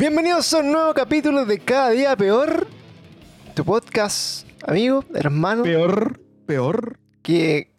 [0.00, 2.66] Bienvenidos a un nuevo capítulo de Cada Día Peor,
[3.52, 6.98] tu podcast, amigo, hermano, Peor, peor.
[7.20, 7.70] que,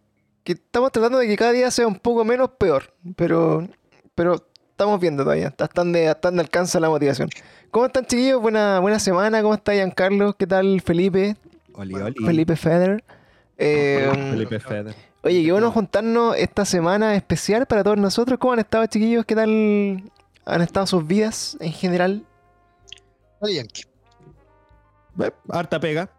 [0.43, 3.67] que estamos tratando de que cada día sea un poco menos peor, pero,
[4.13, 4.35] pero
[4.69, 7.27] estamos viendo todavía, están de, están de alcance la motivación.
[7.71, 8.39] ¿Cómo están chiquillos?
[8.39, 10.33] Buena, buena semana, ¿cómo está Giancarlo?
[10.33, 11.37] ¿Qué tal Felipe?
[11.73, 12.23] Oli, oli.
[12.23, 13.03] Felipe Feder.
[13.57, 14.93] Eh, Felipe Feder.
[15.23, 18.37] Oye, qué bueno juntarnos esta semana especial para todos nosotros.
[18.37, 19.25] ¿Cómo han estado, chiquillos?
[19.25, 20.03] ¿Qué tal
[20.45, 22.25] han estado sus vidas en general?
[23.41, 23.83] Yankee.
[25.49, 26.09] Harta pega.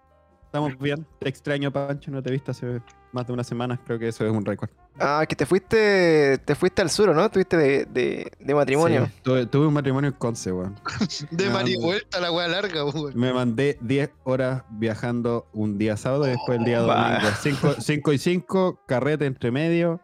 [0.46, 1.06] Estamos bien.
[1.18, 2.10] Te extraño, Pancho.
[2.10, 3.80] No te he visto hace más de una semana.
[3.86, 4.68] Creo que eso es un récord.
[4.98, 7.30] Ah, que te fuiste, te fuiste al sur, ¿no?
[7.30, 9.06] Tuviste de, de, de matrimonio.
[9.06, 10.78] Sí, tuve, tuve un matrimonio en Conce, weón.
[11.30, 11.80] De No, Mari no.
[11.86, 13.12] vuelta la weá larga, weón.
[13.18, 17.20] Me mandé 10 horas viajando un día sábado y después el día Va.
[17.42, 17.74] domingo.
[17.80, 20.02] 5 y 5, carrete entre medio.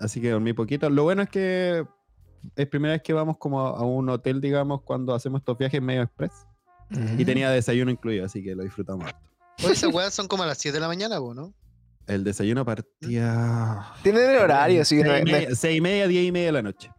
[0.00, 0.90] Así que dormí poquito.
[0.90, 1.86] Lo bueno es que
[2.56, 6.02] es primera vez que vamos como a un hotel, digamos, cuando hacemos estos viajes medio
[6.02, 6.32] express.
[7.18, 9.04] Y tenía desayuno incluido, así que lo disfrutamos.
[9.06, 9.20] harto.
[9.62, 11.54] Oye, esas weas son como a las 7 de la mañana, weón, ¿no?
[12.06, 13.84] El desayuno partía.
[14.02, 16.52] Tienen el horario, no, seis, y no- media, seis y media, diez y media de
[16.52, 16.90] la noche.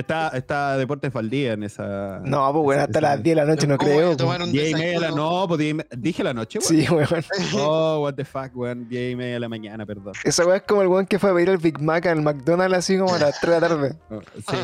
[0.00, 2.20] Está, está Deportes Faldía en esa.
[2.24, 4.08] no, pues bueno, hasta esa- las 10 de la noche no ¿Cómo voy a creo.
[4.08, 4.16] pues.
[4.18, 5.10] tomar un Diez y media de la?
[5.12, 6.68] No, pues me- dije la noche, weón.
[6.68, 7.24] Sí, weón.
[7.60, 8.88] Oh, what the fuck, weón.
[8.88, 10.12] Diez y media de la mañana, perdón.
[10.24, 12.76] Esa weá es como el weón que fue a pedir el Big Mac al McDonald's
[12.76, 13.96] así como a las 3 de la tarde.
[14.10, 14.56] Oh, sí,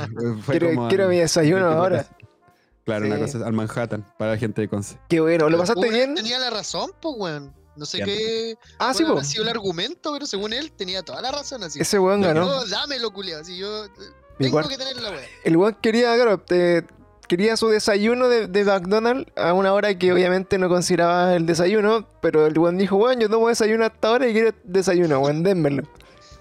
[0.43, 2.07] fue Quiero, como quiero al- mi desayuno 24 ahora.
[2.85, 4.99] Claro, una cosa al Manhattan, para la gente de Conce.
[5.09, 6.15] Qué bueno, ¿lo pasaste él bien?
[6.17, 7.55] Tenía la razón, pues, weón.
[7.77, 9.11] No sé qué Ah, sí, po.
[9.13, 11.81] habrá sido el argumento, pero según él tenía toda la razón así.
[11.81, 12.45] Ese weón ganó.
[12.45, 13.41] No, dámelo, culiao.
[13.41, 13.85] Así yo
[14.45, 15.21] tengo que tener la wea.
[15.45, 16.83] El weón quería, claro, eh,
[17.29, 22.07] quería su desayuno de, de McDonald's a una hora que obviamente no consideraba el desayuno,
[22.21, 25.85] pero el weón dijo, weón, yo tomo desayuno hasta ahora y quiero desayuno, weón, dénmelo.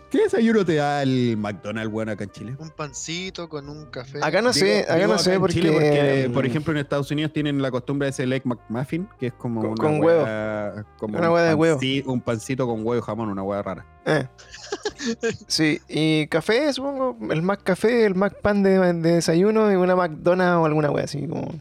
[0.10, 2.56] ¿Qué desayuno te da el McDonald's, weón, acá en Chile?
[2.58, 4.18] Un pancito con un café.
[4.24, 5.54] Acá no sé, Digo- acá no sé porque...
[5.54, 9.08] Chile porque, por mm, ejemplo, en Estados Unidos tienen la costumbre de ese Egg McMuffin,
[9.20, 10.24] que es como Con- una con huevo.
[10.24, 11.80] hueá- como Una un hueá de huevo.
[11.80, 13.86] panci- Un pancito con huevo y jamón, una hueá rara.
[14.06, 14.28] Eh.
[15.48, 19.96] Sí, y café, supongo, el Mac café, el Mac pan de, de desayuno y una
[19.96, 21.54] McDonald's o alguna wea así, como,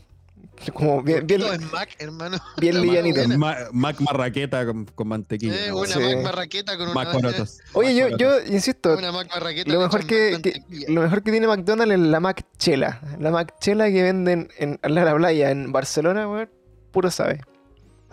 [0.75, 2.39] como bien, bien, No, es Mac, hermano.
[2.61, 3.17] bien la livianito.
[3.21, 3.39] buena.
[3.39, 5.67] Ma- Mac marraqueta con, con mantequilla.
[5.67, 5.99] Eh, una Sí.
[5.99, 6.95] Mac marraqueta con una.
[6.95, 7.59] Mac porotos.
[7.75, 9.73] Oye, yo, Mac yo insisto, Una Mac marraqueta.
[9.73, 13.01] lo mejor que, Mac lo mejor que tiene McDonald's es la Mac Chela.
[13.19, 16.51] La Mac Chela que venden en, de la playa en Barcelona, weón,
[16.93, 17.41] puro sabe.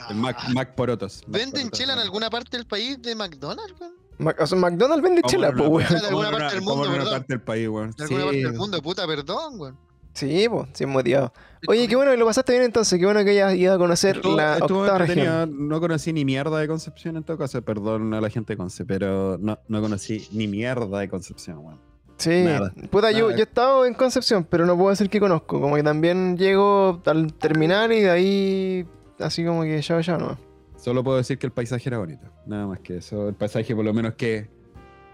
[0.09, 0.50] El Mac, Ah.
[0.53, 1.22] Mac porotos.
[1.27, 1.79] Mac ¿Venden porotos.
[1.79, 3.94] chela en alguna parte del país de McDonald's, weón?
[4.17, 5.88] Mac- o sea, McDonald's vende chela, pues, una- weón.
[5.89, 7.91] De alguna parte una- del mundo, una del país, weón.
[7.91, 8.25] De alguna Sí.
[8.25, 9.77] parte del mundo, puta, perdón, weón.
[10.16, 11.31] Sí, pues, sin motivado.
[11.68, 14.16] Oye, qué bueno que lo pasaste bien entonces, qué bueno que hayas ido a conocer
[14.16, 15.68] Estuvo- la estuvo octava región.
[15.68, 18.86] No conocí ni mierda de Concepción en todo caso, perdón a la gente de Conce,
[18.86, 21.80] pero no, no conocí ni mierda de Concepción, weón.
[22.18, 22.72] Sí, Nada.
[22.90, 23.31] puta, yo, Nada.
[23.38, 25.59] yo he estado en Concepción, pero no puedo decir que conozco.
[25.59, 28.88] Como que también llego al terminar y de ahí,
[29.20, 30.38] así como que ya, ya no.
[30.78, 32.25] Solo puedo decir que el paisaje era bonito.
[32.46, 33.28] Nada más que eso.
[33.28, 34.48] El paisaje, por lo menos que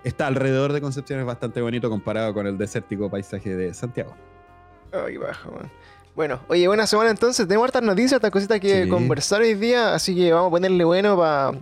[0.04, 4.14] está alrededor de Concepción, es bastante bonito comparado con el desértico paisaje de Santiago.
[4.94, 5.72] Ay, baja, man.
[6.16, 7.48] Bueno, oye, buena semana entonces.
[7.48, 8.90] Tenemos hartas noticias, hartas cositas que Sí.
[8.90, 11.54] conversar hoy día, así que vamos a ponerle bueno para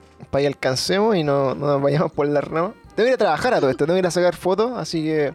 [0.41, 2.73] que alcancemos y no, no nos vayamos por la rama.
[2.95, 5.03] Tengo que ir a trabajar a todo esto, tengo que ir a sacar fotos, así
[5.03, 5.33] que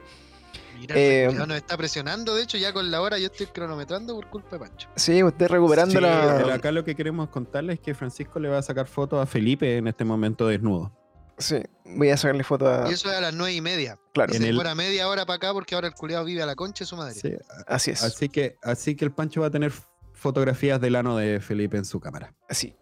[0.81, 2.35] Mira, Eh, nos está presionando.
[2.35, 4.89] De hecho, ya con la hora yo estoy cronometrando por culpa de Pancho.
[4.97, 6.53] sí, usted recuperando Sí, la.
[6.53, 9.77] Acá lo que queremos contarles es que Francisco le va a sacar fotos a Felipe
[9.79, 10.91] en este momento desnudo.
[11.39, 12.89] Sí, voy a sacarle fotos a.
[12.89, 13.99] Y eso es a las nueve y media.
[14.13, 16.43] Claro, Y En se el- demora media hora para acá porque ahora el culiado vive
[16.43, 17.15] a la concha de su madre.
[17.15, 17.33] Sí,
[17.67, 18.03] así es.
[18.03, 19.73] Así que, así que el Pancho va a tener
[20.13, 22.33] fotografías del ano de Felipe en su cámara.
[22.49, 22.75] Así.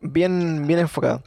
[0.00, 1.22] Bien, bien enfocado.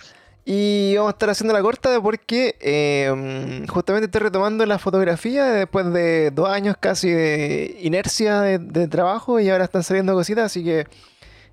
[0.47, 5.91] Y vamos a estar haciendo la corta porque eh, justamente estoy retomando la fotografía después
[5.91, 10.63] de dos años casi de inercia de, de trabajo y ahora están saliendo cositas, así
[10.63, 10.85] que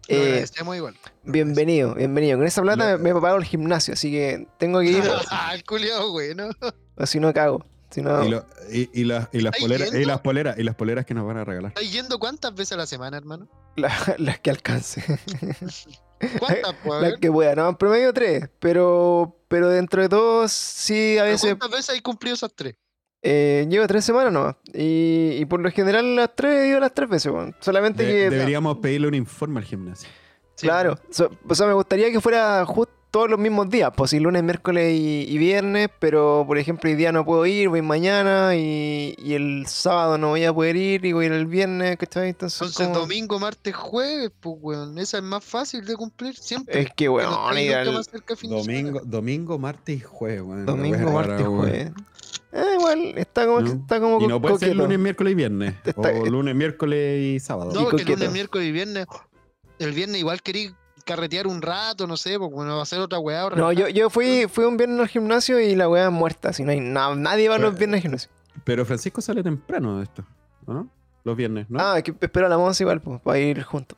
[0.09, 0.45] eh,
[0.77, 0.97] igual.
[1.25, 2.39] bienvenido, bienvenido.
[2.39, 5.65] Con esa plata me, me pago el gimnasio, así que tengo que ir Ah, el
[5.65, 6.49] culiado, güey, ¿no?
[6.97, 7.65] o si no cago.
[7.91, 10.63] Si no, Y, lo- y- y las- y las ¿Estáis poleras, y las poleras, y
[10.63, 11.73] las poleras que nos van a regalar.
[11.77, 13.49] ¿Estás yendo cuántas veces a la semana, hermano?
[13.77, 15.03] la- las que alcance.
[16.39, 17.03] ¿Cuántas, pues?
[17.03, 21.33] Las que pueda, no, en promedio tres, pero, pero dentro de todos sí a ¿Pero
[21.33, 21.51] veces...
[21.57, 22.77] ¿Cuántas veces hay cumplido esas tres?
[23.23, 24.57] Eh, llevo tres semanas nomás.
[24.75, 27.55] Y, y por lo general las tres he ido las tres veces, weón.
[27.61, 28.31] Solamente De- que.
[28.31, 30.09] deberíamos pedirle un informe al gimnasio.
[30.57, 30.99] Sí, claro.
[31.11, 33.93] So- o sea, me gustaría que fuera justo todos los mismos días.
[33.97, 35.89] Pues sí, lunes, miércoles y, y viernes.
[36.01, 38.57] Pero por ejemplo, hoy día no puedo ir, voy mañana.
[38.57, 41.05] Y, y el sábado no voy a poder ir.
[41.05, 42.31] Y voy a ir el viernes, ¿cachai?
[42.31, 44.99] Entonces, Entonces, como- domingo, martes, jueves, pues, weón.
[44.99, 46.81] Esa es más fácil de cumplir siempre.
[46.81, 47.33] Es que, weón,
[48.37, 50.67] fin de Domingo, domingo, martes y jueves, weón.
[50.67, 51.59] Domingo, martes, weón.
[51.61, 51.93] jueves.
[52.53, 52.99] Eh, igual.
[53.17, 53.67] Está como, No.
[53.73, 55.75] está como Y no puede ser lunes, miércoles y viernes.
[55.85, 57.73] Está- O lunes, miércoles y sábado.
[57.73, 59.07] No, porque lunes, miércoles y viernes.
[59.79, 63.19] El viernes igual querí carretear un rato, no sé, porque bueno, va a ser otra
[63.19, 63.47] weá.
[63.47, 66.53] o No, yo, yo fui, fui un viernes al gimnasio y la weá es muerta.
[66.53, 68.31] Si no hay na- nadie va los Pero- viernes al gimnasio.
[68.65, 70.25] Pero Francisco sale temprano de esto,
[70.67, 70.89] ¿o ¿no?
[71.25, 71.79] Los viernes, ¿no?
[71.81, 73.97] Ah, que espero a la Monza igual, pues, para ir juntos.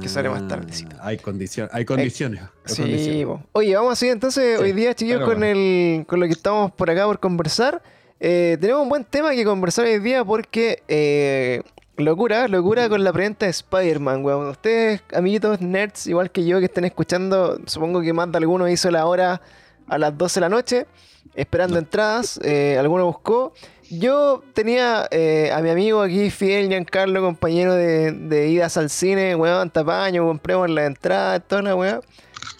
[0.00, 0.96] Que sale más Ah, tardecito.
[1.00, 2.40] Hay, condicion- hay condiciones.
[2.40, 3.40] hay Sí, condiciones.
[3.52, 6.72] Oye, vamos así entonces Sí, hoy día, chiquillos, pero con, el, con lo que estamos
[6.72, 7.82] por acá por conversar.
[8.20, 11.62] Eh, tenemos un buen tema que conversar hoy día porque eh,
[11.96, 14.48] locura, locura con la preventa de Spider-Man, weón.
[14.48, 18.90] Ustedes, amiguitos nerds, igual que yo que estén escuchando, supongo que más de alguno hizo
[18.90, 19.40] la hora
[19.88, 20.86] a las 12 de la noche,
[21.34, 23.52] esperando entradas, eh, alguno buscó.
[23.90, 29.34] Yo tenía eh, a mi amigo aquí, Fidel Giancarlo, compañero de, de idas al cine,
[29.34, 32.00] weón, tapaño, compremos la entrada, toda la weá.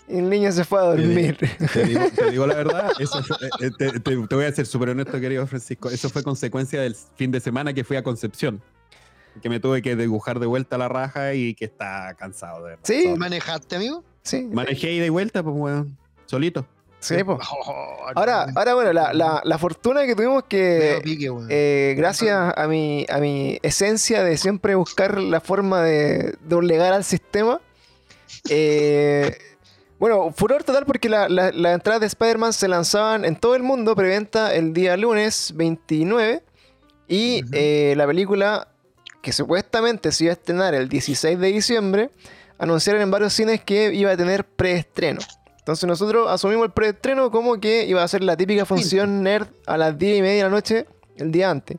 [0.09, 1.39] Y el niño se fue a dormir.
[1.73, 4.67] Te digo, te digo la verdad, eso fue- eh, te, te- te voy a ser
[4.67, 5.89] súper honesto, querido Francisco.
[5.89, 8.61] Eso fue consecuencia del fin de semana que fui a Concepción.
[9.41, 12.83] Que me tuve que dibujar de vuelta la raja y que está cansado de verdad.
[12.85, 13.15] Sí.
[13.17, 14.03] ¿Manejaste, amigo?
[14.23, 15.97] Sí, Manejé ida y vuelta, pues, weón.
[16.27, 16.67] Solito.
[17.01, 17.17] Sí.
[17.27, 22.53] Oh, Ahora, no, ahora bueno, la, la, la fortuna que tuvimos que, pique, eh, gracias
[22.57, 27.61] a mi, a mi esencia de siempre buscar la forma de doblegar al sistema,
[28.49, 29.37] eh,
[29.99, 33.63] bueno, furor total porque la- la- las entradas de Spider-Man se lanzaban en todo el
[33.63, 36.43] mundo, preventa el día lunes 29,
[37.09, 38.69] y eh, la película
[39.23, 42.11] que supuestamente se iba a estrenar el 16 de diciembre,
[42.59, 45.21] anunciaron en varios cines que iba a tener preestreno.
[45.71, 49.77] Entonces nosotros asumimos el preestreno como que iba a ser la típica función nerd a
[49.77, 50.87] las 10 y media de la noche
[51.17, 51.77] el día antes.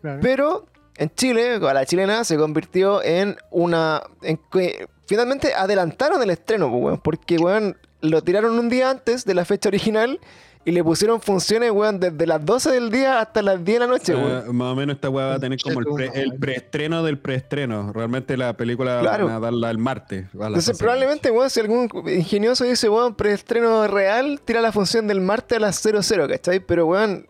[0.00, 0.20] Claro.
[0.22, 0.66] Pero
[0.96, 4.04] en Chile, a la chilena, se convirtió en una...
[4.22, 9.24] En que finalmente adelantaron el estreno, pues, weón, porque weón, lo tiraron un día antes
[9.24, 10.20] de la fecha original
[10.68, 13.86] y le pusieron funciones, weón, desde las 12 del día hasta las 10 de la
[13.86, 14.56] noche, sea, weón.
[14.56, 17.92] Más o menos esta weá va a tener como el, pre- el preestreno del preestreno.
[17.92, 19.26] Realmente la película Claro.
[19.26, 20.26] van a darla el martes.
[20.32, 24.70] Entonces 12 de la probablemente, weón, si algún ingenioso dice, weón, preestreno real, tira la
[24.72, 26.60] función del martes a las 00, ¿cachai?
[26.60, 27.26] Pero, weón,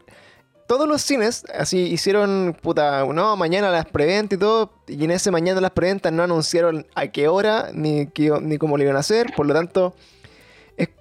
[0.67, 5.31] todos los cines así hicieron, puta, no, mañana las preventas y todo, y en ese
[5.31, 8.99] mañana las preventas no anunciaron a qué hora ni, qué- ni cómo lo iban a
[8.99, 9.95] hacer, por lo tanto,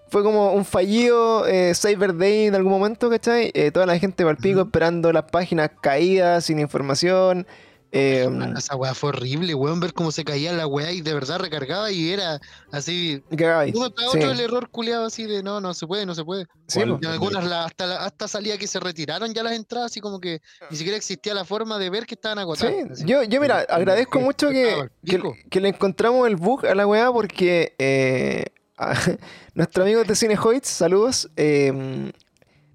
[0.10, 3.52] fue como un fallido eh, Cyber Day en algún momento, ¿cachai?
[3.54, 4.68] Eh, toda la gente al pico Ujú.
[4.70, 7.46] esperando las páginas caídas, sin información.
[7.94, 8.28] eh,
[8.58, 11.90] Esa weá fue horrible, weón, ver cómo se caía la weá y de verdad recargaba
[11.90, 12.38] y era
[12.70, 13.24] así.
[13.32, 13.74] y cagáis.
[13.76, 14.18] Uno tras Sí.
[14.18, 16.48] otro el error culiado así de no, no se puede, no se puede.
[16.68, 20.42] Sí, la- hasta, la- hasta salía que se retiraron ya las entradas, así como que
[20.70, 22.74] ni siquiera existía la forma de ver que estaban agotadas.
[23.00, 26.86] Sí, yo, yo mira, agradezco mucho que, que, que le encontramos el bug a la
[26.86, 28.48] weá porque eh,
[29.56, 32.12] nuestro amigo de Cinehoids, saludos, eh,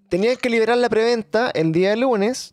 [0.08, 2.52] tenían que liberar la preventa el día lunes,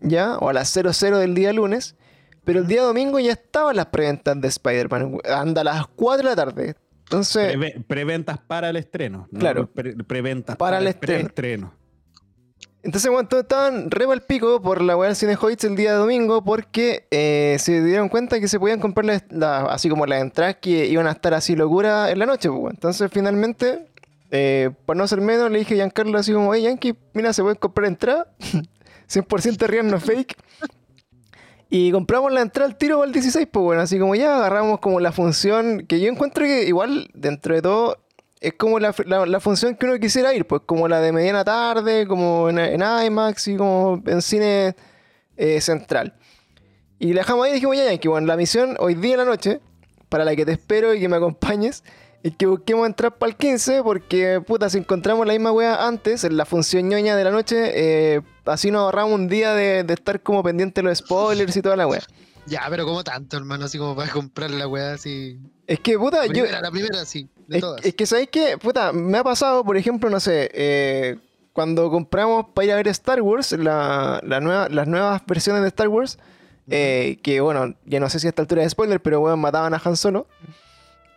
[0.00, 1.96] ya, o a las 00 del día lunes,
[2.44, 6.24] pero el día domingo ya estaban las preventas de Spider-Man, anda a las 4 de
[6.24, 6.76] la tarde.
[7.04, 9.28] Entonces, Preve- preventas para el estreno.
[9.30, 9.38] ¿no?
[9.38, 9.66] Claro.
[9.72, 11.74] Pre- preventas Para para, el el estreno.
[12.86, 16.44] Entonces, bueno, todos estaban re al pico por la weá del Cinehoids el día domingo
[16.44, 20.86] porque eh, se dieron cuenta que se podían comprar la- así como las entradas que
[20.86, 22.72] iban a estar así locura en la noche, pues.
[22.74, 23.88] Entonces, finalmente,
[24.30, 27.42] eh, para no ser menos, le dije a Giancarlo así como, hey, Yankee, mira, se
[27.42, 28.28] pueden comprar entradas,
[29.08, 30.36] 100% real, no fake.
[31.68, 35.00] Y compramos la entrada al tiro el 16, pues bueno, así como ya agarramos como
[35.00, 37.98] la función que yo encuentro que igual, dentro de todo,
[38.40, 41.44] es como la, la- la función que uno quisiera ir, pues como la de mediana
[41.44, 44.74] tarde, como en, en IMAX y como en cine
[45.36, 46.14] eh, central.
[46.98, 49.24] Y la dejamos ahí y dijimos, ya, que bueno, la misión hoy día en la
[49.24, 49.60] noche,
[50.08, 51.84] para la que te espero y que me acompañes,
[52.22, 56.24] es que busquemos entrar para el 15, porque puta, si encontramos la misma wea antes,
[56.24, 59.94] en la función ñoña de la noche, eh, así nos ahorramos un día de, de
[59.94, 62.02] estar como pendiente de los spoilers y toda la wea.
[62.46, 65.38] Ya, pero como tanto, hermano, así como para comprar la weá así.
[65.66, 67.84] Es que, puta, La yo, primera, la primera, sí, de Es, todas.
[67.84, 68.58] es que, ¿sabéis qué?
[68.58, 71.16] Puta, me ha pasado, por ejemplo, no sé, eh,
[71.52, 75.68] cuando compramos para ir a ver Star Wars, la, la nueva, las nuevas versiones de
[75.68, 76.18] Star Wars,
[76.68, 79.72] eh, que bueno, ya no sé si a esta altura es spoiler, pero weón, mataban
[79.72, 80.26] a Han Solo.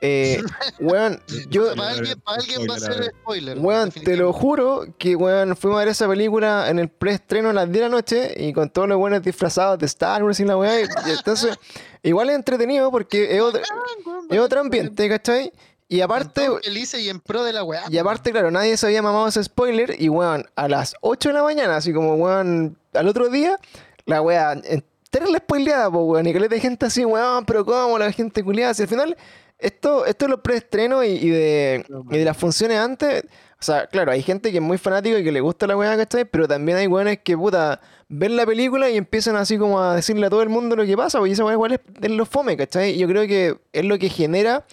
[0.01, 0.41] Eh,
[0.79, 3.57] weón, yo, para alguien, para alguien va a ser spoiler.
[3.59, 7.53] weón, te lo juro que weón, fuimos a ver esa película en el preestreno a
[7.53, 10.45] las 10 de la noche y con todos los buenos disfrazados de Star Wars y
[10.45, 10.79] la weá.
[10.79, 11.57] y- y entonces,
[12.01, 13.62] igual es entretenido porque es otro,
[14.29, 15.51] es otro ambiente, ¿cachai?
[15.91, 17.84] Y aparte, felices y en pro de la weá.
[17.89, 19.96] y aparte, claro, nadie se había mamado ese spoiler.
[20.00, 23.60] Y, weón, a las 8 de la mañana, así como, weón, al otro día,
[24.05, 26.27] la weá, entera la spoileada, pues, weón.
[26.27, 27.98] Y que de gente así, weón, pero ¿cómo?
[27.98, 28.75] La gente culiada.
[28.75, 29.17] Si al final,
[29.58, 33.24] esto, esto es los preestrenos y, y de, y de las funciones antes,
[33.60, 35.98] O sea, claro, hay gente que es muy fanática y que le gusta la weá,
[35.98, 36.24] ¿cachai?
[36.25, 40.27] Pero también hay weones que, puta, ven la película y empiezan así como a decirle
[40.27, 42.55] a todo el mundo lo que pasa, porque esa weá igual es, es lo fome,
[42.55, 42.91] ¿cachai?
[42.91, 44.65] Y yo creo que es lo que genera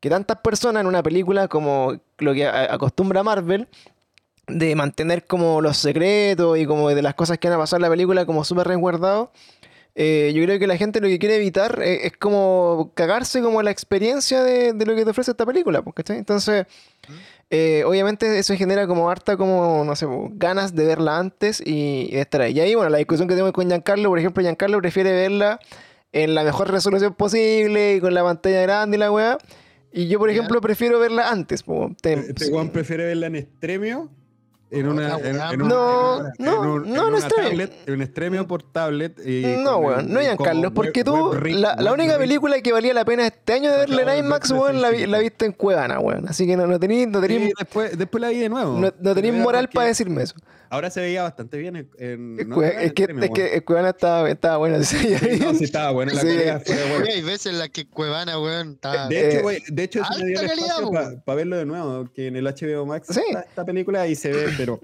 [0.00, 3.68] que tantas personas en una película como lo que acostumbra Marvel,
[4.48, 7.82] de mantener como los secretos y como de las cosas que van a pasar en
[7.82, 9.30] la película como súper resguardados.
[9.94, 13.62] eh, yo creo que la gente lo que quiere evitar eh, es como cagarse como
[13.62, 16.18] la experiencia de, de lo que te ofrece esta película, pues, ¿cachai?
[16.18, 16.66] Entonces,
[17.50, 22.08] eh, obviamente eso genera como harta como, no sé, pues, ganas de verla antes y,
[22.10, 22.52] y de estar ahí.
[22.52, 25.60] Y ahí, bueno, la discusión que tengo con Giancarlo, por ejemplo, Giancarlo prefiere verla
[26.12, 29.38] en la mejor resolución posible y con la pantalla grande y la weá.
[29.96, 30.34] Y yo, por Ya.
[30.36, 31.62] ejemplo, prefiero verla antes.
[31.62, 31.90] po.
[32.00, 34.10] Te- Este prefiere verla en extremio.
[34.68, 37.48] En una, No, en no, no, en extremio.
[37.50, 39.16] tablet, en extremio por tablet.
[39.24, 43.04] y No, weón, no, como Giancarlo, web- porque tú, la, única película que valía la
[43.04, 45.10] pena este año de verla en IMAX, weón, la, vi- 365.
[45.12, 46.28] la viste en Cuevana, weón.
[46.28, 48.76] Así que no, no tenéis no tení- Sí, después, después la vi de nuevo.
[49.00, 50.34] no, tenéis moral para decirme eso.
[50.70, 51.90] Ahora se veía bastante bien en.
[51.98, 54.82] en- Es, no, es que, es que en Cuevana estaba, estaba buena.
[54.82, 56.26] sí, Sí, no, sí estaba buena la Sí.
[56.26, 56.62] calidad.
[57.00, 59.08] Oye, hay veces en las que Cuevana, weón, está.
[59.08, 60.90] De hecho, Eh, de hecho, me dio
[61.24, 63.20] para verlo de nuevo, que en el HBO Max Sí.
[63.28, 64.80] está esta película y se ve, pero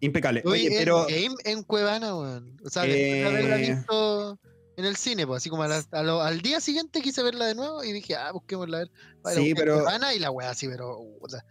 [0.00, 0.42] impecable.
[0.46, 2.56] Oye, Oye, pero en, en Cuevana, weón.
[2.64, 3.74] O sea, de haberla Eh.
[3.74, 4.38] visto
[4.76, 7.44] en el cine, pues así como a la- a lo- al día siguiente quise verla
[7.46, 8.90] de nuevo y dije, ah, busquémosla a ver.
[9.22, 10.98] Vale, Sí, pero- Cuevana y la weá así, pero.
[11.20, 11.44] puta.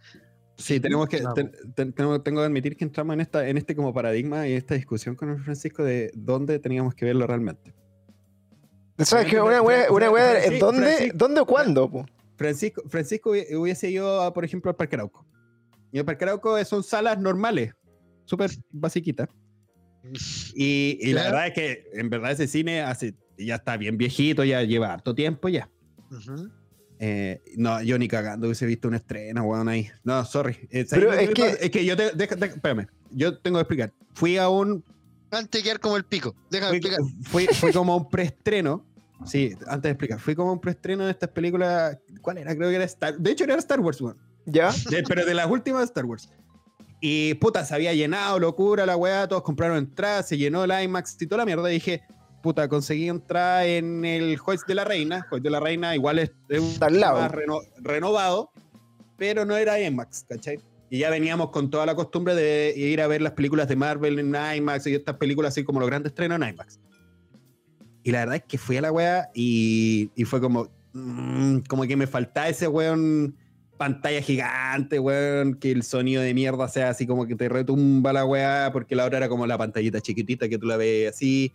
[0.60, 3.74] Sí, tenemos que, ten- ten- tengo, tengo que admitir que entramos en esta, en este
[3.74, 7.74] como paradigma y esta discusión con el Francisco de dónde teníamos que verlo realmente.
[8.98, 11.90] ¿Sabes que una wea, una wea, Francisco- ¿dónde, Francisco- ¿dónde o cuándo?
[11.90, 12.06] po?
[12.36, 15.26] Francisco, Francisco hubi- hubiese ido, a, por ejemplo, al Parque Arauco.
[15.92, 17.74] Y el Parque Arauco son salas normales,
[18.24, 19.28] súper basiquitas.
[20.54, 24.44] Y, y la verdad es que en verdad ese cine hace, ya está bien viejito,
[24.44, 25.70] ya lleva harto tiempo ya.
[26.10, 26.48] Ujú.
[27.02, 29.88] Eh, no, yo ni cagando hubiese visto un estreno, weón, ahí.
[30.04, 30.68] No, sorry.
[30.70, 33.62] Eh, ¿sabes Pero es que- es que yo te, deja- deja- espérame, yo tengo que
[33.62, 33.92] explicar.
[34.12, 34.84] Fui a un,
[35.30, 36.34] Antes de quedar como el pico.
[36.50, 37.00] Déjame fui, explicar.
[37.22, 38.84] fui, fui como a un preestreno.
[39.24, 41.96] Sí, antes de explicar, fui como a un preestreno de estas películas.
[42.20, 42.54] ¿Cuál era?
[42.54, 43.16] Creo que era Star.
[43.16, 44.16] De hecho, era Star Wars, weón.
[44.44, 44.70] ¿Ya?
[44.90, 46.28] De- pero de las últimas Star Wars.
[47.00, 51.16] Y puta, se había llenado, locura la weá, todos compraron entradas, se llenó el IMAX
[51.20, 51.70] y toda la mierda.
[51.70, 52.02] Y dije,
[52.42, 55.26] puta, conseguí entrada en el Juez de la Reina.
[55.28, 56.78] Juez de la Reina igual es, es un
[57.20, 58.50] más reno- renovado,
[59.16, 60.58] pero no era IMAX, ¿cachai?
[60.88, 64.18] Y ya veníamos con toda la costumbre de ir a ver las películas de Marvel
[64.18, 66.80] en IMAX y estas películas así como los grandes estrenos en IMAX.
[68.02, 71.82] Y la verdad es que fui a la weá y, y fue como, mm, como
[71.84, 73.36] que me faltaba ese weón
[73.76, 78.24] pantalla gigante, weón, que el sonido de mierda sea así como que te retumba la
[78.26, 81.52] weá, porque la otra era como la pantallita chiquitita que tú la ves así.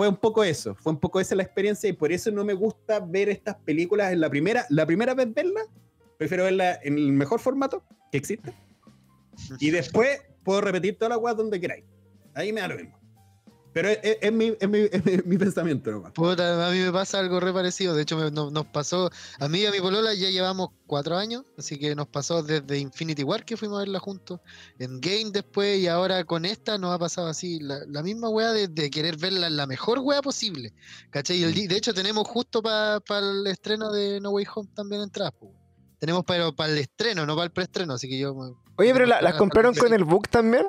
[0.00, 2.54] Fue un poco eso, fue un poco esa la experiencia y por eso no me
[2.54, 5.60] gusta ver estas películas en la primera, la primera vez verla,
[6.16, 8.54] prefiero verla en el mejor formato que existe
[9.58, 11.84] y después puedo repetir toda la weá donde queráis.
[12.32, 12.98] Ahí me da lo mismo.
[13.72, 16.12] Pero es, es- es mi, es mi- es mi- mi pensamiento nomás.
[16.12, 17.94] Puta, a mí me pasa algo re parecido.
[17.94, 19.10] De hecho, me- no- nos pasó.
[19.38, 21.44] A mí y a mi polola ya llevamos cuatro años.
[21.56, 24.40] Así que nos pasó desde Infinity War que fuimos a verla juntos.
[24.78, 25.78] En Game después.
[25.78, 27.60] Y ahora con esta nos ha pasado así.
[27.60, 30.74] La, la misma wea de, de querer verla en la mejor wea posible.
[31.10, 31.38] ¿Cachai?
[31.38, 35.02] Y el di- de hecho, tenemos justo para el estreno de No Way Home también
[35.02, 35.32] entradas.
[35.38, 35.54] po.
[36.00, 37.92] Tenemos pero para el estreno, no para el preestreno.
[37.94, 38.34] Así que yo.
[38.34, 39.92] me- Oye, pero las compraron con 26.
[39.98, 40.66] el book también.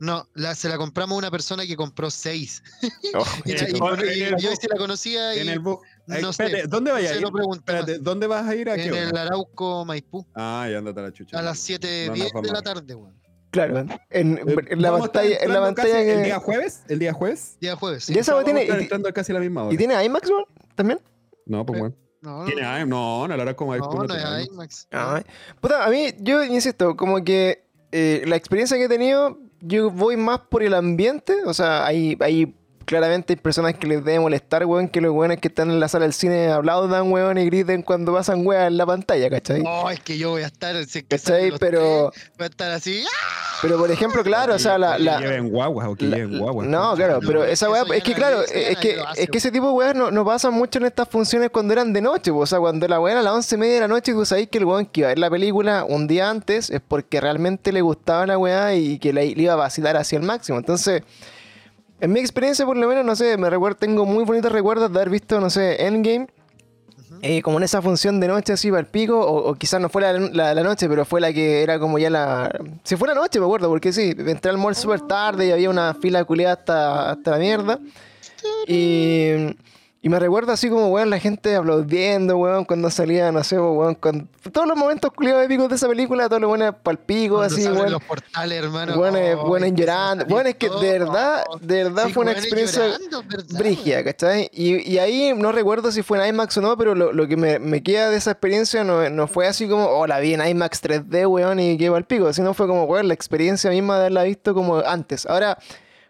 [0.00, 2.62] No, la, se la compramos a una persona que compró seis.
[3.14, 5.82] Oh, Y, yo sí la conocía y En el book.
[6.08, 7.30] Ay, no sé, espérate, ¿dónde no vayas a sé, ir?
[7.30, 7.54] no.
[7.54, 8.70] Espérate, ¿dónde vas a ir?
[8.70, 11.38] ¿A qué en el Arauco Maipú Ah, ya andate a la chucha.
[11.38, 13.14] a las No 7.10 nos de la tarde, weón.
[13.50, 16.24] claro, en, Eh, en la vamos a estar pantalla, en la entrando pantalla casi- ¿El
[16.24, 16.82] día jueves?
[16.88, 17.56] ¿El día jueves?
[17.60, 18.08] Día jueves.
[18.10, 18.62] Y esa tiene.
[18.62, 19.74] estar Y, entrando casi a la misma hora.
[19.74, 21.00] y tiene IMAX, weón, también.
[21.44, 21.96] No, pues Eh, bueno.
[22.22, 22.86] No, no, Tiene IMAX.
[22.86, 24.48] No, no, la hora como no, no, IMAX.
[24.52, 24.88] IMAX.
[24.90, 25.22] Ay.
[25.60, 30.16] Puta, a mí, yo insisto, como que eh, la experiencia que he tenido, yo voy
[30.16, 31.44] más por el ambiente.
[31.44, 35.38] O sea, hay, hay claramente hay personas que les debe molestar, weón, que los weones
[35.40, 38.76] que están en la sala del cine aplaudan, weón, y griten cuando pasan weas en
[38.76, 39.62] la pantalla, ¿cachai?
[39.62, 40.84] No, es que yo voy a estar.
[40.84, 41.52] si ¿Cachai?
[41.58, 43.04] Pero, tres, Voy a estar así.
[43.06, 43.58] ¡ah!
[43.62, 44.96] pero por ejemplo, claro, o sea, la.
[44.96, 46.66] Que la- lleven guaguas o que la- lleven guaguas.
[46.68, 49.30] no, claro, No, pero es esa eso es que la claro, es que, hace, es
[49.30, 52.00] que ese tipo de weas no, no pasa mucho en estas funciones cuando eran de
[52.00, 54.12] noche, o sea, cuando la weá era a las once y media de la noche,
[54.12, 56.80] tú sabés que el weón que iba a ver la película un día antes es
[56.86, 60.24] porque realmente le gustaba la weá y que la, le iba a vacilar hacia el
[60.24, 60.58] máximo.
[60.58, 61.02] Entonces,
[62.02, 64.98] en mi experiencia, por lo menos, no sé, me recuerdo, tengo muy bonitos recuerdos de
[64.98, 66.26] haber visto, no sé, Endgame.
[67.24, 69.88] Eh, como en esa función de noche así para el pico, o, o quizás no
[69.88, 72.50] fue la, la- la noche, pero fue la que era como ya la...
[72.82, 75.70] Si fue la noche, me acuerdo, porque sí, entré al mall súper tarde y había
[75.70, 77.78] una fila culiada hasta, hasta la mierda.
[78.66, 79.54] Y,
[80.04, 83.94] Y me recuerda así como, weón, la gente aplaudiendo, weón, cuando salía, no sé, weón,
[83.94, 87.68] con todos los momentos culiados épicos de esa película, todos los buenos palpicos, Cuando así,
[87.68, 87.92] weón.
[87.92, 88.96] los portales, hermano.
[88.96, 90.24] Bueno, bueno, llorando.
[90.24, 94.50] Bueno, es que de verdad, de verdad Sí, fue una experiencia llorando, ¿verdad, brígida, ¿cachai?
[94.52, 97.36] Y, y ahí no recuerdo si fue en IMAX o no, pero lo, lo que
[97.36, 100.44] me, me queda de esa experiencia no, no fue así como, oh, la vi en
[100.44, 104.00] IMAX 3D, weón, y qué el pico, sino fue como, weón, la experiencia misma de
[104.00, 105.26] haberla visto como antes.
[105.26, 105.58] Ahora,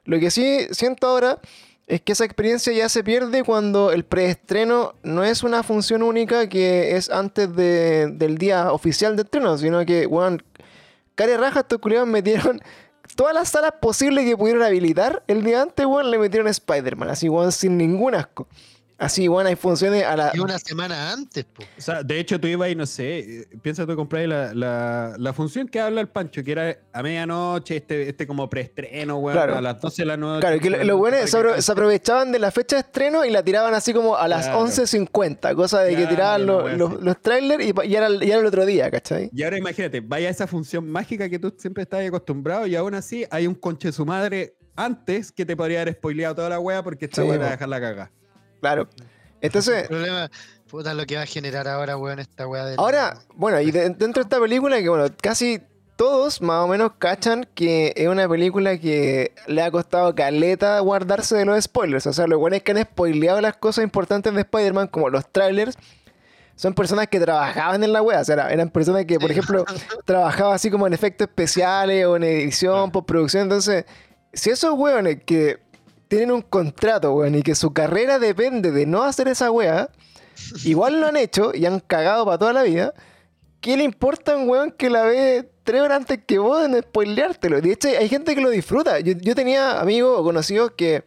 [0.07, 1.41] lo que sí siento ahora
[1.87, 6.49] es que esa experiencia ya se pierde cuando el preestreno no es una función única
[6.49, 10.43] que es antes de- del día oficial de estreno, sino que, weón,
[11.15, 12.61] cara y raja, estos culiados metieron
[13.17, 17.29] todas las salas posibles que pudieron habilitar el día antes, weón, le metieron Spider-Man, así,
[17.29, 18.47] weón, sin ningún asco.
[19.03, 20.31] Así, weón, hay funciones a la...
[20.33, 21.63] Y una semana antes, po.
[21.77, 25.33] O sea, de hecho, tú ibas y no sé, piensa tú comprar la, la, la
[25.33, 29.57] función que habla el Pancho, que era a medianoche, este, este como preestreno, weón, Claro.
[29.57, 30.41] a las 12 de la noche.
[30.41, 33.31] Claro, que lo- los buenos se, apro- se aprovechaban de la fecha de estreno y
[33.31, 34.61] la tiraban así como a las Claro.
[34.67, 38.47] 11.50, cosa de que tiraban los, los, trailers y, pa- y era, y era el
[38.47, 39.31] otro día, ¿cachai?
[39.33, 43.25] Y ahora imagínate, vaya esa función mágica que tú siempre estás acostumbrado y aún así
[43.31, 46.83] hay un conche de su madre antes que te podría haber spoileado toda la wea
[46.83, 48.11] porque esta Sí, wea te va a dejar la caga.
[48.63, 48.89] Claro.
[49.43, 50.31] Entonces, El problema,
[50.71, 52.77] puta, lo que va a generar ahora, weón, esta weá de.
[52.79, 55.61] ahora, bueno, y de- dentro de esta película, que bueno, casi
[55.97, 61.37] todos más o menos cachan que es una película que le ha costado caleta guardarse
[61.37, 62.07] de los spoilers.
[62.07, 65.77] O sea, los buenos que han spoileado las cosas importantes de Spider-Man, como los trailers,
[66.57, 68.21] son personas que trabajaban en la wea.
[68.21, 69.33] O sea, era- eran personas que, por Sí.
[69.39, 69.65] ejemplo,
[70.07, 73.43] trabajaban así como en efectos especiales o en edición, postproducción.
[73.45, 73.85] Entonces,
[74.33, 75.59] si esos weones que
[76.13, 79.89] tienen un contrato, weón, y que su carrera depende de no hacer esa wea,
[80.63, 82.93] igual lo han hecho y han cagado para toda la vida.
[83.63, 86.79] ¿Qué le importa a un weón que la ve tres horas antes que vos en
[86.83, 87.63] spoileártelo?
[87.63, 89.01] De hecho, hay gente que lo disfruta.
[89.01, 91.03] Yo, tenía amigos o conocidos que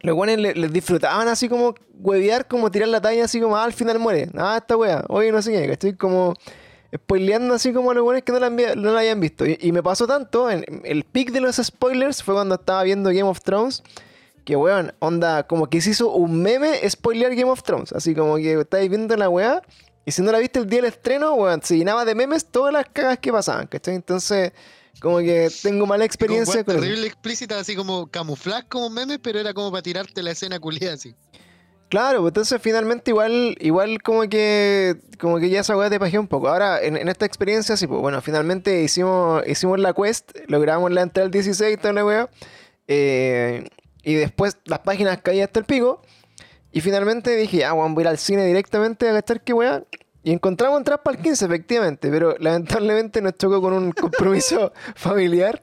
[0.00, 3.62] los weones le- les disfrutaban así como huevear, como tirar la talla así como, ah,
[3.62, 4.30] al final muere.
[4.36, 5.04] Ah, esta wea.
[5.10, 6.34] Oye, no sé qué, estoy como
[6.92, 9.46] spoileando así como a los weones que no la, hayan visto.
[9.46, 13.10] Y, y me pasó tanto, en, el pic de los spoilers fue cuando estaba viendo
[13.10, 13.84] Game of Thrones.
[14.44, 17.92] Que weón, onda, como que se hizo un meme spoilear Game of Thrones.
[17.92, 19.62] Así como que estáis viendo la weá.
[20.06, 22.72] Y si no la viste el día del estreno, weón, se llenaba de memes todas
[22.72, 23.94] las cagas que pasaban, ¿cachai?
[23.94, 24.52] Entonces,
[25.00, 29.38] como que tengo mala experiencia con con terrible explícita, así como camuflaje como memes, pero
[29.40, 31.14] era como para tirarte la escena culiada así.
[31.88, 36.20] Claro, pues entonces finalmente igual, igual como que como que ya esa weá te pajeó
[36.20, 36.48] un poco.
[36.48, 41.02] Ahora, en, en esta experiencia, sí, pues bueno, finalmente hicimos, hicimos la quest, logramos la
[41.02, 42.28] entrada al 16 y toda la weá.
[42.88, 43.64] eh,
[44.04, 46.02] y después las páginas caían hasta el pico.
[46.72, 49.84] Y finalmente dije, ah, bueno, voy a ir al cine directamente a gastar qué weá.
[50.22, 55.62] Y encontramos entradas para el 15, efectivamente, pero lamentablemente nos chocó con un compromiso familiar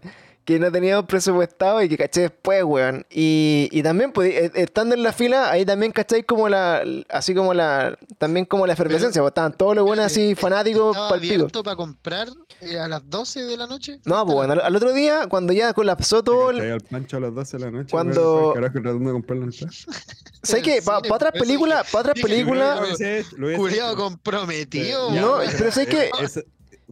[0.54, 3.06] que no teníamos presupuestado y que caché después, weón.
[3.10, 7.34] Y, y también, pues, eh, estando en la fila, ahí también cacháis como la, así
[7.36, 11.20] como la, también como la efervescencia, pues estaban todos los buenos así fanáticos ¿Estaba pal
[11.20, 11.34] pico.
[11.36, 12.28] abierto para comprar
[12.62, 14.00] eh, a las 12 de la noche?
[14.06, 17.20] No, pues bueno, al, al otro día, cuando ya colapsó todo, el- al Pancho a
[17.20, 17.90] las 12 de la noche.
[17.92, 19.72] Cuando- carajo, tratando de comprar la entrada.
[20.44, 20.82] ¿sabes qué?
[20.82, 23.96] Para cine, otras pues, películas, para otras películas, hecho.
[23.96, 25.12] comprometido.
[25.12, 26.10] No, pero ¿sabes qué?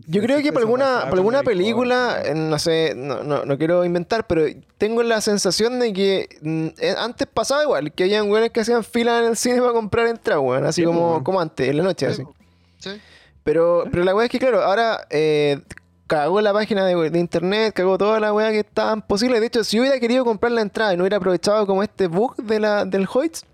[0.07, 3.83] Yo creo que para alguna, para alguna película, eh, no sé, no, no, no quiero
[3.85, 4.45] inventar, pero
[4.77, 8.83] tengo la sensación de que mm, eh, antes pasaba igual, que habían weones que hacían
[8.83, 11.77] fila en el cine para comprar entradas, weón, así Sí, pues, como, como antes, en
[11.77, 12.31] la noche, Sí, así.
[12.79, 13.01] Sí.
[13.43, 15.61] Pero, pero la weá es que, claro, ahora eh,
[16.07, 19.39] cagó la página de, de internet, cagó toda la weá que estaban posible.
[19.39, 22.35] De hecho, si hubiera querido comprar la entrada y no hubiera aprovechado como este bug
[22.37, 23.45] de la, del Hoyts,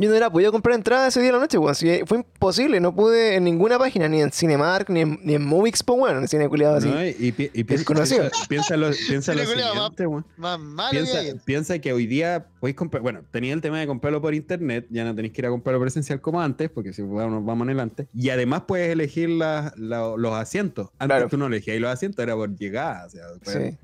[0.00, 1.74] yo no hubiera podido comprar entrada ese día de la noche, weón.
[1.74, 5.44] Si fue imposible, no pude en ninguna página, ni en Cinemark, ni en, ni en
[5.44, 6.88] Movixpo, weón, en el cine culiado así.
[6.88, 10.24] No, y, y pi- y piensa, piensa, piensa lo, piensa lo siguiente, weón.
[10.36, 11.34] Más malo Piensa, que hay.
[11.44, 15.04] piensa que hoy día podéis comprar, bueno, tenía el tema de comprarlo por internet, ya
[15.04, 17.80] no tenéis que ir a comprarlo presencial como antes, porque si vamos, vamos en el
[17.80, 20.90] antes, y además puedes elegir la- la- los asientos.
[20.98, 21.28] Antes Claro.
[21.28, 23.06] tú no elegías los asientos, era por llegada.
[23.06, 23.76] O sea, pues, Sí.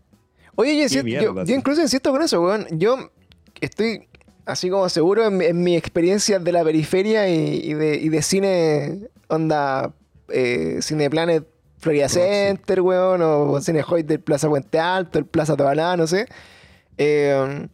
[0.56, 2.66] Oye, yo, insisto- mierda, yo, yo incluso insisto con eso, weón.
[2.70, 3.10] Yo
[3.60, 4.06] estoy
[4.46, 8.08] así como seguro en, mi- en mi experiencia de la periferia y, y de, y
[8.08, 9.92] de cine, onda,
[10.28, 11.44] eh, Cine Planet
[11.78, 12.08] Florida.
[12.08, 16.26] Center, weón, o Cine Hoyt del Plaza Puente Alto, el Plaza Tobalá, no sé.
[16.98, 17.68] Eh,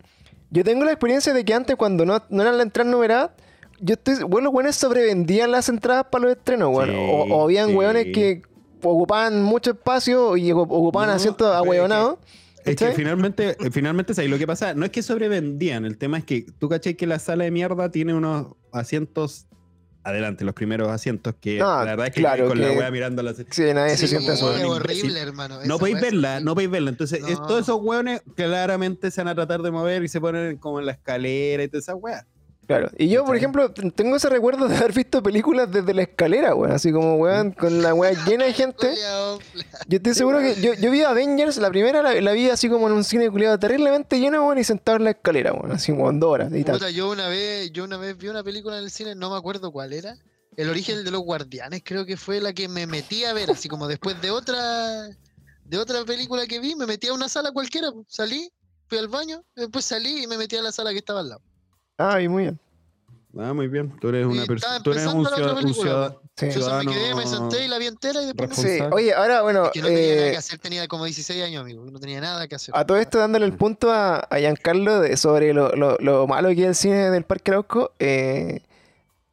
[0.51, 3.35] yo tengo la experiencia de que antes, cuando no, no eran la entrada numerada,
[3.81, 6.91] yo estoy, bueno, los weones sobrevendían las entradas para los estrenos, weón.
[6.91, 7.75] Sí, o, o habían sí.
[7.75, 8.43] weones que
[8.83, 12.19] ocupaban mucho espacio y ocu- ocupaban No, asientos pero es que- ahueonados.
[12.65, 14.31] Es que finalmente, eh, finalmente, ¿sabes?
[14.31, 14.75] lo que pasa?
[14.75, 17.91] No es que sobrevendían, el tema es que tú caché que la sala de mierda
[17.91, 19.47] tiene unos asientos
[20.03, 23.23] adelante, los primeros asientos, que la verdad es que claro, con la que- wea mirando
[23.23, 23.45] la Sí,
[23.75, 25.17] nadie se siente es horrible, imbécil.
[25.17, 25.59] hermano.
[25.67, 26.91] No podéis es verla, no podéis verla.
[26.91, 27.47] Entonces, es- No.
[27.47, 30.87] todos esos hueones claramente se van a tratar de mover y se ponen como en
[30.87, 32.27] la escalera y toda esa wea.
[32.71, 32.89] Claro.
[32.97, 36.71] Y yo, por ejemplo, tengo ese recuerdo de haber visto películas desde la escalera, weón.
[36.71, 38.95] Así como, weón, con la weá llena de gente.
[39.89, 42.87] Yo estoy seguro que yo, yo vi Avengers, la primera la, la vi así como
[42.87, 45.73] en un cine culiado terriblemente lleno, weón, y sentado en la escalera, weón.
[45.73, 46.77] Así como en dos horas y tal.
[46.77, 49.37] Puta, yo una vez, yo una vez vi una película en el cine, no me
[49.37, 50.17] acuerdo cuál era.
[50.57, 53.69] El origen de los guardianes, creo que fue la que me metí a ver, así
[53.69, 55.09] como después de otra,
[55.65, 58.53] de otra película que vi, me metí a una sala cualquiera, pues, salí,
[58.87, 61.43] fui al baño, después salí y me metí a la sala que estaba al lado.
[62.01, 62.59] Ah, y muy bien.
[63.39, 63.95] Ah, muy bien.
[64.01, 64.83] Tú eres una persona.
[64.83, 66.47] Tú eres un, ciudad- un ciudad- Sí.
[66.47, 68.81] Entonces me quedé, me Ciudadano senté y la vi entera y después me Sí.
[68.93, 71.85] Oye, ahora, bueno, que no tenía nada eh, que hacer, tenía como 16 años, amigo,
[71.85, 72.75] no tenía nada que hacer.
[72.75, 76.49] a todo esto dándole el punto a, a Giancarlo de, sobre lo, lo, lo malo
[76.49, 77.93] que es el cine del Parque Arauco.
[77.99, 78.63] Eh,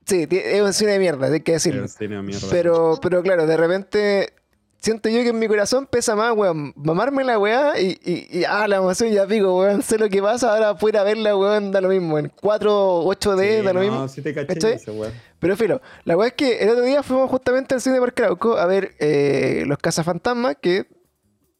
[0.06, 1.80] sí, es un cine de mierda, hay que decirlo.
[1.82, 2.47] Eres cine de mierda.
[2.51, 4.34] Pero, pero claro, de repente
[4.80, 8.44] siento yo que en mi corazón pesa más, weón, mamarme la weá y, y, y,
[8.46, 11.72] ah, la emoción ya pico, weón, sé lo que pasa, ahora ir a verla, weón,
[11.72, 14.08] da lo mismo, en 4, 8D, Sí, da lo no, mismo.
[14.08, 15.13] sí te caché ese weón.
[15.40, 18.24] Pero filo, la weá es que el otro día fuimos justamente al cine de Parque
[18.24, 20.88] Arauco a ver eh, Los Cazafantasmas, que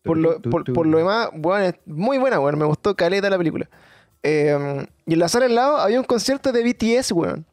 [0.04, 3.38] por lo, por, por lo demás, weón, es muy buena, weón, me gustó caleta la
[3.38, 3.70] película.
[4.24, 7.46] Eh, y en la sala al lado había un concierto de BTS, weón.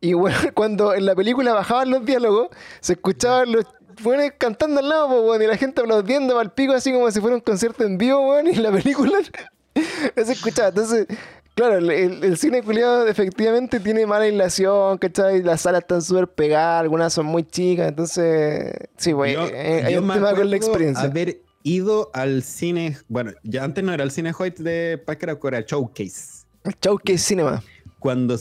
[0.00, 2.48] Y weón, cuando en la película bajaban los diálogos,
[2.80, 3.64] se escuchaban los
[4.04, 7.20] weones cantando al lado, po, weón, y la gente aplaudiendo al pico así como si
[7.20, 9.18] fuera un concierto en vivo, weón, y la película
[10.16, 10.68] no se escuchaba.
[10.68, 11.06] Entonces,
[11.54, 15.42] claro, el, el- el cine culiado efectivamente tiene mala aislación, ¿cachai?
[15.42, 20.00] Las salas están súper pegadas, algunas son muy chicas, entonces, sí, Yo- eh, hay yo
[20.00, 21.04] un me tema con la experiencia.
[21.04, 22.96] Haber ido al cine.
[23.08, 26.44] Bueno, ya antes no era el cine Hoyt de Parque Arauco, era Showcase.
[26.64, 27.62] El Showcase Cinema.
[27.98, 28.38] Cuando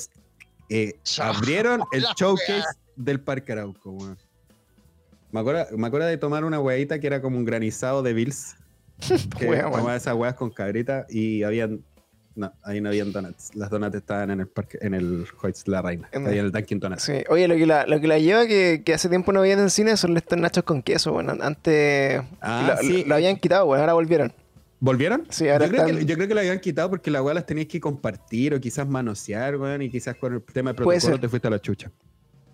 [0.70, 2.64] eh, abrieron el showcase
[2.96, 4.18] del Parque Arauco, weón.
[5.38, 8.56] Me acuerdo, me acuerdo de tomar una hueadita que era como un granizado de Bills.
[9.38, 11.84] Que Wea, tomaba esas hueas con cabrita y habían.
[12.36, 13.56] No, ahí no habían donuts.
[13.56, 16.08] Las donuts estaban en el parque, en el Hoyts La Reina.
[16.12, 17.04] En- Ahí en el Dunkin' Donuts.
[17.04, 17.24] Sí.
[17.30, 19.70] Oye, lo que la, lo que la lleva que, que hace tiempo no veían en
[19.72, 23.04] cine son estos nachos con queso, bueno, antes Ah, lo, sí.
[23.06, 24.32] lo habían quitado, bueno, ahora volvieron.
[24.80, 25.26] ¿Volvieron?
[25.30, 27.46] Sí, ahora yo, creo que, yo creo que la habían quitado porque la weá las
[27.48, 31.28] tenías que compartir o quizás manosear, weón, y quizás con el tema de protocolo te
[31.30, 31.92] fuiste a la chucha.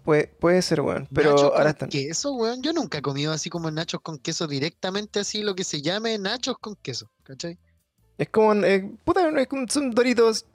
[0.04, 1.90] Puede, puede ser, weón, pero Nachos ahora con están.
[1.90, 2.62] queso, weón.
[2.62, 6.18] Yo nunca he comido así como nachos con queso directamente así, lo que se llame
[6.18, 7.58] nachos con queso, ¿cachai?
[8.18, 9.22] Es como, eh, puta,
[9.70, 10.46] son doritos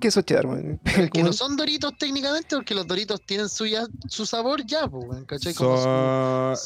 [0.00, 0.80] queso cheddar, weón.
[1.12, 5.04] Que no son doritos técnicamente, porque los doritos tienen su, ya- su sabor ya, pues,
[5.06, 5.54] weón, ¿cachai?
[5.54, 5.82] Como su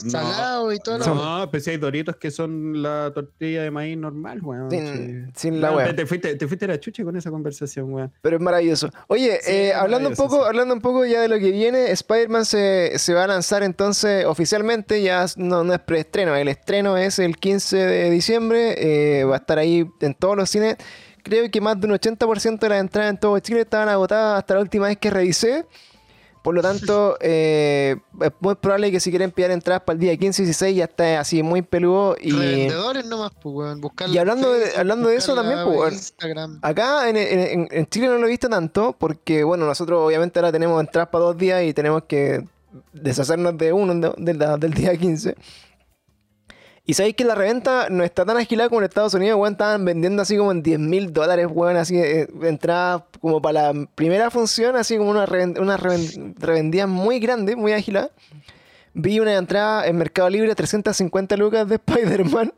[0.00, 3.62] Son- salado y todo No, lo no, pero si hay doritos que son la tortilla
[3.62, 4.70] de maíz normal, weón.
[4.70, 4.78] sí.
[4.78, 5.87] sin, sin la weá.
[5.88, 8.12] te, te fuiste, te fuiste a la chucha con esa conversación, weón.
[8.22, 8.90] Pero es maravilloso.
[9.09, 10.42] Oye, Sí, eh, hablando un poco, sí.
[10.46, 14.24] hablando un poco ya de lo que viene, Spider-Man se, se va a lanzar entonces
[14.24, 19.35] oficialmente, ya no, no es preestreno, el estreno es el 15 de diciembre, eh, va
[19.35, 20.76] a estar ahí en todos los cines.
[21.27, 24.55] Creo que más de un 80% de las entradas en todo Chile estaban agotadas hasta
[24.55, 25.67] la última vez que revisé.
[26.45, 30.17] Por lo tanto, eh, es muy probable que si quieren pillar entradas para el día
[30.17, 32.17] 15 y 16 ya está así muy peludo.
[32.21, 33.81] Y Revendedores nomás, pues, weón.
[33.81, 36.15] Buscarla Y hablando de- hablando de eso también, pues.
[36.62, 40.53] Acá en, en- en Chile no lo he visto tanto porque, bueno, nosotros obviamente ahora
[40.53, 42.47] tenemos entradas para dos días y tenemos que
[42.93, 45.35] deshacernos de uno de- de la- del día 15.
[46.88, 49.55] Y sabéis que la reventa no está tan agilada como en Estados Unidos, weón.
[49.55, 51.77] Estaban vendiendo así como en 10 mil dólares, weón.
[51.77, 56.87] Así, eh, entradas como para la primera función, así como una, reven- una reven- revendida
[56.87, 58.11] muy grande, muy agilada.
[58.94, 62.53] Vi una entrada en Mercado Libre, 350 lucas de Spider-Man.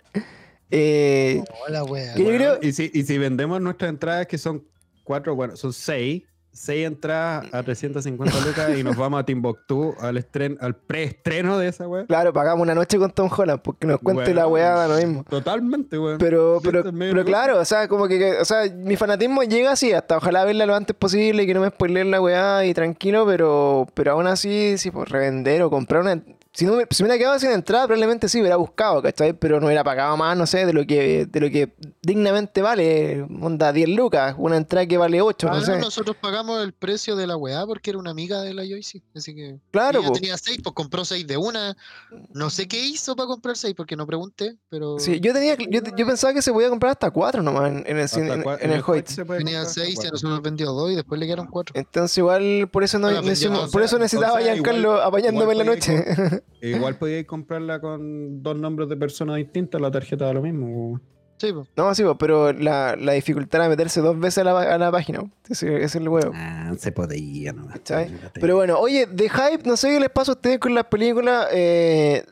[0.71, 2.23] Eh, Hola, weón.
[2.23, 4.63] Bueno, y, si, y si vendemos nuestras entradas, que son
[5.05, 6.23] cuatro, bueno, son seis,
[6.59, 11.69] seis entradas a 350 lucas y nos vamos a Timbuktu al estreno, al preestreno de
[11.69, 12.05] esa weá.
[12.07, 15.25] claro, pagamos una noche con Tom Holland porque nos cuente la weá lo mismo.
[15.25, 16.19] Totalmente, weón.
[16.19, 19.45] Pero, pero, Esto es medio pero claro, o sea, como que, o sea, mi fanatismo
[19.45, 22.65] llega así, hasta ojalá verla lo antes posible y que no me spoileen la weá
[22.65, 26.21] y tranquilo, pero, pero aún así, sí, pues revender o comprar una.
[26.59, 29.33] Si, no me, si me hubiera quedado sin entrada, probablemente sí hubiera buscado, ¿cachai?
[29.33, 33.23] Pero no hubiera pagado más, no sé, de lo que, de lo que dignamente vale,
[33.41, 35.79] onda 10 lucas, una entrada que vale 8, Ah, no no, sé.
[35.79, 39.37] nosotros pagamos el precio de la weá porque era una amiga de la Joyce, así
[39.37, 40.15] que Claro, ella po.
[40.15, 41.77] tenía seis, pues compró seis de una.
[42.35, 45.81] No sé qué hizo para comprar seis porque no pregunté, pero Sí, yo tenía, yo,
[45.97, 48.83] yo pensaba que se podía comprar hasta 4 nomás en, en el, en, en el
[48.85, 49.07] Hoyt.
[49.07, 51.73] tenía comprar hasta seis y a nosotros vendió dos y después le quedaron cuatro.
[51.79, 55.53] Entonces igual por eso no, no por eso necesitaba o sea, a Giancarlo igual- apañándome
[55.53, 56.05] en la noche.
[56.61, 61.01] Igual podíais comprarla con dos nombres de personas distintas, la tarjeta da lo mismo.
[61.39, 61.69] Sí, pues.
[61.77, 64.91] No, sí, po, pero la, la dificultad era meterse dos veces a la, a la
[64.91, 65.21] página.
[65.21, 65.31] po.
[65.49, 66.33] Ese, ese es el huevo.
[66.35, 67.69] Ah, se podía, no.
[67.69, 68.13] ¿Cachai?
[68.35, 71.47] Pero bueno, oye, de hype, no sé qué les pasa a ustedes con las películas.
[71.53, 72.25] eh,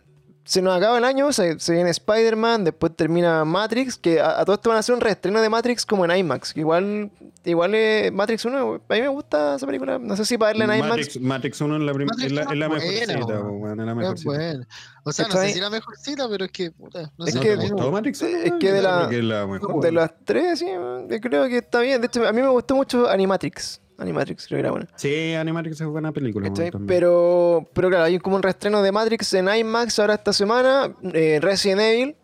[0.46, 4.44] se nos acaba el año, se, se viene Spider-Man, después termina Matrix, que a, a
[4.44, 6.56] todo esto van a hacer un reestreno de Matrix como en IMAX.
[6.56, 7.11] Igual
[7.44, 9.98] igual es Matrix 1, a mí me gusta esa película.
[9.98, 10.88] No sé si para verla en IMAX.
[10.90, 13.94] Matrix, Matrix 1 es la, prim- Matrix es la, es la mejorcita, weón, es la
[13.94, 14.30] mejorcita.
[14.30, 14.64] bueno.
[15.04, 16.70] O sea, no sé si la mejorcita, pero es que.
[16.70, 18.30] puta, no Es sé, ¿No que- te a mí me gustó Matrix 1?
[18.38, 20.66] es que de la- la las tres, sí,
[21.09, 22.00] yo creo que está bien.
[22.00, 23.80] De hecho, a mí me gustó mucho Animatrix.
[23.98, 24.88] Animatrix, creo que era buena.
[24.96, 26.52] Sí, Animatrix es buena película.
[26.87, 30.94] Pero, pero claro, hay como un reestreno de Matrix en IMAX ahora esta semana.
[31.14, 32.16] eh, Resident Evil,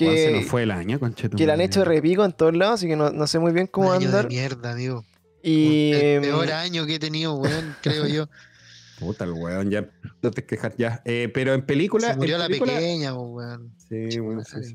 [0.00, 1.36] Weón, se que, nos fue el año, conchetum.
[1.36, 3.66] que la han hecho repico en todos lados, así que no, no sé muy bien
[3.66, 4.24] cómo año andar.
[4.24, 5.04] de mierda, amigo.
[5.42, 5.92] Y.
[5.92, 8.26] el em, peor año que he tenido, weón, creo yo.
[8.98, 9.88] Puta el weón, ya.
[10.22, 11.00] No te quejas ya.
[11.04, 12.08] Eh, pero en película.
[12.08, 13.72] Se murió en la película- pequeña, weón.
[13.88, 14.74] Sí, bueno, sí, sí.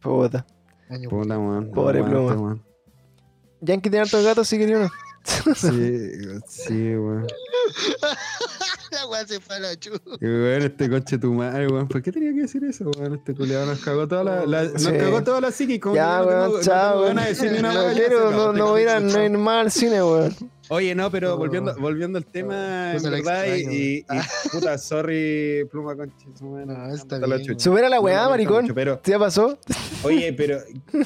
[0.00, 0.44] puta.
[0.90, 1.70] Año Puta, weón.
[1.70, 2.34] Pobre pluma.
[2.34, 2.62] weón.
[3.62, 4.90] Yankee tiene hartos gatos, sí quería uno.
[5.56, 7.26] Sí, sí, weón.
[8.92, 9.76] La weá se fue a la
[10.20, 11.88] weón, este coche tu madre, weón.
[11.88, 13.14] ¿Por qué tenía que decir eso, weón?
[13.16, 14.46] Este culiado nos cagó toda la.
[14.46, 14.92] la- Nos Sí.
[14.92, 15.78] cagó toda la psiqui.
[15.80, 20.34] Como Ya, weón, no chao, No quiero, no, no voy a ir al cine, weón.
[20.68, 21.36] Oye, no, pero Oh.
[21.38, 26.26] volviendo, volviendo al tema, en verdad, y, extraño, y, y puta, sorry, pluma concha.
[26.40, 27.58] No, está la bien.
[27.58, 28.62] Supera weá, maricón.
[28.62, 29.58] mucho, pero, ¿Sí ya pasó?
[30.02, 30.58] oye, pero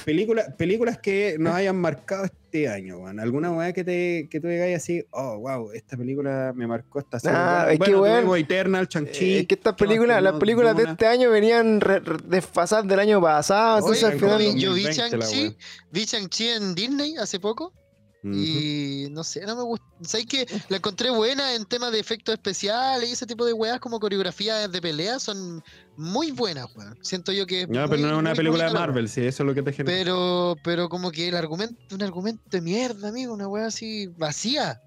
[0.04, 3.20] película, películas que nos hayan marcado este año, weón.
[3.20, 7.18] ¿Alguna weá que, te, que tú digas así, oh, wow, esta película me marcó esta?
[7.26, 9.38] Ah, bueno, es que, bueno, Eternal, Chanchi.
[9.38, 13.20] Es que estas películas, las películas de este año venían re- re- desfasadas del año
[13.20, 14.34] pasado, entonces Oye, al final.
[14.38, 15.56] Kobe, yo vi 2020 la Shang-Chi weá.
[15.92, 17.72] vi Shang-Chi en Disney hace poco
[18.22, 19.86] y no sé, no me gusta.
[20.02, 23.80] ¿Sabes que La encontré buena en temas de efectos especiales y ese tipo de weas
[23.80, 25.62] como coreografías de pelea son
[25.96, 26.98] muy buenas, weón.
[27.02, 27.66] Siento yo que.
[27.66, 29.72] No, muy- pero no es una película de Marvel, sí, eso es lo que te
[29.72, 29.96] genera.
[29.96, 34.80] Pero, pero como que el argumento, un argumento de mierda, amigo, una wea así vacía.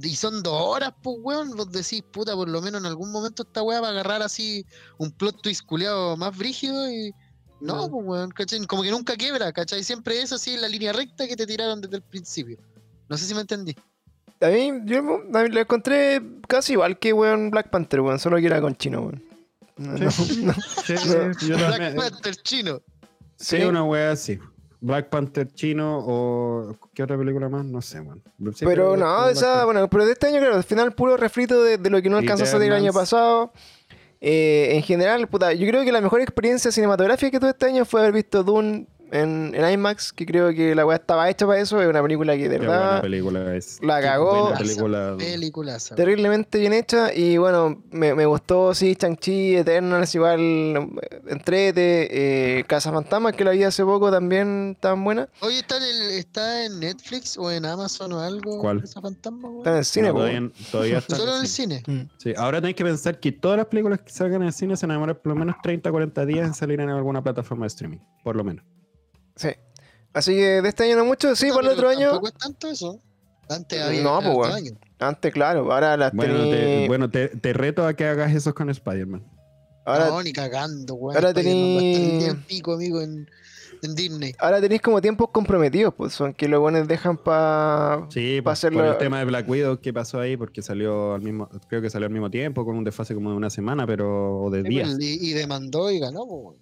[0.00, 1.50] Y son dos horas, pues, weón.
[1.56, 4.64] Vos decís, puta, por lo menos en algún momento esta wea va a agarrar así
[4.96, 7.12] un plot twist culeado más brígido y.
[7.60, 7.90] No, No.
[7.90, 8.64] pues, weón, ¿cachai?
[8.66, 9.82] Como que nunca quiebra, ¿cachai?
[9.82, 12.56] Siempre es así la línea recta que te tiraron desde el principio.
[13.08, 13.74] No sé si me entendí.
[14.40, 14.98] A mí, yo
[15.34, 18.76] a mí lo encontré casi igual que weón Black Panther, weón, solo que era con
[18.76, 19.22] chino, weón.
[19.76, 20.10] No, no, no.
[20.10, 20.94] Sí,
[21.48, 22.80] yo Black Panther chino.
[23.36, 23.64] Sí, Sí.
[23.64, 24.38] una wea así.
[24.80, 26.76] Black Panther chino o.
[26.94, 27.64] ¿Qué otra película más?
[27.64, 28.22] No sé, man.
[28.54, 29.64] Sí, pero no, esa, Panther.
[29.64, 32.16] bueno, pero de este año, claro, al final puro refrito de, de lo que no
[32.18, 33.52] alcanzó a salir el año pasado.
[34.20, 37.84] Eh, en general, puta, yo creo que la mejor experiencia cinematográfica que tuve este año
[37.84, 41.60] fue haber visto Dune en, en IMAX, que creo que la weá estaba hecha para
[41.60, 43.78] eso, es una película que de verdad película es.
[43.82, 44.54] la cagó.
[44.56, 45.14] película.
[45.18, 45.94] Peliculaza.
[45.94, 50.90] terriblemente bien hecha y bueno, me, me gustó, sí, Chang-Chi, Eternals, igual,
[51.26, 55.28] Entrete, eh, Casa Fantasma, que la vi hace poco también tan buena.
[55.40, 58.60] Oye, ¿está en, el- ¿está en Netflix o en Amazon o algo?
[58.60, 58.82] ¿Cuál?
[58.82, 59.48] Esa fantasma?
[59.58, 61.16] Está en el cine, No, todavía, todavía está.
[61.16, 61.62] Solo en el sí.
[61.62, 61.82] cine.
[61.86, 62.00] Mm.
[62.18, 64.86] Sí, ahora tenéis que pensar que todas las películas que salgan en el cine se
[64.86, 67.68] van a demorar por lo menos 30 40 días en salir en alguna plataforma de
[67.68, 67.98] streaming.
[68.22, 68.64] Por lo menos.
[69.38, 69.48] Sí.
[70.12, 72.08] Así que de este año no mucho, sí, No, por el otro año.
[72.10, 73.00] Tampoco es tanto eso.
[73.48, 74.72] Antes había No, pues, año.
[74.98, 78.54] Antes, claro, ahora las Bueno, tení- te, bueno te, te reto a que hagas eso
[78.54, 79.24] con Spider-Man.
[79.86, 81.16] ahora, no, ni cagando, weón.
[81.16, 83.26] ahora en pico, amigo, en,
[83.82, 84.34] en Disney.
[84.38, 88.06] ahora tenéis como tiempos comprometidos, pues son que los buenos dejan para.
[88.10, 91.14] Sí, Pa' por, hacerlo- por el tema de Black Widow que pasó ahí, porque salió
[91.14, 93.86] al mismo, creo que salió al mismo tiempo, con un desfase como de una semana,
[93.86, 94.94] pero o de días.
[95.00, 96.58] Y, y demandó y ganó, pues.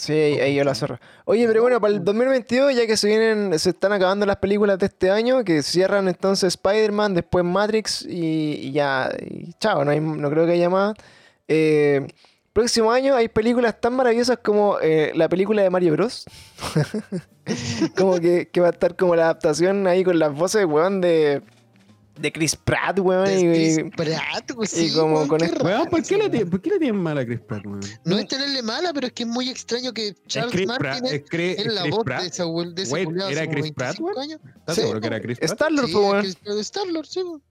[0.00, 0.98] Sí, ahí, yo la cerro.
[1.26, 4.78] Oye, pero bueno, para el 2022, ya que se vienen, se están acabando las películas
[4.78, 9.90] de este año, que cierran entonces Spider-Man, después Matrix y, y ya, y chao, no,
[9.90, 10.94] hay- no creo que haya más.
[11.48, 12.06] Eh,
[12.54, 16.24] próximo año hay películas tan maravillosas como eh, la película de Mario Bros.
[17.96, 21.42] como que, que va a estar como la adaptación ahí con las voces, weón, de,
[22.20, 23.26] de Chris Pratt, weón.
[23.26, 26.14] y- Chris y- Pratt, weón, y sí, como weón, con qué esto- Weón, ¿por qué,
[26.16, 27.80] le, raro, tiene- ¿por qué le tienen mal a Chris Pratt, weón?
[28.04, 30.82] No es tenerle mala, pero es que es muy extraño que Es Charles Chris Martin
[30.86, 32.22] Pratt, es, es Chris- es la Chris voz Pratt.
[32.32, 34.30] de weón- de ese Wait, culiao ¿era como Chris Pratt, 25 weón?
[34.58, 35.50] ¿Estás Sí, seguro que era Chris Pratt?
[35.52, 36.04] Star-Lord, Sí, pues,
[36.46, 36.60] weón.
[36.60, 37.42] Star-Lord, sí, weón.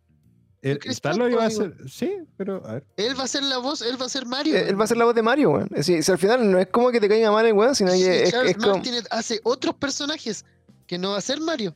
[0.62, 1.74] Eh, Star-Lord iba a ser.
[1.90, 2.86] Sí, pero a ver.
[2.98, 4.58] Él va a ser la voz, él va a ser Mario.
[4.58, 5.70] Él va a ser la voz de Mario, weón.
[5.72, 7.92] Es decir, si al final no es como que te caiga mal el weón, sino
[7.94, 8.74] Sí, que es, Charles es como.
[8.74, 10.44] Martinet hace otros personajes
[10.86, 11.74] que no va a ser Mario.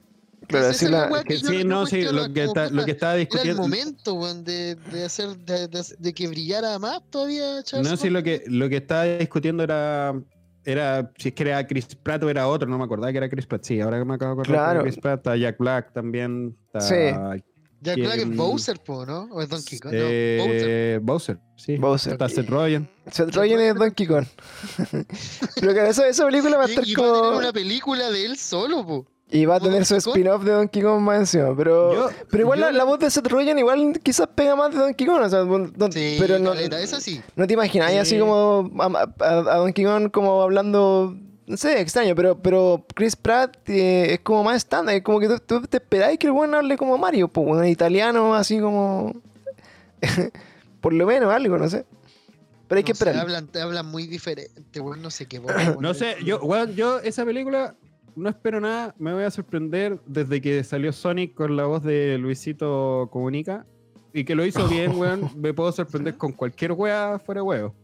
[0.47, 3.21] Claro, es la Que yo sí, no sí, lo que, está, lo que estaba Era
[3.21, 3.61] el discutiendo.
[3.61, 8.09] momento, weón, de, de hacer, de, de- de que brillara más todavía Charles No, sí,
[8.09, 10.13] lo que, lo que estaba discutiendo era.
[10.65, 13.27] Era si es que era Chris Pratt o era otro, no me acordaba que era
[13.29, 13.63] Chris Pratt.
[13.65, 14.79] Sí, ahora que me acabo de acordar que Claro.
[14.79, 16.55] era Chris Pratt, está Jack Black también.
[16.67, 16.95] Está, Sí.
[17.81, 18.35] Jack Black es.
[18.37, 19.23] Bowser, po, ¿no?
[19.33, 19.91] O es Donkey Kong.
[19.93, 20.99] eh, no, Bowser.
[21.01, 21.37] Bowser.
[21.57, 21.75] sí.
[21.77, 22.13] Bowser.
[22.13, 22.89] Está Seth Rogen.
[23.11, 24.25] Seth Rogen es Donkey Kong.
[25.59, 27.37] Pero claro, esa, esa película va a estar y va a tener como.
[27.39, 29.05] una película de él solo, po.
[29.35, 31.55] Y va a tener su spin-off de Donkey Kong más encima.
[31.57, 34.71] Pero, Yo- pero igual yo- la, la voz de Seth Rogen igual quizás pega más
[34.71, 35.21] de Donkey Kong.
[35.23, 37.19] O sea, no- no- Sí, pero no, caleta, esa sí.
[37.35, 38.19] no te imagináis así Sí.
[38.19, 38.85] como a,
[39.19, 41.15] a- a Donkey Kong como hablando
[41.45, 45.27] no sé, extraño, pero, pero Chris Pratt eh, es como más estándar, es como que
[45.27, 49.13] tú, tú te esperáis que el weón hable como Mario, pues, weón, italiano, así como.
[50.81, 51.85] Por lo menos algo, no sé.
[52.67, 53.17] Pero hay que No esperar.
[53.17, 55.37] hablan, hablan muy diferente, weón, no sé qué.
[55.37, 57.75] a No sé, yo, weón, yo esa película
[58.15, 62.17] no espero nada, me voy a sorprender desde que salió Sonic con la voz de
[62.17, 63.65] Luisito Comunica
[64.13, 67.75] y que lo hizo bien, weón, me puedo sorprender con cualquier wea fuera de huevo.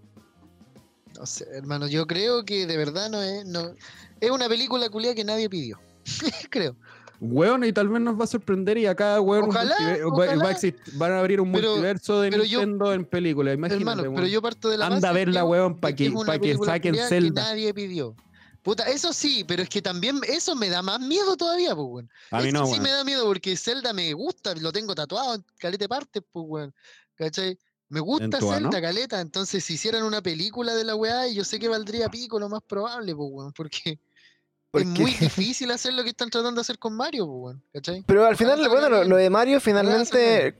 [1.17, 3.45] No sé, hermano, yo creo que de verdad no es.
[3.45, 3.73] No,
[4.21, 5.79] es una película culia que nadie pidió.
[6.49, 6.75] creo.
[7.21, 10.35] Weón, y tal vez nos va a sorprender y acá, weón, Ojalá, va- ojalá.
[10.41, 10.57] va a
[10.93, 14.13] van a abrir un Pero- multiverso de pero yo- Nintendo en películas, imagínate, Hermano, pero
[14.13, 14.27] weón.
[14.29, 16.91] yo parto de la Anda a verla, que- weón, para que, pa' que película saquen
[16.93, 17.41] culiá que Zelda.
[17.41, 18.15] nadie pidió.
[18.61, 22.09] Puta, eso sí, pero es que también eso me da más miedo todavía, pues, weón.
[22.31, 22.83] A mí no, sí weón.
[22.83, 26.75] me da miedo porque Zelda me gusta, lo tengo tatuado en calete partes, pues, weón.
[27.15, 27.57] ¿Cachai?
[27.89, 28.51] Me gusta tu?
[28.51, 29.19] Zelda, caleta.
[29.19, 32.61] Entonces, si hicieran una película de la weá, yo sé que valdría pico lo más
[32.61, 33.53] probable, pues, weón.
[33.53, 33.99] Porque
[34.73, 37.63] es muy difícil hacer lo que están tratando de hacer con Mario, pues, weón.
[37.73, 38.03] ¿Cachai?
[38.05, 40.59] Pero al final, bueno, lo, lo de Mario finalmente,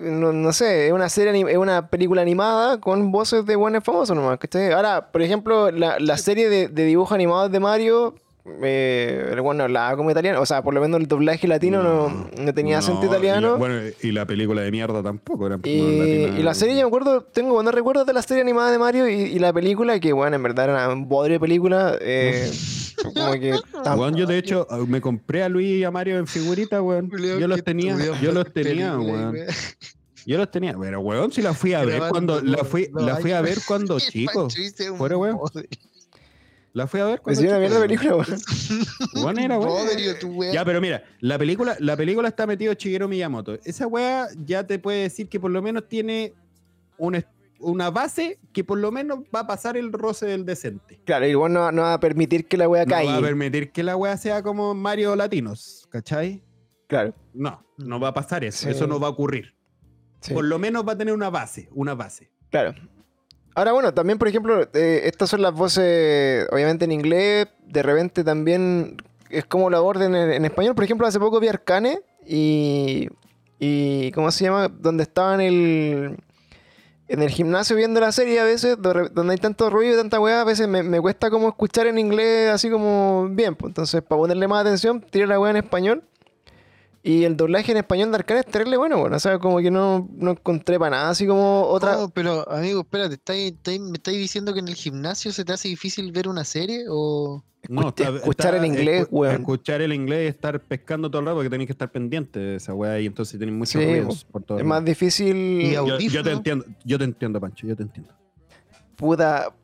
[0.00, 4.16] no, no sé, es una serie, es una película animada con voces de buenos famosos
[4.16, 4.72] nomás, ¿cachai?
[4.72, 8.14] Ahora, por ejemplo, la, la serie de, de dibujos animados de Mario,
[8.62, 12.54] eh, bueno hablaba como italiano, o sea, por lo menos el doblaje latino no, no
[12.54, 13.56] tenía acento No, y la- italiano.
[13.58, 15.46] bueno, y la película de mierda tampoco.
[15.46, 15.68] Era Y,
[16.38, 19.08] y la serie, yo me acuerdo, tengo buenos recuerdos de la serie animada de Mario
[19.08, 21.96] y, y la película, que bueno, en verdad era una bodre película.
[22.00, 22.50] eh,
[23.02, 23.54] como que.
[23.84, 26.80] tam- Weón, yo de hecho uh, me compré a Luis y a Mario en figurita,
[26.82, 27.10] weón.
[27.10, 29.36] Yo los tenía, yo los tenía, weón.
[30.26, 30.76] Yo los tenía.
[30.78, 33.98] Pero weón, si la fui a ver cuando la fui, la fui a ver cuando
[34.00, 34.48] chico.
[34.90, 35.38] Un Fuera, weón.
[36.72, 37.80] La fui a ver cuando weón.
[37.82, 38.26] película, weón.
[39.14, 40.52] Weón, era weón.
[40.52, 43.58] Ya, pero mira, la película, la película está metido Shigeru Miyamoto.
[43.64, 46.32] Esa weá ya te puede decir que por lo menos tiene
[46.96, 47.24] una,
[47.60, 51.00] una base que por lo menos va a pasar el roce del decente.
[51.04, 53.20] Claro, igual no, no va a permitir que la wea No va a caiga.
[53.20, 56.42] permitir que la weá sea como Mario Latinos, ¿cachai?
[56.88, 57.14] Claro.
[57.34, 58.64] No, no va a pasar eso.
[58.64, 58.70] Sí.
[58.70, 59.54] Eso no va a ocurrir.
[60.20, 60.34] sí.
[60.34, 62.30] Por lo menos va a tener una base, una base.
[62.50, 62.74] Claro.
[63.54, 68.24] Ahora, bueno, también, por ejemplo, eh, estas son las voces, obviamente en inglés, de repente
[68.24, 68.96] también
[69.28, 70.74] es como la orden en, en español.
[70.74, 73.08] Por ejemplo, hace poco vi Arcane y,
[73.58, 74.10] y.
[74.12, 74.68] ¿Cómo se llama?
[74.68, 76.16] Donde estaba en el.
[77.10, 80.42] En el gimnasio viendo la serie a veces, donde hay tanto ruido y tanta weá,
[80.42, 83.56] a veces me, me cuesta como escuchar en inglés así como bien.
[83.56, 86.04] Pues entonces, para ponerle más atención, tiré la weá en español.
[87.02, 89.16] Y el doblaje en español de Arcane es terrible bueno, bueno.
[89.16, 91.96] O sea, como que no, no encontré para nada así como otra.
[91.96, 95.52] No, pero amigo, espérate, ¿estáis- estáis- ¿me estáis diciendo que en el gimnasio se te
[95.54, 96.84] hace difícil ver una serie?
[96.90, 99.34] O Escucha- escuchar el inglés, escu- weón.
[99.36, 102.56] Escuchar el inglés y estar pescando todo el rato porque tenéis que estar pendiente de
[102.56, 105.36] esa weá y entonces tenéis muchos Sí, ruidos por todo Es el más difícil.
[105.36, 108.12] Y yo, yo te entiendo, yo te entiendo, Pancho, yo te entiendo.
[108.96, 109.54] Puta.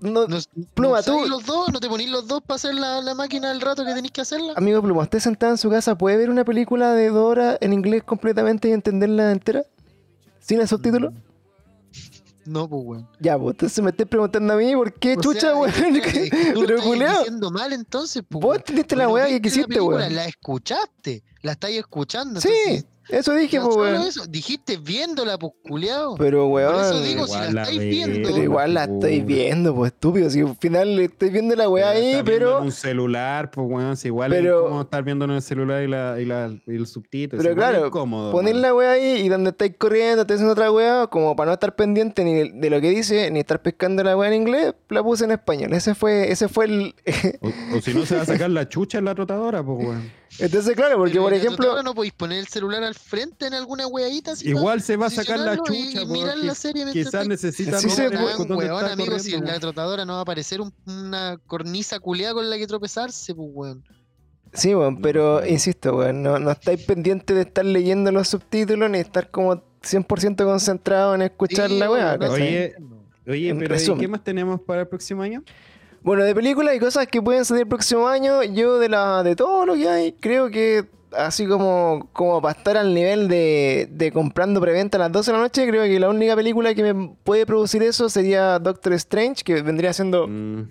[0.00, 0.38] No, ¿No,
[0.74, 1.72] Pluma, tú- los dos?
[1.72, 4.20] ¿No te ponís los dos para hacer la, la máquina el rato que tenéis que
[4.20, 4.52] hacerla?
[4.56, 7.72] amigo Pluma, ¿usted sentado en su casa puede ver una película de dos horas en
[7.72, 9.64] inglés completamente y entenderla entera?
[10.40, 11.12] ¿Sin el subtítulo?
[12.44, 13.08] No, pues, weón.
[13.20, 15.70] Ya, pues entonces me estés preguntando a mí por qué O chucha, weón.
[15.82, 18.60] Pero estás culiao, diciendo mal entonces, pues, vos weón.
[18.60, 20.14] entendiste la weá que quisiste, weón.
[20.14, 22.40] La escuchaste, la estáis escuchando.
[22.40, 24.02] Sí, entonces, eso dije, no pues, weón.
[24.06, 26.16] eso, dijiste viéndola, pues, culiao.
[26.16, 27.02] Pero, Por eso weón.
[27.04, 28.28] digo, si igual la la estáis viendo.
[28.28, 29.26] Pero igual la estoy Seguro.
[29.26, 30.30] viendo, pues estúpido.
[30.30, 32.58] Si al final estoy viendo la weá ahí, está pero.
[32.58, 35.82] En un celular, pues weón, si igual Pero- es como estar viendo en el celular
[35.82, 37.42] y, la, y, la, y el subtítulo.
[37.42, 38.62] Pero claro, incómodo, Poner weón.
[38.62, 41.74] la weá ahí y donde estáis corriendo, estáis haciendo otra weá, como para no estar
[41.76, 45.24] pendiente ni de, lo que dice, ni estar pescando la weá en inglés, la puse
[45.24, 45.72] en español.
[45.72, 46.94] Ese fue, ese fue el.
[47.40, 50.12] O, o si no, se va a sacar la chucha en la trotadora, pues weón.
[50.40, 51.82] Entonces, claro, porque Pero por ejemplo.
[51.82, 54.32] no podéis poner el celular al frente en alguna weadita.
[54.42, 57.78] Igual se va a sacar la chucha, y mirar la serie mientras quizás estáis- necesita
[57.78, 61.98] Sí se weón, amigo, si en la trotadora no va a aparecer un- una cornisa
[62.00, 63.84] culiada con la que tropezarse, pues, weón.
[64.52, 68.98] Sí, weón, pero insisto, weón, no, no estáis pendientes de estar leyendo los subtítulos ni
[68.98, 72.18] estar como 100% concentrado en escuchar Sí, la weá.
[72.30, 72.74] Oye,
[73.26, 74.00] Oye, En pero ¿y resumen.
[74.00, 75.42] qué más tenemos para el próximo año?
[76.02, 79.36] Bueno, de películas y cosas que pueden salir el próximo año, yo de la de
[79.36, 84.12] todo lo que hay, creo que así como, como para estar al nivel de, de
[84.12, 87.16] comprando preventa a las 12 de la noche, creo que la única película que me
[87.24, 90.62] puede producir eso sería Doctor Strange, que vendría siendo Mm,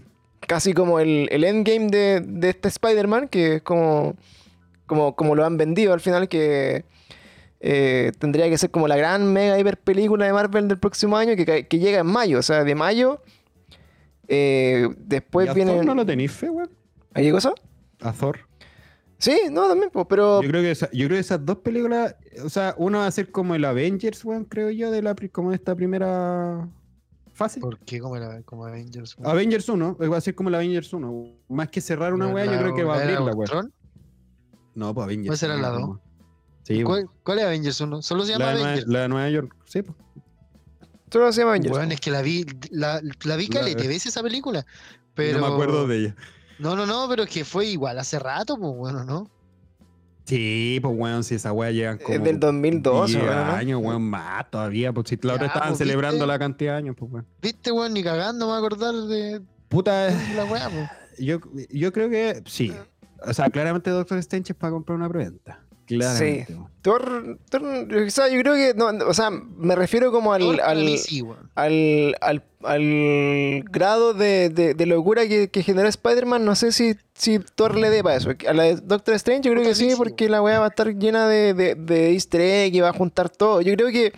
[0.41, 4.15] casi como el, el endgame de, de este Spider-Man, que es como,
[4.85, 6.85] como, como lo han vendido al final, que
[7.59, 11.35] eh, tendría que ser como la gran mega hiper película de Marvel del próximo año,
[11.35, 13.21] que, que llega en mayo, o sea, de mayo.
[14.27, 15.73] eh, después ¿y a viene...
[15.73, 16.69] Thor no lo tenéis fe, weón?
[17.13, 17.53] ¿A qué cosa?
[18.01, 18.39] A Thor.
[19.19, 20.41] Sí, no, también, pues, pero...
[20.43, 23.11] Yo creo, que esa- yo creo que esas dos películas, o sea, uno va a
[23.11, 26.69] ser como el Avengers, weón, creo yo, de la, como de esta primera
[27.33, 27.61] Fácil.
[27.61, 29.15] ¿Por qué como, la, como Avengers?
[29.23, 31.25] Avengers 1, va a ser como el Avengers 1.
[31.49, 33.69] Más que cerrar una weá, yo creo que va a abrir la weá.
[34.73, 35.27] No, pues Avengers.
[35.27, 35.81] ¿Cuál será la dos?
[35.81, 36.01] como-
[36.63, 38.01] Sí, ¿Cuál, cuál es Avengers 1?
[38.01, 38.91] Solo se llama la, de Nueva, Avengers.
[38.91, 39.55] la de Nueva York.
[39.65, 39.97] Sí, pues.
[41.11, 41.75] Solo se llama Avengers.
[41.75, 44.65] Weón, es que la vi, la, la vi calete veces esa película.
[45.13, 45.39] Pero...
[45.39, 46.15] No me acuerdo de ella.
[46.59, 49.29] No, no, no, pero es que fue igual hace rato, pues bueno, ¿no?
[50.25, 52.13] Sí, pues weón, si esa weá llegan como.
[52.13, 53.53] Es del 2012, 10 weón, ¿no?
[53.53, 54.91] años, weón, más todavía.
[54.91, 56.27] Pues si la otra estaban pues, celebrando ¿viste?
[56.27, 57.25] la cantidad de años, pues weón.
[57.41, 60.89] Viste, weón, ni cagando me voy a acordar de, Puta, de la weá, pues.
[61.17, 61.39] yo,
[61.69, 62.73] yo creo que sí.
[63.25, 65.61] O sea, claramente Doctor Strange es para comprar una preventa.
[65.87, 66.53] Claramente.
[66.53, 66.67] weón.
[66.81, 70.95] Thor, Thor, o sea, yo creo que, no, o sea, me refiero como al, al,
[71.55, 76.95] al, al, al grado de, de, de locura que, que generó Spider-Man, no sé si,
[77.13, 78.29] si Thor le dé para eso.
[78.47, 80.95] A la de Doctor Strange yo creo que sí, porque la weá va a estar
[80.95, 83.59] llena de, de, de easter egg y va a juntar todo.
[83.61, 84.13] Yo creo que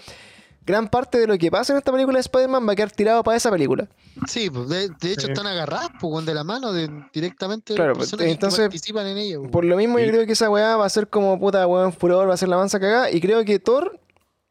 [0.69, 3.23] gran parte de lo que pasa en esta película de Spider-Man va a quedar tirado
[3.23, 3.87] para esa película.
[4.27, 5.31] Sí, pues de, de hecho Sí.
[5.31, 8.59] están agarradas, pues, weón, de la mano de, directamente de Claro, las pues, que entonces,
[8.61, 9.49] participan en ella, weón.
[9.51, 12.29] Por lo mismo, yo creo que esa weá va a ser como puta weón furor,
[12.29, 13.09] va a ser la mansa cagada.
[13.11, 13.99] Y creo que Thor,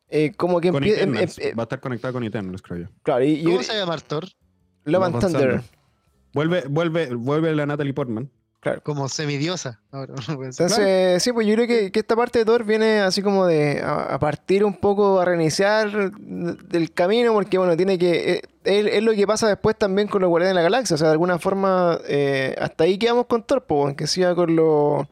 [0.08, 1.02] eh, como que empieza.
[1.02, 2.86] em- em- eh, Va a estar conectado con Eternals, creo yo.
[3.04, 4.24] claro, y, y- ¿Cómo se llama Thor?
[4.24, 4.32] Love
[4.84, 5.40] Love and Thunder.
[5.50, 5.62] Thunder.
[6.34, 8.30] Vuelve, vuelve, vuelve la Natalie Portman.
[8.82, 9.80] Como semidiosa.
[9.92, 10.66] Ahora, no puede ser.
[10.66, 13.80] Entonces, sí, pues yo creo que, que esta parte de Thor viene así como de
[13.80, 18.32] a, a partir un poco a reiniciar del camino, porque bueno, tiene que.
[18.32, 20.94] eh, es, es lo que pasa después también con los Guardianes de la Galaxia.
[20.94, 24.54] O sea, de alguna forma, eh, hasta ahí quedamos con Thor, pues, aunque sea con
[24.54, 25.06] los.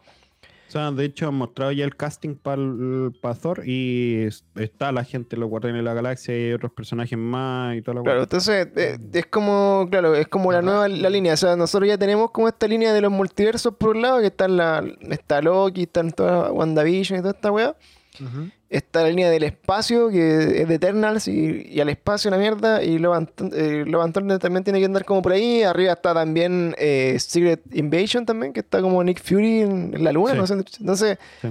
[0.69, 5.05] O sea, de hecho han mostrado ya el casting para Thor y es- está la
[5.05, 8.69] gente, los Guardianes de la Galaxia y otros personajes más y toda la Claro, entonces
[8.77, 11.35] eh, es como, claro, es como la nueva la línea.
[11.35, 14.27] O sea, nosotros ya tenemos como esta línea de los multiversos por un lado, que
[14.27, 17.77] está, la, está Loki, está en toda WandaVision y toda esta weá.
[18.21, 18.51] Ujú.
[18.69, 22.83] Está la línea del espacio, que es de Eternals, y, y al espacio la mierda,
[22.83, 25.63] y Love and eh, Love and Thunder también tiene que andar como por ahí.
[25.63, 30.33] Arriba está también eh, Secret Invasion también, que está como Nick Fury en, la luna,
[30.33, 30.39] Sí.
[30.39, 30.55] no sé.
[30.81, 31.49] Entonces, Sí.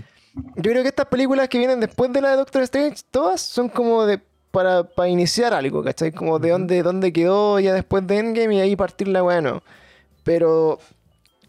[0.58, 3.70] yo creo que estas películas que vienen después de la de Doctor Strange, todas son
[3.70, 4.20] como de
[4.52, 6.12] para, para iniciar algo, ¿cachai?
[6.12, 6.60] Como de Ujú.
[6.60, 9.62] dónde, dónde quedó ya después de Endgame y ahí partir la bueno.
[10.24, 10.80] Pero,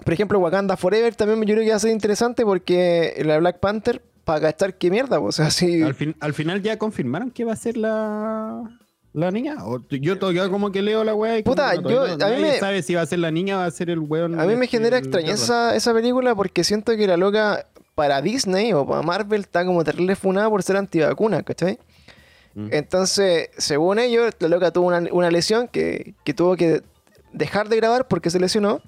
[0.04, 3.58] por ejemplo, Wakanda Forever también yo creo que va a ser interesante porque la Black
[3.58, 5.82] Panther, para cachar qué mierda, o sea, si...
[5.82, 8.60] Al, fin, al final ya confirmaron que va a ser la,
[9.12, 9.54] la niña.
[9.64, 12.42] O yo todavía como que leo la weá y Puta, no, yo- no- a mí
[12.42, 14.38] me- sabe si va a ser la niña o va a ser el weón.
[14.40, 18.72] A mí me este, genera extrañeza esa película porque siento que la loca para Disney
[18.72, 21.78] o para Marvel está como terrible funada por ser antivacuna, ¿cachai?
[22.54, 22.68] Mm.
[22.72, 26.82] Entonces, según ellos, la loca tuvo una, una lesión que, que tuvo que
[27.32, 28.80] dejar de grabar porque se lesionó.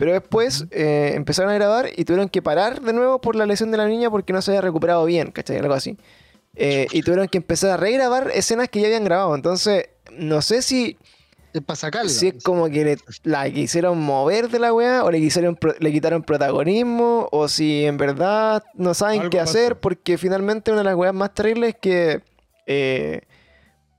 [0.00, 3.70] Pero después eh, empezaron a grabar y tuvieron que parar de nuevo por la lesión
[3.70, 5.58] de la niña porque no se había recuperado bien, ¿cachai?
[5.58, 5.98] Algo así.
[6.56, 9.34] Eh, y tuvieron que empezar a regrabar escenas que ya habían grabado.
[9.34, 10.96] Entonces, no sé si,
[11.52, 12.08] Es para sacarla.
[12.08, 15.74] si es como que le- la quisieron mover de la weá o le, quisieron, pro-
[15.78, 19.80] le quitaron protagonismo o si en verdad no saben Algo qué hacer pasó.
[19.82, 22.22] porque finalmente una de las weas más terribles es que
[22.66, 23.20] eh,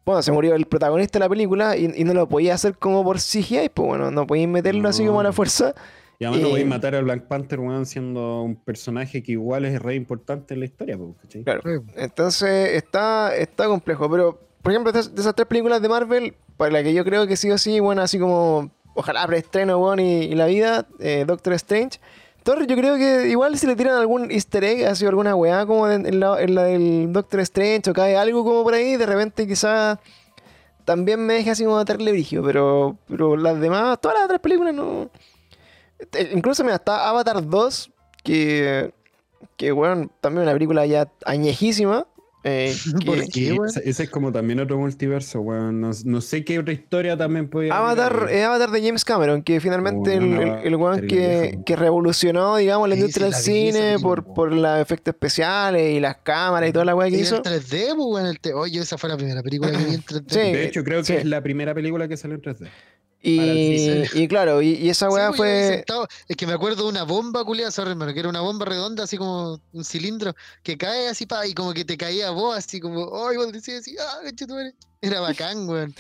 [0.05, 3.03] bueno, se murió el protagonista de la película y, y no lo podía hacer como
[3.03, 5.33] por CGI, pues bueno, no podían meterlo así como a la No.
[5.33, 5.73] fuerza.
[6.19, 9.31] Y además no Eh, voy a matar a Black Panther, weón, siendo un personaje que
[9.31, 11.43] igual es re importante en la historia, po, ¿cachai?
[11.43, 11.61] Claro.
[11.95, 14.09] Entonces está, está complejo.
[14.09, 17.37] Pero, por ejemplo, de esas, tres películas de Marvel, para la que yo creo que
[17.37, 21.53] sí o sí, bueno, así como ojalá preestreno, bueno, y, y la vida, eh, Doctor
[21.53, 21.99] Strange.
[22.43, 25.65] Thor, yo creo que igual si le tiran algún easter egg, ha sido alguna weá
[25.65, 29.05] como en, la, en la del Doctor Strange o cae algo como por ahí, de
[29.05, 29.99] repente quizás
[30.85, 34.73] también me deja así como atarle brillo, pero, pero las demás, todas las otras películas
[34.73, 35.09] no...
[36.13, 37.91] Eh, Incluso mira, está Avatar 2,
[38.23, 38.91] que,
[39.55, 42.07] que bueno, también una película ya añejísima.
[42.43, 42.73] Eh,
[43.35, 45.79] ese, ese es como también otro multiverso, weón.
[45.81, 49.43] No, no sé qué otra historia también podía haber Avatar, eh, Avatar de James Cameron,
[49.43, 53.95] que finalmente el, no, el, el weón que, que revolucionó, digamos, la industria del cine
[54.01, 54.33] por, po.
[54.33, 57.37] por los efectos especiales y las cámaras y toda la weá que Y hizo.
[57.37, 60.03] el 3D, pues, weón, el te- Oye, esa fue la primera película que vi en
[60.03, 60.23] 3D.
[60.27, 60.39] Sí.
[60.39, 61.13] De hecho, creo que sí.
[61.13, 62.67] es la primera película que salió en 3D.
[63.23, 65.67] Y, claro, y, y esa weá pues, fue.
[65.75, 68.65] sentado- Es que me acuerdo de una bomba, culiada, sorry, hermano, que era una bomba
[68.65, 72.31] redonda, así como un cilindro, que cae así, pa, y como que te caía a
[72.31, 74.73] vos, así como, ¡ay, vos decías así, ah, conchetumare".
[75.01, 75.93] Era bacán, weón.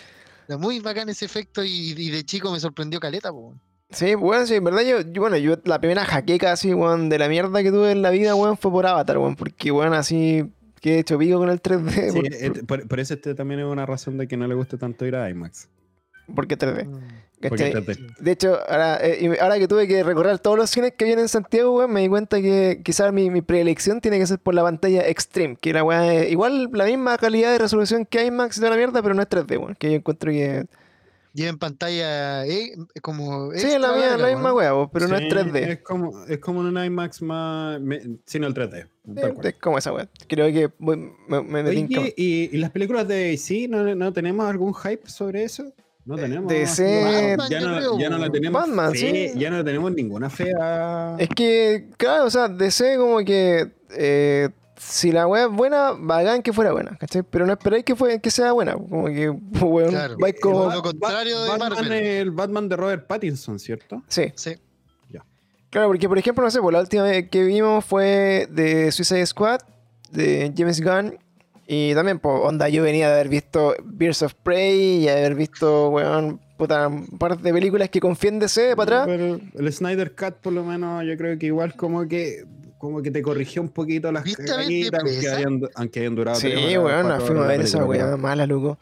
[0.47, 3.43] Era muy bacán ese efecto y, y de chico me sorprendió caleta, pues.
[3.45, 3.61] weón.
[3.91, 7.19] Sí, weón, sí, en verdad yo, yo- bueno, yo la primera jaqueca así, weón, de
[7.19, 10.51] la mierda que tuve en la vida, weón, fue por Avatar, weón, porque, weón, así
[10.79, 13.59] que he hecho pico con el 3D, Sí, por- eh, por, por eso este también
[13.59, 15.67] es una razón de que no le guste tanto ir a IMAX.
[16.35, 16.85] Porque 3D.
[16.85, 16.99] Mm.
[17.49, 17.85] Porque ¿cachai?
[17.85, 21.05] te- te- De hecho, ahora, eh, ahora que tuve que recorrer todos los cines que
[21.05, 24.37] vienen en Santiago, weón, me di cuenta que quizás mi, mi preelección tiene que ser
[24.37, 28.23] por la pantalla Extreme, que la weá es igual la misma calidad de resolución que
[28.27, 30.65] IMAX y toda la mierda, pero no es 3D, weón, que yo encuentro que...
[31.33, 33.53] Y en pantalla eh, como.
[33.53, 35.55] Sí, es la, mía- la misma weá, weón, pero no es Sí, 3D.
[35.69, 37.79] Es como, es como un IMAX más.
[37.79, 38.87] me- sino el 3D.
[39.15, 39.47] tal Eh, cual.
[39.47, 40.09] Es como esa weá.
[40.27, 40.97] Creo que voy-
[41.29, 44.73] me, me, me tinca Oye, ¿y, y las películas de DC no, no tenemos algún
[44.75, 45.73] hype sobre eso?
[46.05, 46.47] No tenemos.
[46.51, 48.61] DC ya, no, creo, ya no la tenemos.
[48.61, 49.39] Batman, fe, sí.
[49.39, 51.15] Ya no tenemos ninguna fe a.
[51.19, 53.71] Es que, claro, o sea, DC como que...
[53.91, 57.21] eh, si la weá es buena, bacán que fuera buena, ¿cachai?
[57.21, 58.73] Pero no esperáis que, fue, que sea buena.
[58.73, 59.29] Como que,
[59.61, 60.15] weón, Claro.
[60.19, 60.71] vais como...
[60.73, 61.91] Lo contrario de Batman Marvel.
[61.93, 64.01] el Batman de Robert Pattinson, ¿cierto?
[64.07, 64.31] Sí.
[64.35, 64.55] Sí.
[65.69, 69.25] Claro, porque por ejemplo, no sé, pues la última vez que vimos fue de Suicide
[69.25, 69.61] Squad,
[70.11, 71.17] de James Gunn.
[71.67, 75.89] Y también, pues, onda, yo venía de haber visto Birds of Prey y haber visto,
[75.89, 79.07] weón, puta, un par de películas que DC para atrás.
[79.07, 82.45] Pero el Snyder Cut, por lo menos, yo creo que igual como que
[82.77, 86.39] como que te corrigió un poquito las ¿Viste a caganitas, aunque hayan, aunque hayan durado
[86.39, 88.79] Sí, weón, fuimos a ver esa weá mala, loco.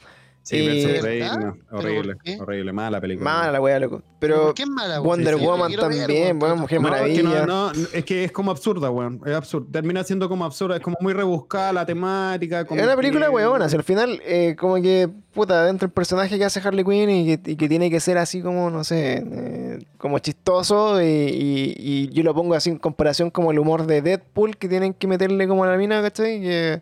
[0.50, 1.38] Sí, Y- Birds of ¿De Prey, verdad?
[1.40, 3.24] no, ¿Pero horrible, horrible, mala película.
[3.32, 4.02] Mala la weá, loco.
[4.20, 5.06] Pero ¿Por qué es mala, weón?
[5.20, 7.46] Wonder Sí, Woman también, weón, weón, Mujer No, es que Maravilla.
[7.46, 9.22] no, no, es que es como absurda, weón.
[9.28, 9.68] Es absurda.
[9.72, 12.66] Termina siendo como absurda, es como muy rebuscada la temática.
[12.66, 15.94] como Es una película que- weona, si al final, eh, como que, puta, dentro del
[15.94, 18.84] personaje que hace Harley Quinn y que, y que tiene que ser así como, no
[18.84, 23.60] sé, eh, como chistoso y, y- y yo lo pongo así en comparación como el
[23.60, 26.42] humor de Deadpool que tienen que meterle como a la mina, ¿cachai?
[26.42, 26.82] Que,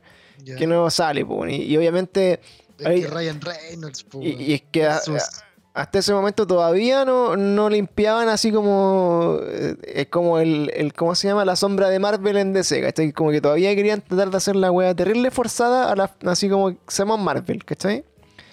[0.58, 2.40] que no sale, y, y obviamente,
[2.80, 5.16] Es ahí- que Ryan Reynolds, po, y, es que a- Jesús.
[5.24, 5.48] a-
[5.82, 11.14] hasta ese momento todavía no, no limpiaban así como, eh, es como el, el, ¿cómo
[11.14, 11.46] se llama?
[11.46, 13.12] La sombra de Marvel en DC, ¿cachai?
[13.14, 16.76] Como que todavía querían tratar de hacer la wea terrible forzada, a la, así como
[16.88, 18.04] seamos Marvel, ¿cachai?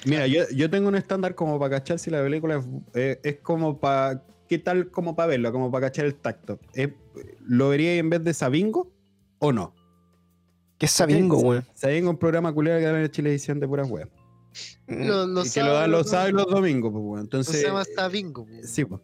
[0.04, 2.64] Mira, yo, yo tengo un estándar como para cachar si la película es,
[2.94, 4.22] eh, es como para.
[4.46, 5.50] ¿Qué tal como para verlo?
[5.50, 6.58] Como para cachar el tacto.
[6.74, 6.90] Es-
[7.46, 8.90] ¿Lo vería en vez de Sabingo
[9.38, 9.74] o no?
[10.84, 11.64] Es Sabingo, weón.
[11.74, 14.08] Sabingo es un programa culiado que dan en Chilevisión de puras weas.
[14.86, 17.16] Lo- Y que lo dan los sábados y los domingos, pues, weón.
[17.16, 17.56] No Entonces.
[17.60, 18.44] se llama hasta bingo.
[18.44, 18.52] po.
[18.64, 19.00] Sí, pues.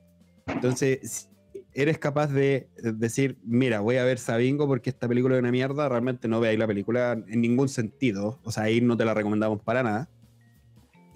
[0.46, 1.28] Entonces, si
[1.72, 5.88] eres capaz de decir, mira, voy a ver Sabingo porque esta película es una mierda,
[5.88, 8.40] realmente no veáis la película en ningún sentido.
[8.44, 10.08] O sea, ahí no te la recomendamos para nada.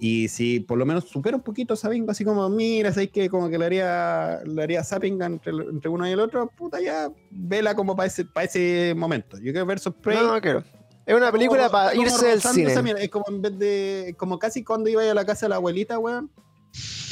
[0.07, 3.49] Y si por lo menos supera un poquito Sabingo, así como, mira, sabéis que como
[3.49, 7.73] que le haría, le haría zapping entre, entre uno y el otro, puta, ya, vela
[7.73, 9.39] como para ese, para ese momento.
[9.39, 10.19] Yo que Versus Prey.
[10.19, 10.63] No, claro.
[11.07, 12.83] Es una película como- para irse del rozando esa cine.
[12.83, 13.01] mierda.
[13.01, 14.15] Es como en vez de.
[14.15, 16.29] Como casi cuando iba a la casa de la abuelita, weón.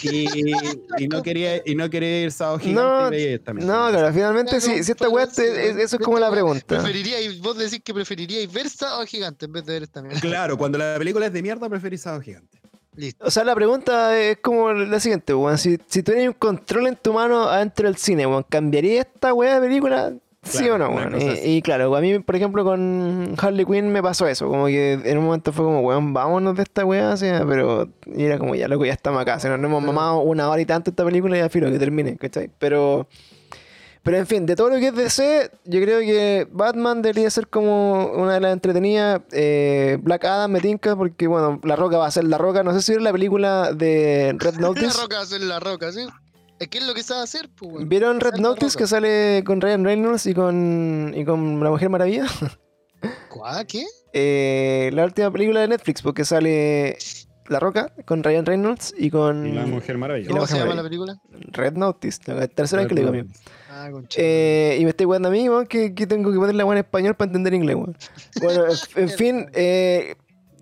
[0.03, 0.27] Y,
[0.99, 3.53] y no quería y no quería ir sábado gigante No.
[3.53, 6.65] No, claro, finalmente Claro, si, si esta weá, eso es como la pregunta.
[6.67, 10.19] Preferiríais, vos decís que preferiríais ver Sábado Gigante en vez de ver esta mierda.
[10.19, 12.62] Claro, cuando la película es de mierda, preferís sábado gigante.
[12.95, 13.25] Listo.
[13.25, 15.57] O sea, la pregunta es como la siguiente, weón.
[15.57, 19.33] Si, si tú tienes un control en tu mano adentro del cine, weón, ¿cambiaría esta
[19.33, 20.13] weá de película?
[20.43, 21.15] ¿Sí Claro, o no, weón?
[21.43, 24.47] Y, claro, a mí, por ejemplo, con Harley Quinn me pasó eso.
[24.47, 27.87] Como que en un momento fue como, weón, vámonos de esta weá, o sea, pero
[28.05, 29.35] y era como, ya loco, ya estamos acá.
[29.35, 31.79] O sea, nos hemos mamado una hora y tanto esta película y ya filo que
[31.79, 32.49] termine, ¿cachai?
[32.59, 33.07] Pero.
[34.03, 37.47] Pero en fin, de todo lo que es DC, yo creo que Batman debería ser
[37.47, 39.21] como una de las entretenidas.
[39.31, 42.63] eh, Black Adam me tinca porque, bueno, La Roca va a ser La Roca.
[42.63, 45.01] No sé si vieron la película de Red La Notice.
[45.01, 46.01] roca va a ser la roca, ¿sí?
[46.59, 47.87] Es que es lo que sabe hacer, pues.
[47.87, 51.89] ¿Vieron Red La Notice que sale con Ryan Reynolds y con, y con La Mujer
[51.89, 52.25] Maravilla?
[53.29, 53.63] ¿Cuá?
[53.65, 53.85] ¿Qué?
[54.13, 56.97] Eh, la última película de Netflix porque sale
[57.47, 60.27] La Roca con Ryan Reynolds y con Y la Mujer Maravilla.
[60.29, 60.83] la ¿Cómo se llama Maravilla.
[60.83, 61.21] la película?
[61.53, 63.29] Red Notice, la tercera vez que le digo a mí.
[63.75, 63.89] Ah.
[64.15, 67.15] Eh, y me estoy jugando a mí, weón, que, que tengo que ponerla en español
[67.15, 67.97] para entender inglés, weón.
[68.41, 70.15] Bueno, en, en fin, eh,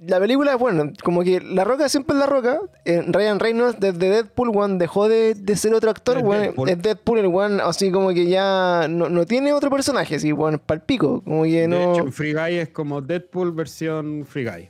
[0.07, 2.59] la película, bueno, como que La Roca siempre es La Roca.
[2.85, 6.41] Eh, Ryan Reynolds desde Deadpool, weón, dejó de, de ser otro actor, Es weón.
[6.41, 6.69] Deadpool.
[6.69, 10.59] Es Deadpool, el weón, así como que ya no, no tiene otro personaje, así, weón,
[10.65, 11.21] palpico.
[11.23, 11.93] Como que De no.
[11.93, 14.69] hecho, Free Guy es como Deadpool versión Free Guy.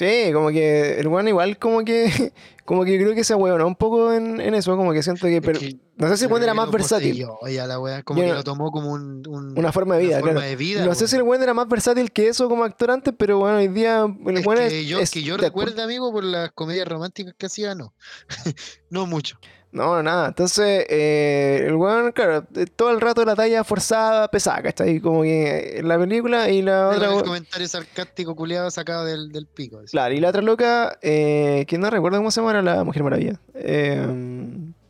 [0.00, 2.06] Sí, como que el weón igual como que
[2.64, 5.42] como que creo que se weón un poco en, en eso, como que siento que,
[5.42, 7.26] pero, que no sé si el weón era más versátil.
[7.52, 10.16] ya la wea, como Yo que lo tomó como un, un- Una forma de vida,
[10.16, 10.48] una forma claro.
[10.48, 13.12] de vida, No sé si el weón era más versátil que eso como actor antes,
[13.14, 16.10] pero bueno, hoy día el Es weón que es, yo, es que yo recuerde, amigo,
[16.10, 17.92] por las comedias románticas que hacía, no.
[18.88, 19.36] no mucho.
[19.72, 20.28] No, no, nada.
[20.28, 24.98] Entonces, eh, el weón, claro, eh, todo el rato la talla forzada, pesada, ¿cachai?
[25.00, 27.14] Como que en la película y la otra.
[27.14, 29.80] el comentario sarcástico culiado sacado del, del pico.
[29.88, 33.04] Claro, y la otra loca, eh, que no recuerdo cómo se llama, era la Mujer
[33.04, 33.40] Maravilla.
[33.54, 34.04] Eh,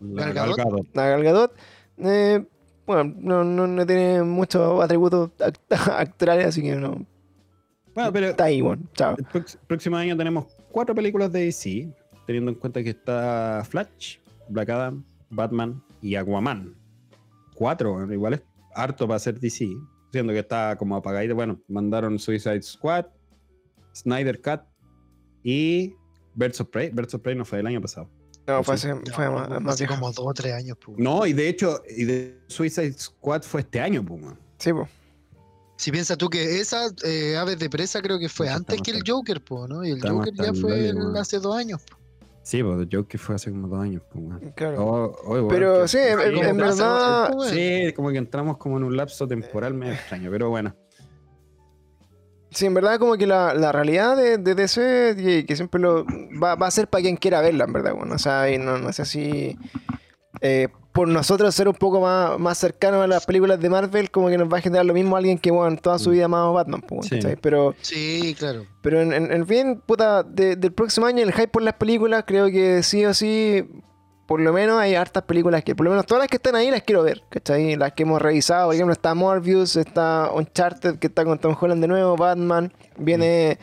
[0.01, 0.57] La Gal Gadot.
[0.57, 0.87] Gal Gadot.
[0.95, 1.53] la Gal Gadot,
[1.99, 2.45] eh,
[2.87, 5.59] bueno, no, no, no tiene muchos atributos act-
[5.99, 7.05] actorales, así que no.
[7.95, 9.15] Bueno, pero Está ahí, bueno, chao.
[9.19, 11.89] el próximo año tenemos cuatro películas de DC,
[12.27, 14.17] teniendo en cuenta que está Flash,
[14.51, 16.75] Black Adam, Batman y Aquaman.
[17.55, 18.43] Cuatro, bueno, igual es
[18.75, 19.69] harto para hacer DC.
[20.13, 21.35] Siendo que está como apagadito.
[21.35, 23.07] Bueno, mandaron Suicide Squad,
[23.95, 24.61] Snyder Cut
[25.45, 25.95] y
[26.35, 26.91] Birds of Prey.
[26.91, 28.09] Birds of Prey no fue el año pasado.
[28.47, 30.77] No, fue, hace- fue No, más, más como dos o tres años.
[30.85, 30.99] pues.
[30.99, 34.37] No, y de hecho, y de Suicide Squad fue este año, Puma.
[34.59, 34.89] Sí, pues.
[35.77, 39.03] Si piensas tú que esa eh, Aves de Presa creo que fue antes que el.
[39.07, 39.85] Joker, po, ¿no?
[39.85, 41.81] Y el Joker ya fue hace dos años.
[41.83, 41.97] po.
[42.43, 44.41] Sí, pues The Joker fue hace como dos años, Puma.
[44.55, 44.85] Claro.
[44.85, 47.31] Oh, oh, bueno, Pero que- sí, en, verdad.
[47.49, 50.75] Sí, como que entramos como en un lapso temporal medio extraño, pero bueno.
[52.51, 56.05] Sí, en verdad como que la, la realidad de, de DC, y que siempre lo
[56.43, 58.77] va, va a ser para quien quiera verla, en verdad, bueno, o sea, y no,
[58.79, 59.57] no sé si
[60.41, 64.29] eh, por nosotros ser un poco más, más cercanos a las películas de Marvel, como
[64.29, 66.13] que nos va a generar lo mismo alguien que, bueno, toda su Mm.
[66.13, 67.09] vida amado Batman, pues.
[67.41, 68.65] Pero, Sí, claro.
[68.83, 72.25] pero en, en- en fin, puta, de- del próximo año el hype por las películas,
[72.27, 73.65] creo que sí o sí,
[74.27, 76.71] por lo menos hay hartas películas que, por lo menos todas las que están ahí
[76.71, 77.77] las quiero ver, ¿cachai?
[77.77, 81.81] Las que hemos revisado, por ejemplo, está Morbius, está Uncharted, que está con Tom Holland
[81.81, 83.59] de nuevo, Batman, viene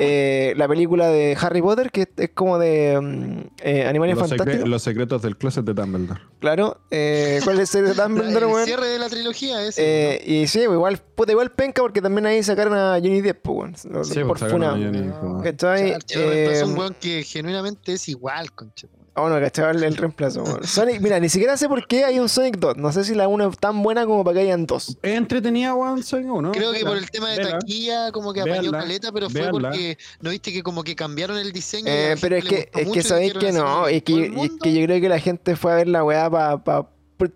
[0.00, 4.24] eh, la película de Harry Potter, que es, es como de mm, eh, Animales Los,
[4.30, 6.20] secre- Fantásticos, los secretos del closet de Dumbledore.
[6.40, 6.80] claro.
[6.90, 8.64] Eh, ¿Cuál es el de Dumbledore, el weón?
[8.66, 9.82] cierre de la trilogía ese.
[10.16, 13.56] Eh, y sí, igual, puta, igual penca porque también ahí sacaron a Johnny Depp, pues,
[13.84, 18.88] weón, lo- Sí, por pues, reemplazó Eh, un weón que genuinamente es igual, concha.
[19.14, 20.44] Ah, bueno, cachaba el, el reemplazo.
[20.44, 20.64] weón.
[20.64, 22.76] Sonic, mira, ni siquiera sé por qué hay un Sonic 2.
[22.76, 24.96] No sé si la 1 es tan buena como para que hayan dos.
[25.02, 26.52] Es entretenida, One Sonic 1.
[26.52, 30.30] Creo que por el tema de taquilla como que apañó caleta, pero fue porque no
[30.30, 31.86] viste que como que cambiaron el diseño.
[31.88, 33.88] Eh, pero es que, es que sabéis que no.
[33.88, 36.04] Es que, ¿todo el es que yo creo que la gente fue a ver la
[36.04, 36.86] weá para.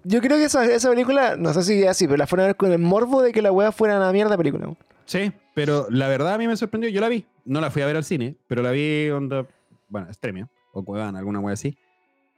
[0.04, 2.46] yo creo que esa, esa película, no sé si es así, pero la fueron a
[2.48, 4.66] ver con el morbo de que la weá fuera una mierda película.
[4.66, 4.78] weón.
[5.06, 6.88] Sí, pero la verdad a mí me sorprendió.
[6.88, 7.26] Yo la vi.
[7.44, 9.46] No la fui a ver al cine, pero la vi onda.
[9.88, 11.76] Bueno, Estremio o Cuevana, alguna wea así.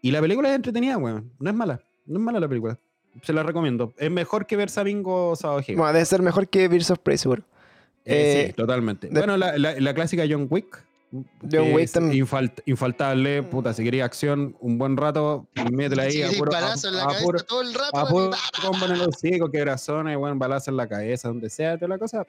[0.02, 1.32] Y la película es entretenida, weón.
[1.40, 1.80] No es mala.
[2.06, 2.78] No es mala la película.
[3.22, 3.94] Se la recomiendo.
[3.96, 5.80] Es mejor que ver Sabingo o Sábado Gigante.
[5.80, 7.42] Bueno, debe ser mejor que Birds of Prey, seguro.
[8.04, 9.08] Eh, eh, sí, totalmente.
[9.08, 10.84] de- Bueno, la, la- la clásica John Wick.
[11.50, 12.24] John Wick también.
[12.26, 16.12] infalt- infaltable, puta, si quería acción un buen rato, métela ahí.
[16.12, 17.96] Sí, a puro- a- balazo en la a cabeza puro- todo el rato.
[17.98, 18.30] a puro
[18.62, 22.26] combo en el hocico, quebrazones, buen balazo en la cabeza, donde sea, toda la cosa.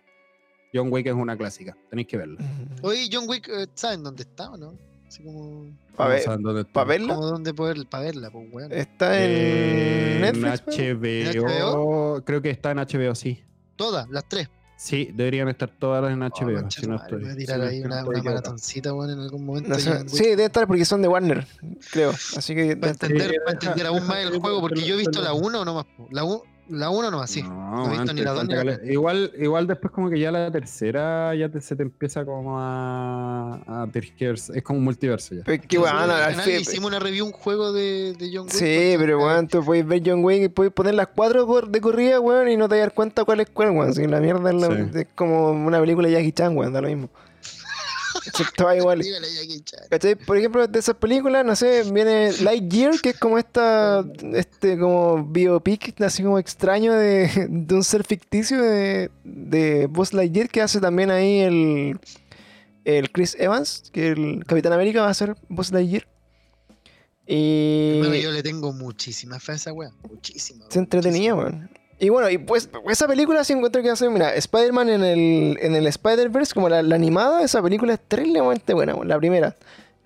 [0.73, 2.39] John Wick es una clásica, tenéis que verla.
[2.81, 4.73] Oye, John Wick, eh, ¿saben dónde está o no?
[5.07, 7.15] Así como, ¿Para ver, dónde pa' verla?
[7.15, 8.71] como dónde poder para verla, pues weón.
[8.71, 10.63] Está en En Netflix.
[10.67, 11.41] weón.
[11.41, 13.41] HBO, creo que está en HBO, sí.
[13.75, 14.49] Todas, las tres.
[14.75, 16.53] Sí, deberían estar todas en Oh, HBO.
[16.61, 19.19] concha si no estoy, voy a si tirar no ahí estoy una, maratoncita, weón, en
[19.19, 19.69] algún momento.
[19.69, 19.77] No.
[20.09, 21.47] Sí, debe estar porque son de Warner,
[21.91, 22.11] creo.
[22.11, 22.75] Así que.
[22.77, 25.29] Para entender, Sí, para entender deja- aún más el juego, porque yo he visto la
[25.31, 25.47] déjalo.
[25.47, 25.85] 1 nomás.
[26.11, 27.41] La 1 la uno nomás, sí.
[27.43, 30.09] No, he visto antes, ni la dos ni la falta cale- igual, igual después como
[30.09, 33.53] que ya la tercera ya te- se te empieza como a,
[33.83, 34.55] a tergiversar.
[34.57, 35.43] Es como un multiverso ya.
[35.45, 35.97] Pero que bueno,
[36.43, 38.51] fin- hicimos una review, un juego de, de John Wick.
[38.53, 41.81] Sí, pero weón, tú puedes ver John Wick y puedes poner las cuatro por- de
[41.81, 43.89] corrida, weón, y no te das cuenta cuál es cuál, weón.
[43.89, 44.99] Así que la mierda es, la- Sí.
[44.99, 47.09] es como una película de Jackie Chan, weón, da lo mismo.
[48.63, 49.01] Va igual.
[50.25, 55.25] Por ejemplo, de esas películas, no sé, viene Lightyear, que es como esta, este como
[55.25, 60.79] biopic, así como extraño de, de un ser ficticio de, de Buzz Lightyear, que hace
[60.79, 61.99] también ahí el,
[62.85, 66.07] el Chris Evans, que el Capitán América va a ser Buzz Lightyear.
[67.27, 69.91] Y Hermano, yo le tengo muchísima fe a esa weá.
[70.09, 70.65] Muchísima.
[70.69, 71.69] se entretenía, weón.
[71.99, 75.75] Y bueno, y pues esa película sí encuentro que hace, mira, Spider-Man en el, en
[75.75, 79.55] el Spider-Verse, como la, la animada, esa película es terriblemente buena, la primera.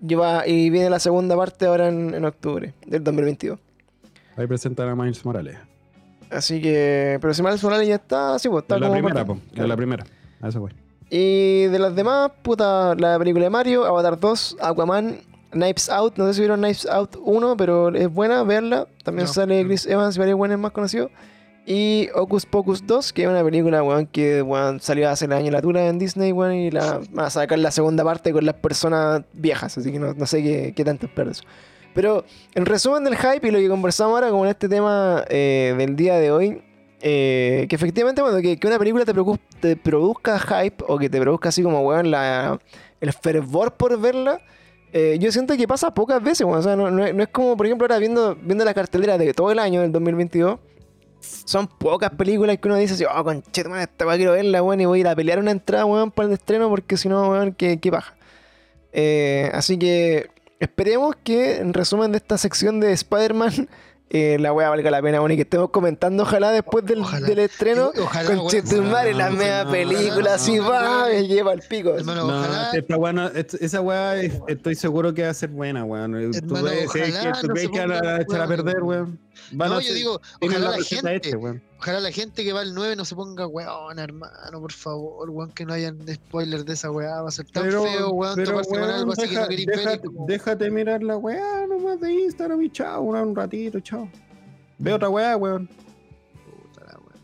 [0.00, 3.58] Lleva, y viene la segunda parte ahora en, en octubre del 2022.
[4.36, 5.58] Ahí presentan a Miles Morales.
[6.30, 9.24] Así que, pero si Miles Morales ya está, sí, pues está Es la como primera,
[9.26, 9.38] po.
[9.54, 10.06] Es la primera.
[10.40, 10.72] A eso voy.
[11.10, 15.18] Y de las demás, puta, la película de Mario, Avatar 2, Aquaman,
[15.50, 18.88] Knives Out, no sé si vieron Knives Out 1, pero es buena verla.
[19.04, 19.62] También No, sale.
[19.66, 21.10] Chris Evans y varios buenos más conocidos.
[21.64, 25.50] Y Ocus Pocus 2, que es una película, weón, que weón, salió hace el año
[25.52, 28.56] la tura en Disney, weón, y la van a sacar la segunda parte con las
[28.56, 31.44] personas viejas, así que no, no sé qué, qué tanto espero eso.
[31.94, 35.94] Pero en resumen del hype y lo que conversamos ahora con este tema eh, del
[35.94, 36.62] día de hoy,
[37.00, 39.12] eh, que efectivamente, bueno, que, que una película te,
[39.60, 42.58] te produzca hype o que te produzca así como, weón, la,
[43.00, 44.40] el fervor por verla,
[44.92, 46.58] eh, yo siento que pasa pocas veces, weón.
[46.58, 49.16] O sea, no, no es, no es como, por ejemplo, ahora viendo, viendo la cartelera
[49.16, 50.58] de todo el año del 2022.
[51.44, 54.80] Son pocas películas que uno dice así, oh, conchete, man, esta weá quiero verla, weón,
[54.80, 57.28] y voy a ir a pelear una entrada, weón, para el estreno, porque si no,
[57.30, 58.14] weón, qué, qué paja.
[58.92, 63.68] Eh, así que esperemos que, en resumen de esta sección de Spider-Man,
[64.10, 67.26] eh, la weá valga la pena, bueno, y que estemos comentando, ojalá después del, Ojalá.
[67.26, 71.94] del estreno, Ojalá, con Chetumare, la no, película, así va, me lleva al pico.
[71.96, 72.70] Hermano, No, ojalá.
[72.74, 76.12] esta weá no- est- esa weá es- estoy seguro que va a ser buena, weón.
[76.12, 78.82] Tú ves, que tú no ves se que van a pongan echar a weones, perder,
[78.82, 79.18] weón.
[79.52, 81.36] Van No, a yo ser- digo, ojalá la gente,
[81.78, 85.50] ojalá la gente que va al 9 no se ponga weón, hermano, por favor, weón,
[85.52, 88.50] que no hayan spoilers de esa weá, va a ser tan Pero, feo, weón, pero,
[88.50, 89.60] toparse con weón, algo así que deja- no ver.
[89.60, 93.80] y déjate, como- déjate mirar la weá nomás de Instagram y chao, weón, un ratito,
[93.80, 94.08] chao.
[94.78, 95.66] Ve otra weá, weón.
[95.68, 97.16] Puta la weá.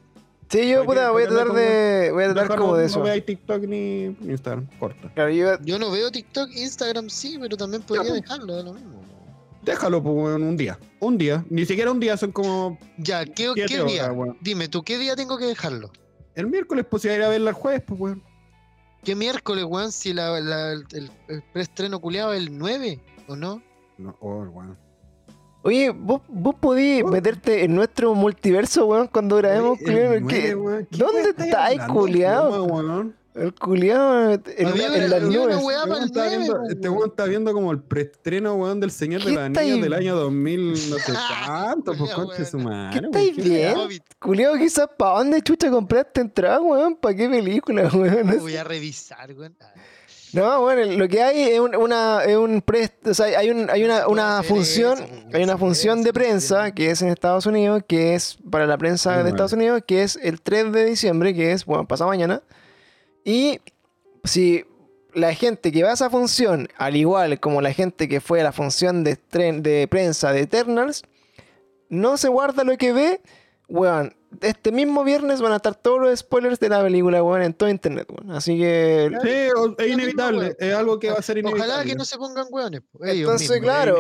[0.50, 2.86] Sí, yo ¿Para puta, voy a tratar de, voy a tratar como no- de No
[2.88, 3.02] eso.
[3.02, 5.10] veáis TikTok ni Instagram, corta.
[5.14, 8.22] Claro, yo, Yo no veo TikTok, Instagram sí, pero también podría pues.
[8.22, 8.97] dejarlo, da lo mismo.
[9.68, 10.78] Déjalo, pues, weón, un día.
[10.98, 11.44] Un día.
[11.50, 14.36] Ni siquiera un día, son como Ya, ¿qué, siete qué horas, día?
[14.40, 15.90] Dime, ¿tú qué día tengo que dejarlo?
[16.34, 18.22] El miércoles, pues, si ir a verla el jueves, pues, weón.
[19.04, 19.92] ¿Qué miércoles, weón?
[19.92, 23.62] Si la, la- el, el preestreno culiado es el 9, ¿o no?
[23.98, 24.78] No, oh, weón.
[25.64, 30.88] Oye, vos, vos podís meterte en nuestro multiverso, weón, cuando grabemos, Oye, el weón.
[30.90, 31.80] ¿Qué ¿dónde estáis
[32.64, 33.14] weón?
[33.40, 35.56] El culiado en, Había en una- las nubes.
[35.62, 36.62] weá Este weón el está 9, viendo-.
[36.68, 40.96] Este como el preestreno, weón, del Señor de ¿Qué las Niñas del año 2000, no
[40.98, 41.12] sé
[41.46, 43.00] cuánto, pues, conche su madre.
[43.00, 43.88] ¿Qué estáis viendo?
[44.18, 48.38] Culiado, quizás para dónde chucha compraste entrada, weón, para qué película, weón.
[48.40, 49.56] Voy a revisar, weón.
[50.34, 53.70] No, bueno, lo que hay es un, una, es un pre- o sea, hay, un,
[53.70, 54.98] hay una, una función,
[55.32, 59.22] hay una función de prensa que es en Estados Unidos, que es para la prensa
[59.22, 59.30] de.
[59.30, 62.42] Estados Unidos, que es el 3 de diciembre, que es, bueno, pasado mañana.
[63.28, 63.60] Y
[64.24, 64.64] si
[65.12, 68.44] la gente que va a esa función, al igual como la gente que fue a
[68.44, 71.02] la función de, de prensa de Eternals,
[71.90, 73.20] no se guarda lo que ve,
[73.68, 77.54] weón, este mismo viernes van a estar todos los spoilers de la película, weón, en
[77.54, 78.36] todo internet, weón.
[78.36, 79.10] Así que...
[79.22, 81.72] Sí, es inevitable, es algo que va a ser inevitable.
[81.72, 82.82] Ojalá que no se pongan weones.
[83.00, 83.60] Entonces, mismos.
[83.64, 83.98] claro,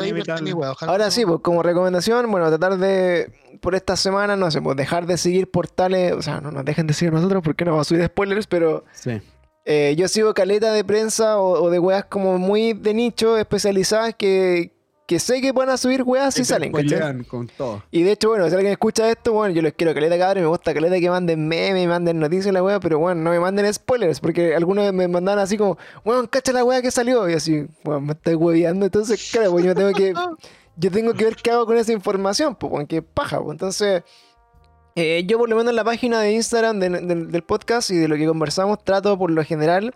[0.00, 4.60] inevitable, ahora- Ahora sí, pues como recomendación, bueno, tratar de, por esta semana, no sé,
[4.60, 7.70] pues dejar de seguir portales, o sea, no nos dejen de seguir nosotros porque no
[7.72, 9.20] vamos a subir spoilers, pero Sí.
[9.64, 14.14] eh, yo sigo caleta de prensa o, o de weas como muy de nicho, especializadas,
[14.14, 14.73] que,
[15.06, 17.24] que sé que van a subir weas si Que salen, ¿cachai?
[17.24, 17.82] con todo.
[17.90, 20.48] Y de hecho, bueno, si alguien escucha esto, bueno, yo les quiero caleta cabrón, me
[20.48, 23.72] gusta caleta que manden memes, y manden noticias la wea, pero bueno, no me manden
[23.74, 25.76] spoilers, porque algunos me mandan así como,
[26.06, 29.64] weón, cacha la wea que salió, y así, weón, me estoy hueveando, entonces, claro, pues
[29.64, 30.14] yo tengo que,
[30.76, 34.02] yo tengo que ver qué hago con esa información, pues, weón, que paja, pues, entonces,
[34.96, 37.96] eh, yo por lo menos en la página de Instagram de- de- del podcast y
[37.96, 39.92] de lo que conversamos, trato por lo general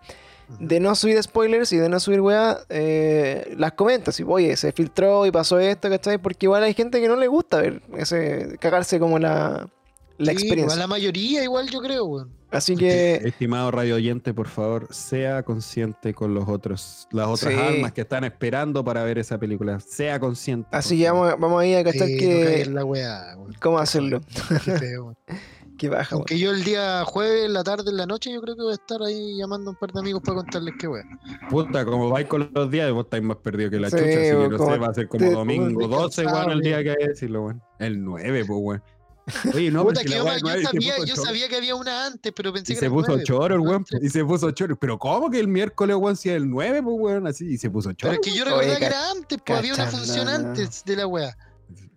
[0.58, 4.12] de no subir spoilers y de no subir weas, eh, las comento.
[4.12, 6.18] Si, oye, se filtró y pasó esto, ¿cachai?
[6.18, 9.68] Porque igual hay gente que no le gusta ver ese, cagarse como la,
[10.16, 10.76] la Sí, experiencia.
[10.76, 12.38] A la mayoría igual yo creo, weón.
[12.50, 17.60] Así que, Estimado radio oyente, por favor, sea consciente con los otros, las otras Sí.
[17.60, 19.80] almas que están esperando para ver esa película.
[19.80, 20.66] Sea consciente.
[20.72, 24.22] así que vamos, vamos ahí a cachar Sí, no que, la weá, cómo hacerlo.
[24.64, 25.14] Qué feo,
[25.78, 26.16] Que baja.
[26.16, 28.72] Aunque yo el día jueves, en la tarde, en la noche, yo creo que voy
[28.72, 31.04] a estar ahí llamando a un par de amigos para contarles qué weá.
[31.48, 34.18] Puta, como vais con los días, vos estáis más perdido que la Sí, chucha, así
[34.18, 36.82] que no sé, va a ser como te- domingo estoy 12, weón, cansado, el día
[36.82, 37.62] que hay que decirlo, weón.
[37.78, 38.82] El 9, pues, weón.
[39.54, 42.80] Oye, no, Puta, que yo, sabía, yo que había una antes, pero pensé Y que
[42.80, 43.84] se era puso 9, choro el el weón.
[43.84, 44.02] 3.
[44.02, 44.76] Y se puso choro.
[44.76, 47.26] Pero ¿cómo que el miércoles, weón, si es el 9, pues, weón?
[47.26, 48.10] Así, y se puso choro.
[48.12, 50.48] Pero es que yo recordaba que era antes, pues había una función no, no.
[50.48, 51.36] antes de la weá.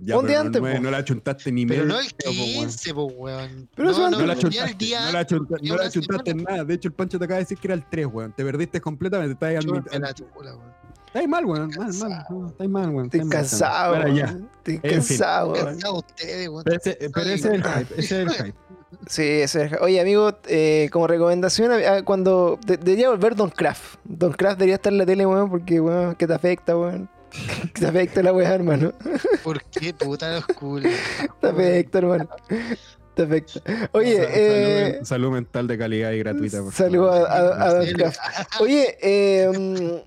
[0.04, 0.82] Ya, un pero día no antes, po.
[0.82, 2.46] No la chuntaste ni Pero medio, no el po, weón.
[2.70, 3.70] 15, pues weón.
[3.76, 5.70] Pero no, eso no, antes- No la ni el chuntaste, día no la, chunta- ni
[5.70, 6.64] no la chuntaste en nada.
[6.66, 8.34] De hecho, el Pancho te acaba de decir que era el 3, weón.
[8.34, 9.34] Te perdiste completamente.
[9.34, 9.86] Estás, al weón.
[9.88, 11.70] estás mal, weón.
[11.78, 11.94] Mal, mal.
[11.94, 12.48] Cansado.
[12.48, 13.06] Estás mal, weón.
[13.06, 13.96] Estoy cansado.
[13.96, 15.66] Estoy cansado, weón.
[15.66, 16.64] Cansados ustedes, weón.
[16.64, 17.94] Pero ese, pero ese es el hype.
[18.00, 18.54] Ese es el hype.
[19.08, 21.72] Sí, ese es- Oye, amigo, eh, como recomendación,
[22.06, 23.96] cuando de- debería volver Don Craft.
[24.04, 27.10] Don Craft debería estar en la tele, weón, porque, weón, que te afecta, weón.
[27.74, 28.94] Te afecta la weá, hermano.
[29.44, 30.92] ¿Por qué puta los culos?
[31.40, 32.30] Te afecta, hermano.
[33.16, 33.62] Te afecta.
[33.94, 36.62] Oye, Sa- eh, salud, salud mental de calidad y gratuita.
[36.72, 37.86] saludos a, a- Don.
[38.60, 40.04] Oye, eh.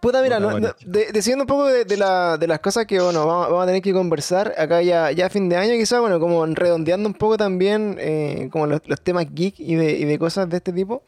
[0.00, 3.46] Puta, mira, no- de- un poco de, de la- de las cosas que, bueno, vamos,
[3.48, 6.44] vamos a tener que conversar acá ya, ya a fin de año, quizás, bueno, como
[6.46, 10.48] redondeando un poco también eh, como los, los temas geek y de, y de cosas
[10.50, 11.02] de este tipo.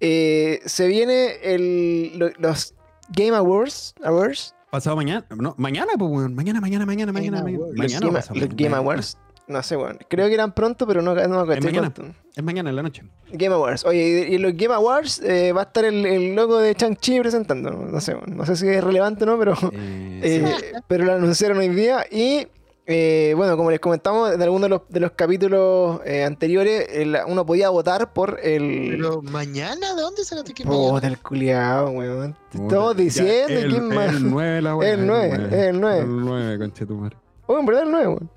[0.00, 2.74] Eh, se viene el, lo- los
[3.10, 5.24] Game Awards, Awards Pasado mañana.
[5.34, 6.34] No, mañana, pues, weón.
[6.34, 7.38] Mañana, mañana, mañana, mañana.
[7.42, 8.06] Game mañana.
[8.06, 8.28] Awards.
[8.30, 9.18] los Mañana Game, los Awards.
[9.46, 11.90] No sé, bueno, creo que eran pronto, pero no, no me caché mañana.
[11.94, 12.14] cuánto.
[12.36, 13.02] Es mañana en la noche.
[13.32, 13.86] Game Awards.
[13.86, 17.18] Oye, y en los Game Awards eh, va a estar el, el logo de Chang-Chi
[17.20, 17.70] presentando.
[17.70, 19.54] No sé, bueno, no sé si es relevante o no, pero...
[19.72, 20.64] Eh, Eh, sí.
[20.86, 22.46] pero lo anunciaron hoy día y
[22.90, 27.18] eh, bueno, como les comentamos en algunos de los, de los capítulos eh, anteriores, el-
[27.26, 28.88] uno podía votar por el.
[28.96, 30.88] Pero mañana, ¿de dónde sacaste que mañana?
[30.94, 32.34] Puta, el culiao, weón.
[32.50, 34.14] Te Estamos ya, diciendo el, quién más.
[34.14, 34.92] El 9 la wea.
[34.94, 36.00] El nueve, el nueve.
[36.00, 37.16] El 9, conchetumare.
[37.46, 38.30] Oh, en verdad el nuevo, weón.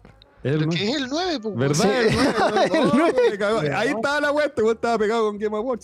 [0.44, 1.56] El que es el 9, pues.
[1.56, 1.76] ¿Verdad?
[1.84, 1.90] Sí.
[1.90, 3.22] El nueve, El no, nueve.
[3.32, 3.60] me cagó.
[3.76, 5.80] Ahí estaba la wea, este weón estaba pegado con Game po, weón.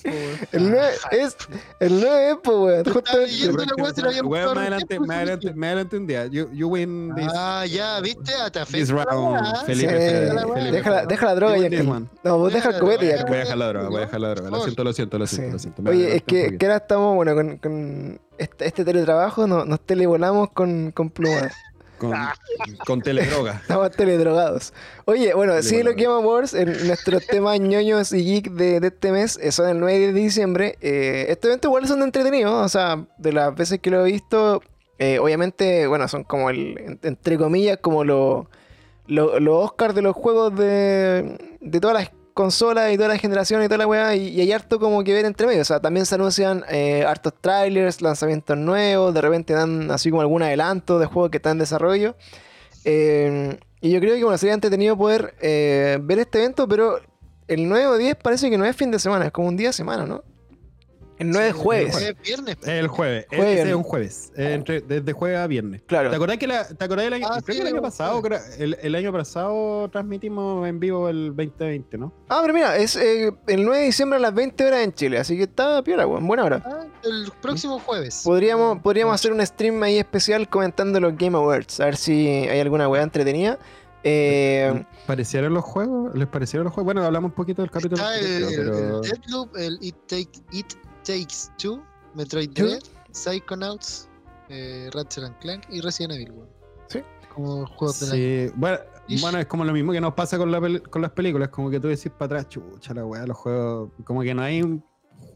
[0.51, 1.38] El 9 es.
[1.80, 2.84] El 9 es, pues, weón.
[2.86, 3.51] Justamente.
[3.76, 6.26] la wea, se la habían Weón, más adelante, más adelante, más adelante un día.
[6.28, 8.32] You, you win this, Ah, ya, ¿viste?
[8.41, 9.55] Ah, te this round, wea.
[9.66, 9.89] Felipe.
[9.89, 12.05] Felipe, deja, la, deja la droga one.
[12.24, 13.26] No, vos deja el copete ya.
[13.26, 14.49] Voy a dejar la droga, voy a dejar la droga.
[14.49, 15.84] Lo siento, lo siento, lo siento, lo siento.
[15.89, 20.91] Oye, es que, ahora estamos, bueno, con, con este, este teletrabajo no- nos televolamos con,
[20.91, 21.53] con plumas.
[21.98, 22.14] Con,
[22.86, 23.54] con teledroga.
[23.62, 24.74] Estamos teledrogados.
[25.06, 25.95] Oye, bueno, sí, Televolado.
[25.95, 29.70] los Game Awards, en nuestros temas ñoños y geek de, de este mes, eh, son
[29.70, 30.78] el 9 de diciembre.
[30.82, 34.62] Eh, estos eventos igual son entretenidos, o sea, de las veces que lo he visto,
[35.00, 38.45] eh, obviamente, bueno, son como el, en- entre comillas, como los
[39.08, 43.66] lo, los Oscars de los juegos de, de todas las consolas y todas las generaciones
[43.66, 45.64] y toda la weá, y, y hay harto como que ver entre medio.
[45.64, 50.22] O sea, también se anuncian eh, hartos trailers, lanzamientos nuevos, de repente dan así como
[50.22, 52.16] algún adelanto de juegos que están en desarrollo.
[52.86, 57.00] Eh, y yo creo que bueno, sería entretenido poder eh, ver este evento, pero
[57.48, 59.70] el 9 o 10 parece que no es fin de semana, es como un día
[59.70, 60.24] de semana, ¿no?
[61.20, 61.95] El 9 es jueves.
[62.01, 62.57] Es viernes.
[62.68, 63.26] El jueves.
[63.30, 63.59] Jueves.
[63.59, 64.32] Ese es un jueves.
[64.38, 65.82] Eh, entre, desde jueves a viernes.
[65.88, 66.09] Claro.
[66.11, 68.22] ¿Te acordás que la, te acordás del año, Ah, creo sí, que el año pasado,
[68.22, 72.13] creo- el, el año pasado transmitimos en vivo el 2020, ¿no?
[72.30, 75.18] Ah, pero mira, es eh, el 9 de diciembre a las 20 horas en Chile,
[75.18, 76.61] así que está piola, weón, buena hora.
[76.65, 78.22] Ah, el próximo jueves.
[78.24, 82.59] Podríamos, podríamos hacer un stream ahí especial comentando los Game Awards, a ver si hay
[82.59, 83.57] alguna weá entretenida.
[84.03, 86.15] Eh, ¿Parecieron los juegos?
[86.15, 86.86] ¿Les parecieron los juegos?
[86.86, 87.95] Bueno, hablamos un poquito del capítulo.
[88.01, 89.01] Está el, el, pero...
[89.01, 90.74] el Deathloop, el It, Take, It
[91.08, 91.82] Takes Two,
[92.14, 92.49] Metroid.
[92.51, 92.82] Dread,
[93.12, 94.08] Psychonauts,
[94.49, 96.32] eh, Ratchet and Clank y Resident Evil.
[96.32, 96.49] weón.
[96.89, 97.01] Sí.
[97.34, 98.78] Como juegos de la Sí, bueno,
[99.08, 99.22] Ish.
[99.22, 101.70] bueno, es como lo mismo que nos pasa con, la pel- con las películas, como
[101.70, 104.84] que tú decís para atrás, chucha la weá, los juegos, como que no hay un...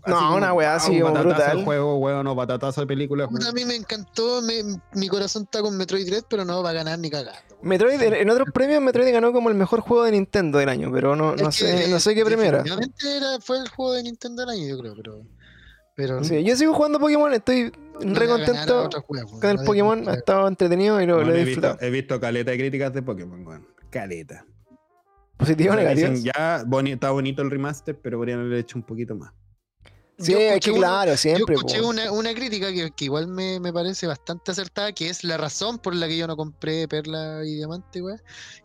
[0.08, 1.58] No, como, una weá así un brutal.
[1.58, 3.28] de juego, weón, no batatazo de película.
[3.28, 6.72] Puta, A mí me encantó, me- mi corazón está con Metroid Dread, pero no va
[6.72, 7.32] a ganar ni cagando.
[7.52, 7.68] weón.
[7.70, 11.16] Metroid, en, otros premios Metroid ganó como el mejor juego de Nintendo del año, pero
[11.16, 12.64] no, sé, que, no sé qué premio era.
[12.64, 13.40] definitivamente era.
[13.42, 15.22] Fue el juego de Nintendo del año, yo creo, pero.
[15.96, 17.72] Pero Sí, yo sigo jugando Pokémon, estoy
[18.04, 21.36] no re contento juego, weón, con el Pokémon, ha estado entretenido y lo, Bueno, lo
[21.36, 21.88] he he, visto, disfrutado.
[21.88, 23.68] he visto caleta de críticas de Pokémon, weón.
[23.90, 24.46] Caleta.
[25.38, 29.16] Positivo o sea, ya boni- está bonito el remaster, pero podrían haber hecho un poquito
[29.16, 29.34] más.
[30.22, 31.56] Sí, es que claro, Yo siempre.
[31.56, 35.38] escuché una, una crítica que, que igual me, me parece bastante acertada, que es la
[35.38, 38.18] razón por la que yo no compré Perla y Diamante, weá.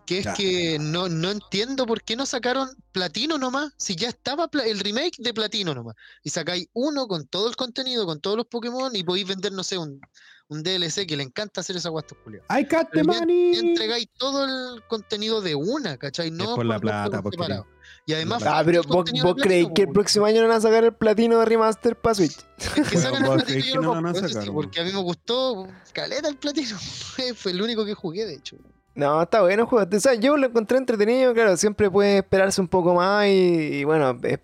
[0.06, 0.34] Que es Ya.
[0.34, 5.16] que no, no entiendo por qué no sacaron Platino nomás, si ya estaba el remake
[5.18, 5.96] de Platino nomás.
[6.22, 9.64] Y sacáis uno con todo el contenido, con todos los Pokémon, y podéis vender, no
[9.64, 10.00] sé, un,
[10.48, 12.46] un DLC que le encanta hacer esa guastos culiados.
[12.50, 13.56] ¡I got the money!
[13.58, 14.44] Entregáis todo
[14.74, 16.30] el contenido de una, ¿cachai?
[16.30, 17.62] No por la plata, porque-.
[18.08, 20.60] Y además, Ah, pero el vos, vos creéis que el próximo año no van a
[20.60, 22.36] sacar el platino de remaster para Switch.
[22.56, 24.92] Es que sacan el platino yo no van a eso sacar, sí, porque a mí
[24.92, 26.78] me gustó caleta el platino.
[27.34, 28.56] Fue- el único que jugué, de hecho.
[28.94, 29.88] No, está bueno el juego.
[29.94, 33.84] O sea, yo lo encontré entretenido, claro, siempre puede esperarse un poco más y, y
[33.84, 34.38] bueno, es,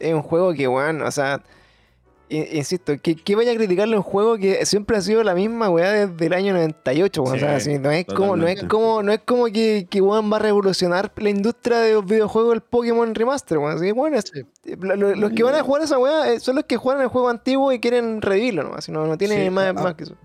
[0.00, 1.40] es un juego que, bueno, o sea,
[2.36, 6.06] insisto, que, que vaya a criticarle un juego que siempre ha sido la misma weá
[6.06, 7.36] desde el año 98, weón.
[7.36, 10.00] o sea, Sí, así, no es como, no es como, no es como que, que
[10.00, 13.76] weón va a revolucionar la industria de los videojuegos el Pokémon Remaster, weón.
[13.76, 14.42] Así bueno, es- Sí.
[14.76, 17.72] los que van a jugar esa weá eh, son los que juegan el juego antiguo
[17.72, 18.74] y quieren revivirlo, ¿no?
[18.74, 20.16] Así no, no tiene Sí, más, ah, más que eso.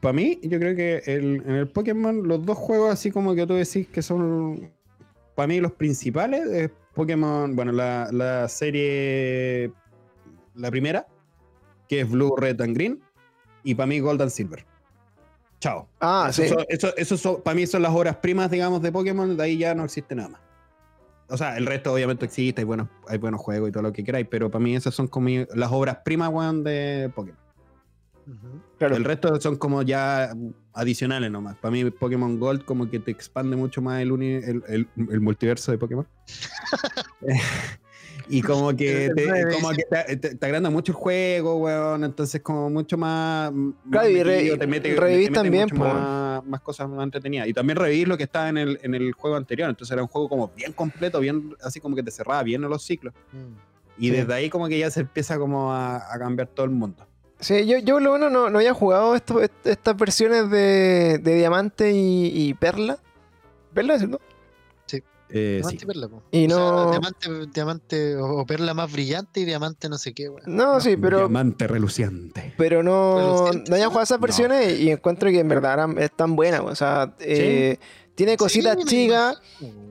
[0.00, 3.46] Para mí, yo creo que el- en el Pokémon, los dos juegos así como que
[3.46, 4.70] tú decís que son,
[5.34, 9.70] para mí, los principales, es Pokémon, bueno, la, la serie,
[10.54, 11.06] la primera,
[11.88, 13.00] que es Blue, Red and Green,
[13.62, 14.64] y para mí Gold and Silver.
[15.60, 15.88] Chao.
[16.00, 16.42] Ah, sí.
[16.42, 19.58] Eso, eso, eso son- para mí son las obras primas, digamos, de Pokémon, de ahí
[19.58, 20.40] ya no existe nada más.
[21.28, 24.04] O sea, el resto obviamente existe, hay buenos, hay buenos juegos y todo lo que
[24.04, 27.40] queráis, pero para mí esas son como las obras primas, weón, de Pokémon.
[28.78, 28.96] Claro.
[28.96, 30.32] El resto son como ya
[30.72, 31.56] adicionales nomás.
[31.56, 35.20] Para mí Pokémon Gold como que te expande mucho más el, uni- el, el- el
[35.20, 36.06] multiverso de Pokémon.
[38.28, 42.04] y como que, te, como que te, te- te agranda mucho el juego, weón.
[42.04, 43.52] Entonces como mucho más...
[43.90, 47.02] Claro, y re- metido, te mete- revivís te mete también, mucho más, más cosas más
[47.04, 47.48] entretenidas.
[47.48, 49.68] Y también revivís lo que estaba en el, en el juego anterior.
[49.70, 52.70] Entonces era un juego como bien completo, bien así como que te cerraba bien en
[52.70, 53.14] los ciclos.
[53.98, 54.16] Y Sí.
[54.16, 57.06] desde ahí como que ya se empieza como a, a cambiar todo el mundo.
[57.40, 61.34] Sí, yo, yo lo bueno no, no había jugado esto- est- estas versiones de, de
[61.34, 62.98] Diamante y, y Perla.
[63.74, 64.20] Perla, ¿cierto?
[65.30, 65.84] Eh, Diamante sí.
[65.84, 66.22] y perla, po.
[66.30, 66.90] Y O sea, no.
[66.90, 70.42] diamante, diamante o, o perla más brillante y diamante no sé qué, weón.
[70.46, 72.54] No, sí, pero, Diamante reluciente.
[72.56, 73.82] pero no, Reluciente, no ¿sí?
[73.84, 74.22] jugado esas No.
[74.22, 76.60] versiones y encuentro que en verdad eran- están buenas.
[76.60, 77.78] O sea, eh,
[78.14, 79.38] tiene cositas Sí, chicas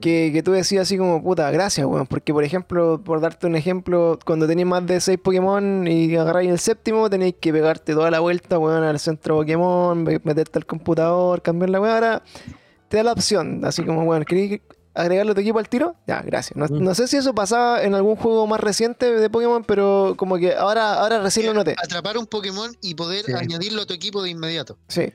[0.00, 2.06] que, que tú decías así como, puta, gracias, weón.
[2.06, 6.50] Porque, por ejemplo, por darte un ejemplo, cuando tenéis más de 6 Pokémon y agarráis
[6.50, 10.66] el séptimo, tenéis que pegarte toda la vuelta, weón, al centro Pokémon, me- meterte al
[10.66, 11.94] computador, cambiar la weón.
[11.94, 12.22] Ahora
[12.88, 14.60] te da la opción, así como, weón, ¿queréis
[14.96, 15.94] agregarle a tu equipo al tiro?
[16.06, 16.56] Ya, gracias.
[16.56, 16.82] No, Mm.
[16.82, 20.54] no sé si eso pasaba en algún juego más reciente de Pokémon, pero como que
[20.54, 21.74] ahora, ahora recién lo noté.
[21.82, 23.32] Atrapar un Pokémon y poder Sí.
[23.32, 24.78] añadirlo a tu equipo de inmediato.
[24.88, 25.12] Sí.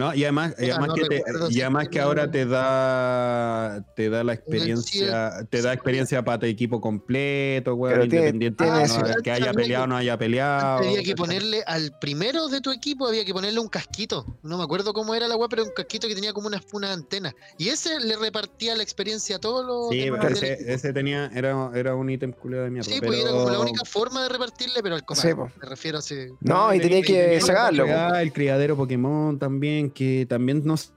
[0.00, 4.08] No, y además, y además no que, te- y además que ahora te da te
[4.08, 8.84] da la experiencia, te da experiencia para tu equipo completo, weón, tiene- independiente tiene de
[8.84, 9.00] eso.
[9.00, 10.78] no- que haya peleado o no haya peleado.
[10.78, 14.24] Había que ponerle al primero de tu equipo, había que ponerle un casquito.
[14.42, 16.92] No me acuerdo cómo era la weá, pero un casquito que tenía como una, una
[16.92, 17.34] antena.
[17.58, 19.90] Y ese le repartía la experiencia a todos los.
[19.90, 22.90] Sí, del ese, tenía, era, era un ítem culiado de mierda.
[22.90, 23.12] Sí, pero...
[23.12, 25.22] pues era como la única forma de repartirle, pero al comal.
[25.22, 25.50] Sí, po.
[25.60, 26.32] Me refiero a ese.
[26.40, 30.92] No, y tenía que sacarlo, weá, El criadero Pokémon también, que también no, s-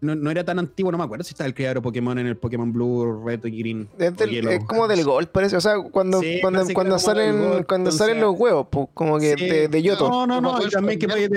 [0.00, 2.36] no, no era tan antiguo, no me acuerdo si estaba el criadero Pokémon en el
[2.36, 3.88] Pokémon Blue, Red y Green.
[3.98, 4.52] Es, o del- Yellow.
[4.52, 5.56] es como del Gold, parece.
[5.56, 9.34] O sea, cuando, Sí, cuando, cuando salen, Gold, cuando salen los huevos, pues, como que
[9.36, 10.08] Sí, de, de Yoto.
[10.08, 11.30] No, no, no, y también que podías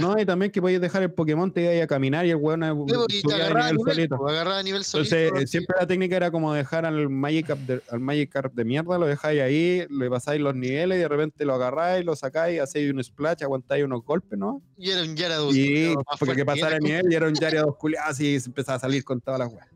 [0.00, 3.06] no, y también que podías dejar el Pokémon, te ibas a caminar y el y
[3.06, 4.28] te subía de agarraba a nivel solito.
[4.28, 5.16] agarraba a nivel solito.
[5.16, 8.98] Entonces, eh, siempre la técnica era como dejar al Magikarp de, al Magikarp de mierda,
[8.98, 12.92] lo dejáis ahí, le pasáis los niveles y de repente lo agarráis, lo sacáis, hacéis
[12.92, 14.62] un splash, aguantáis unos golpes, ¿no?
[14.78, 15.54] Y era un Gyarados.
[15.56, 18.40] Y culiao, más porque que pasara el nivel y era un Gyarados culiado así y
[18.40, 19.68] se empezaba a salir con todas las weas.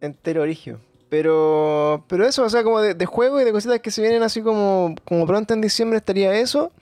[0.00, 0.80] Entero origio.
[1.08, 4.22] Pero, pero eso, o sea, como de, de juego y de cositas que se vienen
[4.22, 6.72] así como, como pronto en diciembre estaría eso.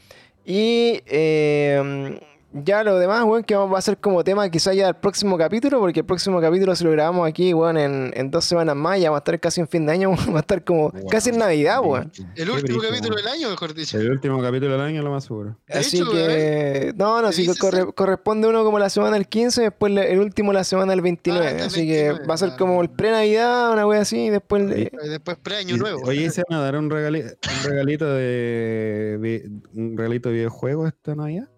[0.45, 2.21] Y eh,
[2.53, 5.79] ya lo demás, weón, que va a ser como tema quizá ya el próximo capítulo,
[5.81, 9.11] porque el próximo capítulo si lo grabamos aquí, weón, en, en dos semanas más, ya
[9.11, 11.39] va a estar casi en fin de año, weón, va a estar como casi en
[11.39, 12.11] Navidad, weón.
[12.37, 13.25] El Qué último capítulo weón.
[13.25, 13.99] del año, mejor dicho.
[13.99, 15.57] El último capítulo del año, lo más seguro.
[15.67, 19.27] De Así hecho, que, no, no, ¿te sí, corre- corresponde uno como la semana del
[19.29, 21.47] 15, después el último la semana del 29.
[21.63, 24.63] Ah, así que 29, va a ser como el pre-Navidad, una wea así, y después...
[24.71, 26.01] el- Y Después pre-año nuevo.
[26.05, 31.15] Oye, ¿se van a dar un, regali- un regalito de un regalito de videojuego esta
[31.15, 31.49] Navidad?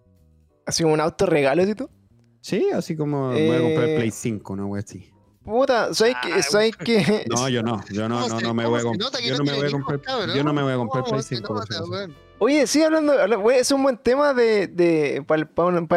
[0.67, 1.89] Así como un autorregalo, ¿sí tú?
[2.41, 5.11] Sí, así como me voy a comprar Eh, el Play 5, ¿no, wea así?
[5.45, 6.43] Puta, ¿sabes qué?
[6.43, 7.25] ¿Sabes qué?
[7.29, 9.07] No, yo no, yo no, ¿Cómo no, no me cómo voy a se comprar.
[9.07, 10.01] nota que Yo no me voy a comprar,
[10.35, 11.55] yo no me voy a comprar ¿Cómo Play se 5
[12.41, 13.15] Oye, sí, hablando,
[13.53, 15.49] es un buen tema de, de para,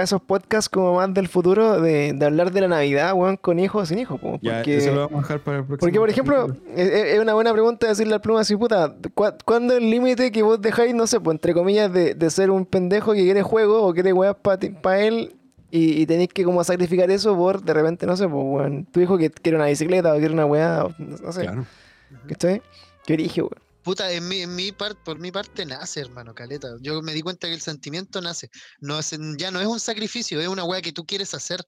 [0.04, 3.84] esos podcasts como más del futuro, de, de hablar de la Navidad, weón, con hijos
[3.84, 4.78] o sin hijos, po, Ya, porque...
[4.78, 5.80] eso lo vamos a dejar para el próximo.
[5.80, 6.74] Porque, por ejemplo, capítulo.
[6.76, 10.32] es, es- una buena pregunta decirle al pluma así, puta, ¿cu- ¿cuándo es el límite
[10.32, 13.42] que vos dejáis, no sé, pues entre comillas, de, de ser un pendejo que quiere
[13.42, 15.36] juego o quiere weas para él
[15.72, 19.02] y, y tenéis que como sacrificar eso por, de repente, no sé, pues, weón, tu
[19.02, 21.66] hijo que quiere una bicicleta o quiere una weá, o no sé, Claro.
[22.30, 22.62] ¿cachai?
[23.06, 23.67] Qué origen, weón.
[23.88, 26.76] Puta, en mi, en mi parte, por mi parte nace, hermano, caleta.
[26.82, 28.50] Yo me di cuenta que el sentimiento nace.
[28.82, 31.66] No es, ya no es un sacrificio, es una weá que tú quieres hacer.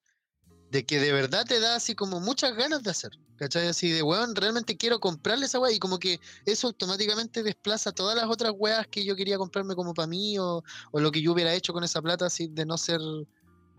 [0.69, 3.11] De que de verdad te da así como muchas ganas de hacer.
[3.37, 3.67] ¿Cachai?
[3.67, 5.71] Así de weón, realmente quiero comprarle esa weá.
[5.71, 9.93] Y como que eso automáticamente desplaza todas las otras weas que yo quería comprarme como
[9.93, 10.61] para mí o,
[10.91, 12.99] o lo que yo hubiera hecho con esa plata así de no ser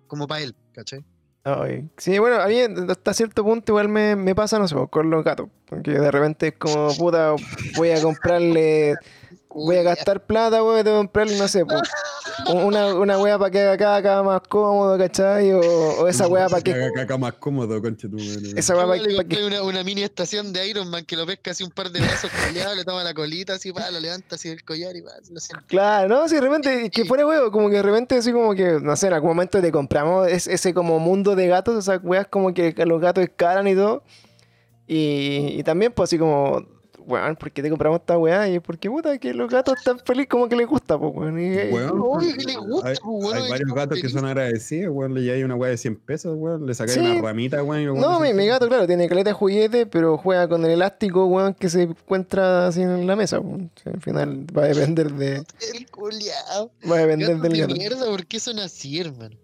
[0.07, 0.57] como para él.
[0.73, 1.05] ¿Cachai?
[1.45, 5.11] Ay, Sí, bueno, a mí hasta cierto punto igual me, me pasa, no sé, con
[5.11, 5.49] los gatos.
[5.67, 7.35] Porque de repente es como, puta,
[7.77, 8.97] voy a comprarle,
[9.53, 11.83] voy a gastar plata, weón, que comprarle, no sé, pues,
[12.55, 15.53] una, una wea para que haga caca más cómodo, ¿cachai?
[15.53, 16.73] O, o esa wea para que...
[16.73, 18.53] Haga caca más cómodo, conche tu madre.
[18.57, 19.15] Esa wea para que...
[19.17, 22.01] compré una, una mini estación de Iron Man que lo pesca así un par de
[22.01, 25.41] brazos coleados, le toma la colita así, pa, lo levanta así del collar y lo
[25.41, 25.65] siente.
[25.67, 28.79] Claro, no, si de repente, que fuera huevo, como que de repente así como que,
[28.81, 31.97] no sé, en algún momento te compramos es- ese como mundo de gatos, o sea,
[32.03, 34.03] weas como que los gatos escalan y todo.
[34.87, 36.67] Y, y también pues así como,
[37.11, 38.49] weón, ¿por qué te compramos esta weá?
[38.49, 41.39] Y porque puta, que los gatos están felices como que les gusta, pues weón.
[41.41, 44.25] Y- y- Weón, Oye, que le gusta, hay, pues, weón, hay varios gatos que son
[44.25, 45.15] agradecidos, weón.
[45.15, 46.67] Le lleváis una weá de 100 pesos, weón.
[46.67, 47.01] Le sacáis Sí.
[47.01, 47.81] una ramita, weón.
[47.81, 50.65] y el weón No, mi, mi gato, claro, tiene caleta de juguete, pero juega con
[50.65, 53.41] el elástico, weón, que se encuentra así en la mesa.
[53.41, 53.71] weón.
[53.85, 55.43] Al final va a depender de.
[55.75, 56.71] El culiao.
[56.91, 57.75] Va a depender del de gato.
[57.75, 59.37] mierda, ¿por qué son así, hermano?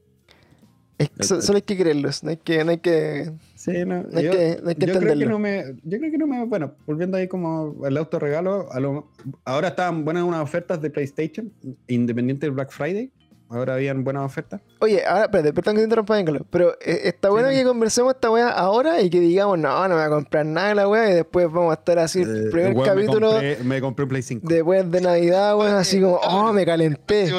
[0.98, 3.30] Es que so- solo hay que creerlos, no hay que, no hay que,
[3.66, 4.02] Sí, no.
[4.10, 5.64] yo, que, no hay que yo creo que no me.
[5.82, 6.44] Yo creo que no me.
[6.46, 8.72] Bueno, volviendo ahí como el autorregalo.
[8.72, 9.10] A lo,
[9.44, 11.52] ahora estaban buenas unas ofertas de PlayStation,
[11.88, 13.10] independiente del Black Friday.
[13.48, 14.60] Ahora habían buenas ofertas.
[14.80, 16.16] Oye, ahora, espérate, perdón que te interrumpa,
[16.50, 17.54] pero eh, está bueno Sí.
[17.56, 20.68] que conversemos esta weá ahora y que digamos, no, no me voy a comprar nada
[20.70, 23.54] de la weá y después vamos a estar así, el Eh, primer weón, capítulo Me
[23.54, 24.48] compré, me compré un Play 5.
[24.48, 27.30] después de Navidad, weón, así como, oh, me calenté.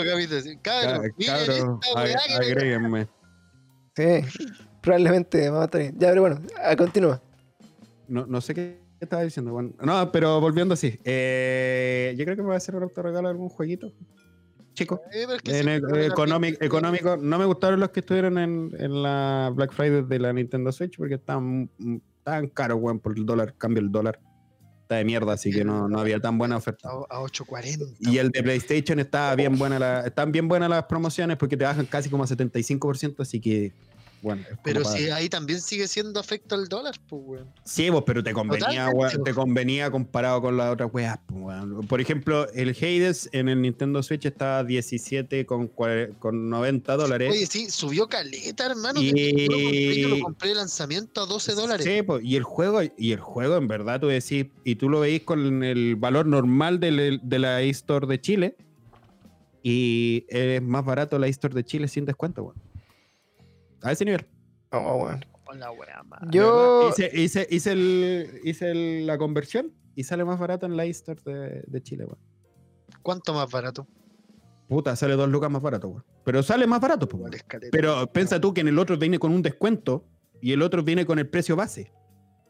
[2.40, 3.08] Agréguenme.
[3.96, 4.22] Sí,
[4.82, 5.96] probablemente vamos a estar bien.
[5.98, 7.22] Ya, pero bueno, a- continúa.
[8.08, 9.52] No, no sé qué estaba diciendo.
[9.52, 11.00] Bueno, no, pero volviendo así.
[11.04, 13.92] eh, yo creo que me voy a hacer un autorregalo de algún jueguito.
[14.74, 15.02] Chico.
[15.12, 19.52] Eh, En sí, el- económico, económico, no me gustaron los que estuvieron en, en la
[19.54, 21.70] Black Friday de la Nintendo Switch porque estaban,
[22.20, 24.20] estaban caros, weón, por el dólar, cambio el dólar.
[24.84, 26.88] Está de mierda, así que no, no había tan buena oferta.
[26.90, 27.96] A, a 8.40.
[28.00, 31.66] Y el de PlayStation estaba bien buena la, están bien buenas las promociones porque te
[31.66, 33.74] bajan casi como a 75%, así que
[34.22, 34.43] bueno.
[34.63, 37.47] Pero para- si ahí también sigue siendo afecto al dólar, pues, weón.
[37.63, 41.20] Sí, pues, pero te convenía, weón, te convenía comparado con las otras weas.
[41.28, 41.88] pues, weón.
[41.88, 47.32] Por ejemplo, el Hades en el Nintendo Switch estaba 17 con, con 90 dólares.
[47.32, 49.01] Oye, sí, subió caleta, hermano.
[49.01, 51.86] Y- que Yo lo compré, yo lo compré de lanzamiento a 12 dólares.
[51.86, 54.99] Sí, pues, y el juego, y el juego en verdad tú decís, y tú lo
[55.01, 58.55] veís con el valor normal del- de la eStore de Chile,
[59.63, 62.66] y es más barato la eStore de Chile sin descuento, weón.
[63.82, 64.26] A ese nivel.
[64.72, 65.26] Oh, weón.
[65.46, 66.90] Con la wea, Yo.
[66.90, 71.22] Hice, hice, hice el- hice el- la conversión y sale más barato en la eStore
[71.24, 72.20] de, de Chile, weón.
[73.02, 73.88] ¿Cuánto más barato?
[74.68, 76.04] Puta, sale dos lucas más barato, weón.
[76.26, 77.44] Pero sale más barato, pues.
[77.72, 80.06] Pero piensa tú que en el otro viene con un descuento
[80.42, 81.94] y el otro viene con el precio base.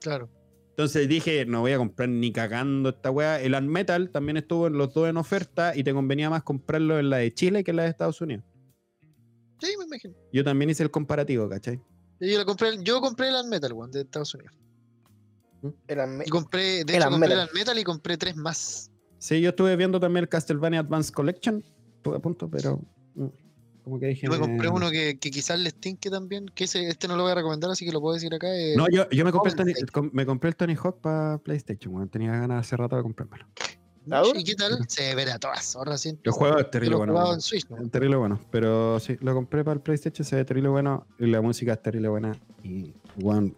[0.02, 0.30] Claro.
[0.72, 3.40] Entonces dije, no voy a comprar ni cagando esta weá.
[3.42, 7.10] El Unmetal también estuvo en los dos en oferta y te convenía más comprarlo en
[7.12, 8.44] la de Chile que en la de Estados Unidos.
[9.60, 10.14] Sí, me imagino.
[10.32, 11.82] Yo también hice el comparativo, ¿cachai?
[12.20, 14.54] Yo, la compré, yo compré el Metal, weón, de Estados Unidos.
[15.88, 17.48] Eran me- Y compré, de El hecho, compré Unmetal.
[17.48, 18.92] el Metal y compré tres más.
[19.18, 21.64] Sí, yo estuve viendo también el Castlevania Advance Collection.
[21.98, 22.80] Estuve a punto, pero
[23.16, 23.26] mm,
[23.84, 24.28] como que dije...
[24.28, 27.16] Yo me compré eh, uno que, que quizás les tinque también, que ese, este no
[27.18, 28.48] lo voy a recomendar, así que lo puedo decir acá.
[28.56, 29.56] eh, No, yo, yo me, compré el
[29.92, 32.08] Tony, me compré el Tony Hawk para PlayStation.
[32.10, 33.48] Tenía ganas hace rato de comprármelo.
[34.10, 34.80] ¿Ah, ¿Y qué tal?
[34.88, 36.02] Se verá a todas horas.
[36.02, 36.18] ¿sí?
[36.24, 37.34] El juego es terrible bueno.
[37.34, 37.78] en Switch, ¿no?
[37.78, 41.28] Es terrible bueno, pero sí, lo compré para el PlayStation, se ve terrible bueno y
[41.28, 42.94] la música es terrible buena y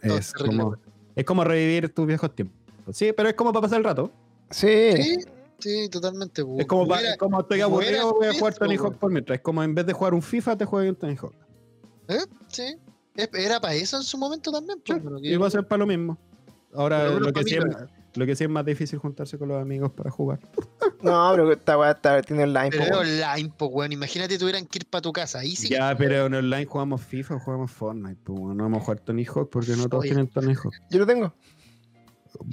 [0.02, 0.82] es como bueno.
[1.16, 2.58] es como revivir tus viejos tiempos.
[2.96, 4.12] Sí, pero es como para pasar el rato.
[4.50, 4.92] Sí.
[4.96, 5.16] Sí,
[5.60, 6.42] sí, totalmente.
[6.58, 8.78] Es como, pa- Hubiera- es como estoy aburrido, voy a jugar Tony.
[8.78, 9.38] Hawk por mientras.
[9.38, 11.34] Es como en vez de jugar un FIFA, te juegas un Tony Hawk.
[12.48, 12.76] Sí.
[13.16, 14.82] Es- Era para eso en su momento también.
[14.84, 16.18] pues, Y va a ser para lo mismo.
[16.74, 17.64] Ahora lo que, sí es,
[18.16, 20.40] lo que sí es más difícil juntarse con los amigos para jugar.
[21.02, 22.72] No, pero esta weá está tiene online.
[22.72, 23.08] Pero po, es weón.
[23.08, 23.92] online, pues, weón.
[23.94, 25.40] Imagínate tuvieran que ir para tu casa.
[25.40, 25.70] Ahí sí.
[25.70, 28.20] Ya, pero en online jugamos FIFA o jugamos Fortnite.
[28.22, 30.10] Pues, bueno, no vamos a jugar Tony Hawk porque no todos Oye.
[30.10, 30.74] tienen Tony Hawk.
[30.90, 31.34] Yo lo tengo.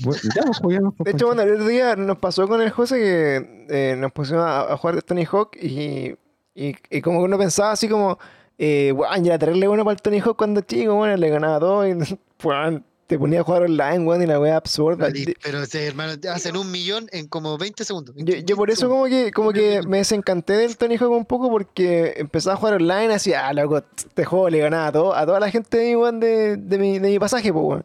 [0.03, 2.97] Bueno, ya, juguemos, pues, De hecho, bueno, el otro día nos pasó con el José
[2.97, 6.15] que eh, nos pusimos a, a jugar Tony Hawk y,
[6.55, 8.19] y, y como que uno pensaba así como,
[8.59, 11.59] eh, weón, ya era terrible bueno para el Tony Hawk cuando chico, bueno, le ganaba
[11.61, 11.93] todo y
[12.45, 15.09] weón, te ponía a jugar online, weón, y la weá absurda.
[15.43, 18.15] Pero, sí, hermano, te hacen un millón en como 20 segundos.
[18.17, 21.25] Yo, 15 yo por eso como que, como que me desencanté del Tony Hawk un
[21.25, 25.15] poco porque empezaba a jugar online así, ah, loco, este juego le ganaba a, todo,
[25.15, 27.85] a toda la gente de, mi, weón, de, de, mi, de mi pasaje, pues, weón.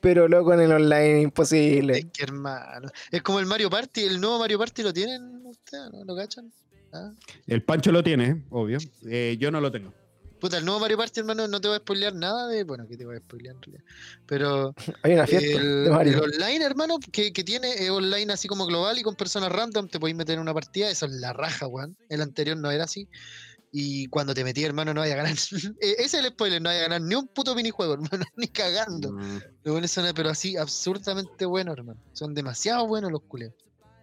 [0.00, 1.98] Pero loco en el online imposible.
[1.98, 2.88] Es que, hermano.
[3.10, 4.02] Es como el Mario Party.
[4.04, 6.04] El nuevo Mario Party lo tienen ustedes, ¿no?
[6.04, 6.50] ¿Lo cachan?
[6.92, 7.12] Ah.
[7.46, 8.78] El Pancho lo tiene, obvio.
[9.06, 9.92] Eh, yo no lo tengo.
[10.40, 12.64] Puta, el nuevo Mario Party, hermano, no te voy a spoilear nada de.
[12.64, 13.84] Bueno, que te voy a spoilear en realidad.
[14.26, 16.24] Pero Hay una fiesta el, de Mario.
[16.24, 19.88] el online, hermano, que, que tiene es online así como global y con personas random,
[19.88, 20.90] te podéis meter en una partida.
[20.90, 21.96] Eso es la raja, weón.
[22.08, 23.08] El anterior no era así.
[23.72, 25.36] Y cuando te metí, hermano, no vaya a ganar.
[25.80, 28.48] Eh, Ese es el spoiler, no vaya a ganar ni un puto minijuego, hermano, ni
[28.48, 29.12] cagando.
[29.12, 29.40] Mm.
[29.64, 32.00] Los buenos son, pero así, absurdamente buenos, hermano.
[32.12, 33.54] Son demasiado buenos los culeos.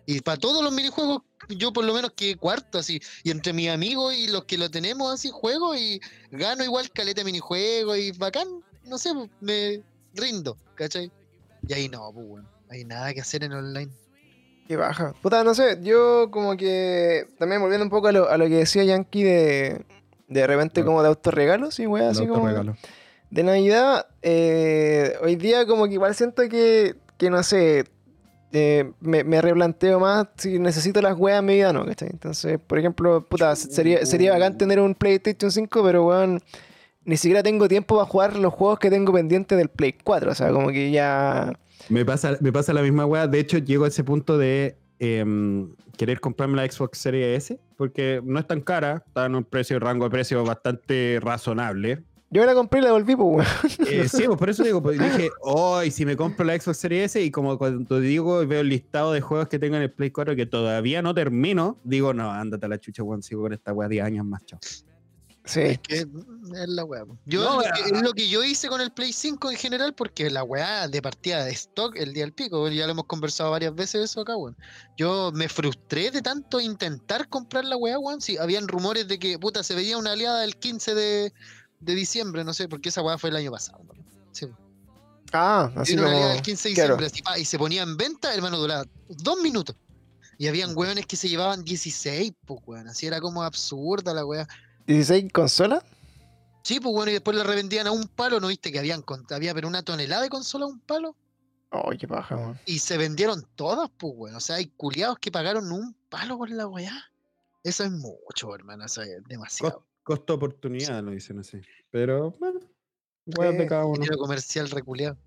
[0.07, 2.99] Y para todos los minijuegos, yo por lo menos que cuarto, así.
[3.23, 5.99] Y entre mis amigos y los que lo tenemos así, juego y
[6.31, 8.47] gano igual caleta de minijuegos y bacán,
[8.85, 9.81] no sé, pues, me
[10.15, 11.11] rindo, ¿cachai?
[11.67, 13.91] Y ahí no, pues, bueno, hay nada que hacer en online.
[14.67, 15.13] Qué baja.
[15.21, 18.55] Puta, no sé, yo como que también volviendo un poco a lo, a lo que
[18.55, 19.85] decía Yankee de
[20.29, 20.85] de repente Ah.
[20.85, 22.47] como de autorregalos y weá, así como
[23.29, 24.07] de Navidad.
[24.21, 27.85] eh, hoy día como que igual siento que, que no sé,
[28.53, 32.09] eh, me, me replanteo más si necesito las weas en mi vida no, ¿cachai?
[32.11, 36.41] Entonces, por ejemplo, puta, sería, sería bacán tener un PlayStation 5, pero weón,
[37.03, 40.35] ni siquiera tengo tiempo para jugar los juegos que tengo pendientes del Play 4, o
[40.35, 41.53] sea, como que ya...
[41.89, 43.27] Me pasa, me pasa la misma weá.
[43.27, 48.21] De hecho, llego a ese punto de em, querer comprarme la Xbox Series S porque
[48.23, 52.03] no es tan cara, está en un precio, rango de precio bastante razonable.
[52.29, 53.47] Yo me la compré y la devolví, pues,
[53.79, 53.89] weón.
[53.89, 57.05] Eh, sí, pues por eso digo, pues dije, hoy si me compro la Xbox Series
[57.15, 60.11] S y como cuando digo veo el listado de juegos que tengo en el Play
[60.11, 63.71] 4 que todavía no termino, digo, no, ándate a la chucha, weón, sigo con esta
[63.71, 64.59] weá 10 años más, chao.
[65.45, 65.61] Sí.
[65.61, 66.07] Es que es
[66.67, 67.05] la weá.
[67.25, 69.93] Yo No, lo que- es lo que yo hice con el Play 5 en general,
[69.95, 73.51] porque la weá de partida de stock el día del pico, ya lo hemos conversado
[73.51, 74.57] varias veces eso acá, weón.
[74.97, 78.19] Yo me frustré de tanto intentar comprar la weá, weón.
[78.19, 81.31] Si habían rumores de que puta se veía una aliada el 15 de,
[81.79, 84.05] de diciembre, no sé, porque esa weá fue el año pasado, weón.
[84.31, 84.47] Sí,
[85.33, 86.27] Ah, así una como...
[86.31, 89.75] el 15 de diciembre, así, pa, y se ponía en venta, hermano, duraba dos minutos.
[90.37, 92.87] Y habían weones que se llevaban 16, pues weón.
[92.87, 94.47] Así era como absurda la weá.
[94.87, 95.83] ¿16 consolas?
[96.63, 99.53] Sí, pues bueno, y después la revendían a un palo, ¿no viste que habían había
[99.53, 101.15] pero una tonelada de consola a un palo?
[101.71, 102.59] Oh, qué paja, weón.
[102.65, 104.37] Y se vendieron todas, pues bueno.
[104.37, 107.11] O sea, hay culiados que pagaron un palo por la weá.
[107.63, 108.85] Eso es mucho, hermano.
[108.85, 109.86] Eso es demasiado.
[110.07, 111.59] Costo oportunidad, lo dicen así.
[111.91, 112.61] Pero, bueno,
[113.25, 113.95] weas de Sí, cada uno.
[113.99, 115.17] Dinero comercial reculeado.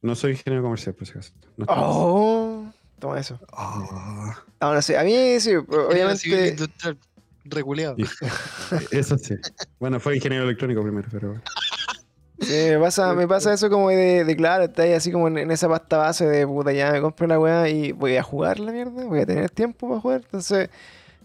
[0.00, 1.34] No soy ingeniero comercial, por si acaso.
[1.58, 2.64] No Oh,
[2.98, 3.38] toma eso.
[3.52, 6.48] Ah, Ah, no sé, a mí sí, obviamente.
[6.48, 6.98] industrial
[7.44, 7.96] reculeado.
[7.98, 8.04] y-
[8.96, 9.34] eso sí.
[9.78, 11.42] Bueno, fue ingeniero electrónico primero, pero.
[12.40, 15.36] Sí, me pasa, me pasa eso como de, de claro, está ahí así como en,
[15.36, 18.58] en esa pasta base de puta, ya me compro la weá y voy a jugar
[18.58, 20.22] la mierda, voy a tener tiempo para jugar.
[20.24, 20.70] Entonces,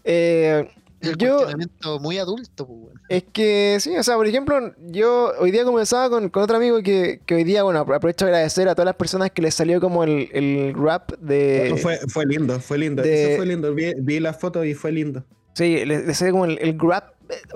[0.04, 0.70] eh,
[1.00, 3.00] El yo, cuestionamiento muy adulto, pues bueno.
[3.08, 4.58] es que sí, o sea, por ejemplo,
[4.88, 8.32] yo hoy día conversaba con, con otro amigo que, que hoy día, bueno, aprovecho de
[8.32, 11.74] agradecer a todas las personas que les salió como el, el rap de.
[11.80, 13.02] Fue, fue lindo, fue lindo.
[13.02, 13.74] de- Eso fue lindo.
[13.74, 15.24] Vi, vi la foto y fue lindo.
[15.54, 16.76] Sí, les, les salió como el, el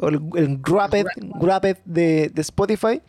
[0.01, 0.61] o el, el
[1.85, 3.03] de, de Spotify,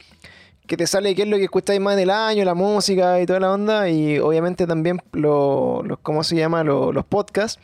[0.68, 3.40] que te sale qué es lo que escucháis más del año, la música y toda
[3.40, 6.64] la onda, y obviamente también lo- los, ¿cómo se llama?
[6.64, 7.60] Lo- los podcasts.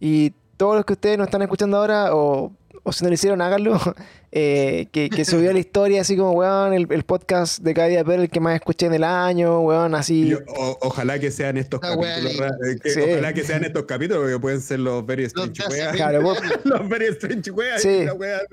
[0.00, 0.32] Y
[0.62, 2.52] todos los que ustedes no están escuchando ahora, o,
[2.84, 3.80] o si no lo hicieron, háganlo,
[4.30, 8.00] eh, que, que subió la historia así como, weón, el, el podcast de cada día
[8.06, 10.28] el que más escuché en el año, weón, así.
[10.28, 12.32] Yo- o- ojalá que sean estos capítulos.
[12.80, 13.00] que- Sí.
[13.00, 15.92] Ojalá que sean estos capítulos, porque pueden ser los Very Strange Weas.
[15.92, 16.60] 20 Claro, vos- años.
[16.64, 17.82] Los Very Strange Weas.
[17.82, 18.06] Sí.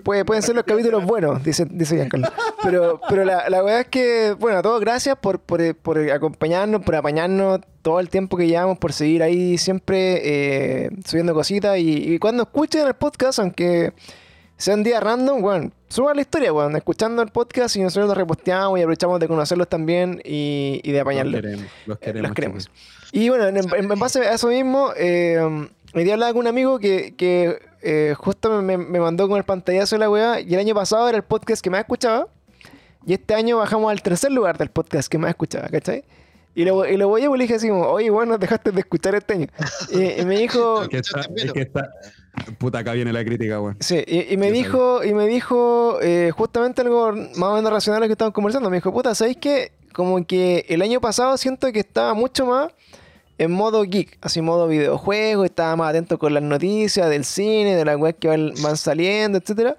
[0.04, 2.28] Puede- pueden ser los capítulos buenos, dice, dice Giancarlo.
[2.64, 6.82] Pero, pero la, la verdad es que, bueno, a todos gracias por, por, por acompañarnos,
[6.84, 7.60] por apañarnos
[7.90, 10.22] todo el tiempo que llevamos, por seguir ahí siempre
[10.86, 11.78] eh, subiendo cositas.
[11.78, 13.94] Y, y cuando escuchen el podcast, aunque
[14.58, 18.78] sean días random, bueno, suban la historia, bueno, escuchando el podcast y nosotros lo reposteamos
[18.78, 21.42] y aprovechamos de conocerlos también y, y de Los apañarlos.
[21.42, 22.28] queremos, los queremos.
[22.30, 22.64] Los queremos.
[22.66, 23.10] chicos.
[23.12, 25.40] Y bueno, en, en- en base a eso mismo, eh,
[25.96, 29.44] hoy día hablaba con un amigo que, que, eh, justo me, me mandó con el
[29.46, 30.42] pantallazo de la weá.
[30.42, 32.28] Y el año pasado era el podcast que más escuchaba.
[33.08, 36.04] Y este año bajamos al tercer lugar del podcast que más escuchaba, ¿cachai?
[36.60, 38.82] Y lo, y lo voy a y le dije así como, oye, bueno, dejaste de
[38.82, 39.48] escuchar este año.
[39.94, 41.90] Y, y me dijo, Es que está, es que está-
[42.58, 43.78] Puta, acá viene la crítica, weón.
[43.80, 48.00] Sí, y, y me dijo, y me dijo eh, justamente algo más o menos racional
[48.02, 48.70] a lo que estábamos conversando.
[48.70, 49.72] Me dijo, puta, ¿sabéis qué?
[49.94, 52.72] Como que el año pasado siento que estaba mucho más
[53.38, 57.86] en modo geek, así modo videojuego, estaba más atento con las noticias del cine, de
[57.86, 59.78] las webs que van, van saliendo, etcétera.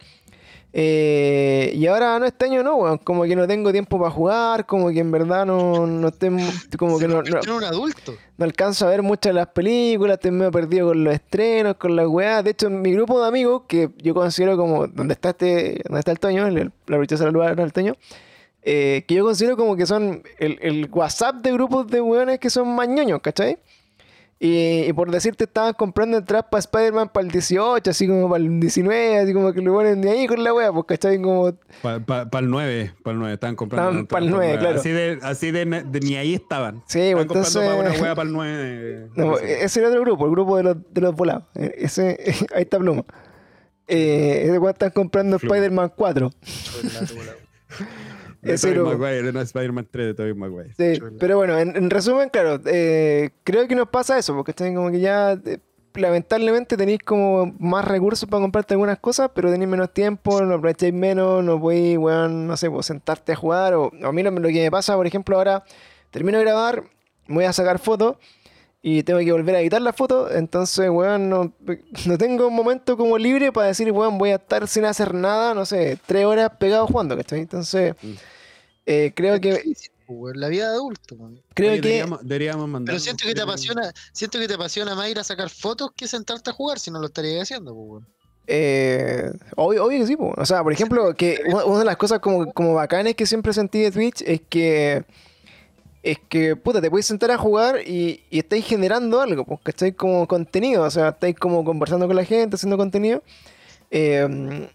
[0.72, 4.66] Eh, y ahora no, este año no, weón, como que no tengo tiempo para jugar,
[4.66, 6.30] como que en verdad no, no estoy,
[6.78, 8.14] como que no, no, un adulto.
[8.38, 11.96] no alcanzo a ver muchas de las películas, estoy medio perdido con los estrenos, con
[11.96, 12.44] las weas.
[12.44, 15.98] De hecho, en mi grupo de amigos, que yo considero como donde está este, donde
[15.98, 17.96] está el Toño, el, la princesa del lugar al Toño,
[18.62, 22.50] eh, que yo considero como que son el, el WhatsApp de grupos de weones que
[22.50, 23.58] son más ñoños, ¿cachai?
[24.42, 28.42] Y, y por decirte, estaban comprando entradas para Spider-Man para el 18, así como para
[28.42, 31.20] el 19, así como que lo ponen de ahí con la wea, pues, ¿cachai?
[31.20, 31.52] Como,
[31.82, 33.98] Para el 9, para el 9, estaban comprando.
[34.00, 34.78] Entradas pa'l pa'l 9, claro.
[34.80, 36.82] Así de, así de, de- ni ahí estaban.
[36.86, 38.02] sí, Estaban pues, comprando para una entonces...
[38.02, 39.08] wea para el 9.
[39.16, 41.44] No, ese era otro grupo, el grupo de los, de los volados.
[41.56, 42.18] Eh, Ese,
[42.54, 43.04] ahí está Pluma.
[43.88, 45.36] Eh, ese weón están comprando.
[45.36, 46.30] Spider-Man 4.
[48.42, 48.96] De ese Tobey.
[48.96, 50.74] Maguire, no Spider-Man 3 de Tobey Maguire.
[50.74, 54.74] Sí, pero bueno, en, en resumen, claro, eh, creo que nos pasa eso, porque están
[54.74, 55.58] como que ya eh,
[55.94, 60.94] lamentablemente tenéis como más recursos para comprarte algunas cosas, pero tenéis menos tiempo, no aprovecháis
[60.94, 63.74] menos, no podéis, weón, no sé, pues, sentarte a jugar.
[63.74, 65.64] O, a mí lo, lo que me pasa, por ejemplo, ahora
[66.10, 66.84] termino de grabar,
[67.28, 68.16] voy a sacar fotos
[68.82, 71.52] y tengo que volver a editar las fotos, entonces, weón, no,
[72.06, 75.52] no tengo un momento como libre para decir, weón, voy a estar sin hacer nada,
[75.54, 77.40] no sé, tres horas pegado jugando, ¿cachai?
[77.40, 78.12] Entonces, Mm.
[78.86, 79.54] eh, creo que...
[79.56, 81.42] Difícil, pues, weón, La vida de adulto, weón.
[81.54, 81.88] Creo Oye, que...
[81.88, 82.92] Deberíamos, deberíamos mandar.
[82.94, 86.08] Pero siento que te apasiona, siento que te apasiona más ir a sacar fotos que
[86.08, 88.06] sentarte a jugar si no lo estarías haciendo, pues, weón.
[88.52, 90.34] Eh, obvio, obvio que sí, po.
[90.36, 93.52] o sea, por ejemplo, que una, una de las cosas como, como bacanes que siempre
[93.52, 95.04] sentí de Twitch es que
[96.02, 99.94] es que, puta, te puedes sentar a jugar y, y estáis generando algo, porque estáis
[99.94, 103.22] como contenido, o sea, estáis como conversando con la gente, haciendo contenido.
[103.90, 104.68] Eh,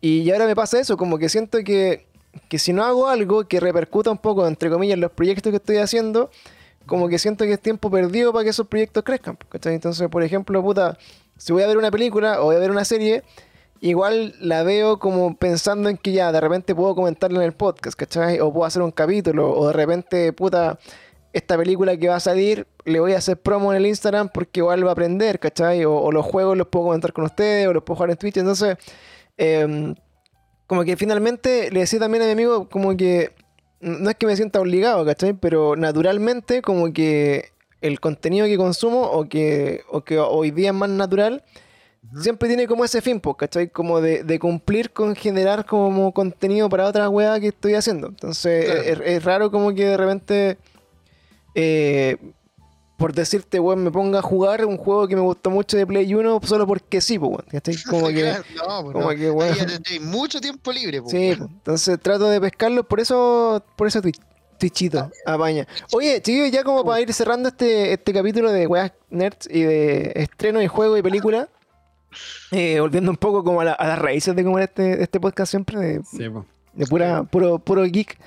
[0.00, 2.06] y ahora me pasa eso, como que siento que,
[2.48, 5.58] que si no hago algo que repercuta un poco, entre comillas, en los proyectos que
[5.58, 6.30] estoy haciendo,
[6.86, 9.38] como que siento que es tiempo perdido para que esos proyectos crezcan.
[9.48, 9.74] ¿cachai?
[9.74, 10.98] Entonces, por ejemplo, puta,
[11.36, 13.22] si voy a ver una película o voy a ver una serie,
[13.82, 17.98] igual la veo como pensando en que ya de repente puedo comentarla en el podcast,
[17.98, 18.38] ¿cachai?
[18.38, 20.78] O puedo hacer un capítulo, o de repente, puta,
[21.32, 24.60] esta película que va a salir, le voy a hacer promo en el Instagram porque
[24.60, 25.84] igual va a aprender, ¿cachai?
[25.84, 28.76] O, los juegos los puedo comentar con ustedes, o los puedo jugar en Twitch, entonces,
[29.36, 29.96] em,
[30.68, 33.32] como que finalmente le decía también a mi amigo, como que
[33.80, 35.32] no es que me sienta obligado, ¿cachai?
[35.32, 37.50] Pero naturalmente, como que
[37.80, 41.42] el contenido que consumo o que, o que hoy día es más natural,
[42.20, 43.68] Siempre tiene como ese fin, pues, ¿cachai?
[43.70, 48.08] Como de, de cumplir con generar como contenido para otra weá que estoy haciendo.
[48.08, 48.80] Entonces, Claro.
[48.82, 50.58] es, es raro como que de repente,
[51.54, 52.16] eh,
[52.96, 56.12] por decirte, weón, me ponga a jugar un juego que me gustó mucho de Play
[56.14, 57.76] 1 solo porque sí, pues, weón, ¿cachai?
[57.88, 58.32] Como que...
[58.56, 59.08] No, pues como no.
[59.16, 59.56] que, weón.
[60.02, 64.20] Mucho tiempo libre, pues, Sí, entonces trato de pescarlo, por eso, por eso Twitch.
[64.58, 65.66] Twitchito, apaña.
[65.92, 70.12] Oye, chicos, ya como para ir cerrando este, este capítulo de weas nerds y de
[70.14, 71.48] estreno y juego y película,
[72.50, 75.20] eh, volviendo un poco como a, la- a las raíces de cómo era este, este
[75.20, 76.44] podcast siempre, de, Sí, po.
[76.74, 78.18] de pura, puro, puro geek.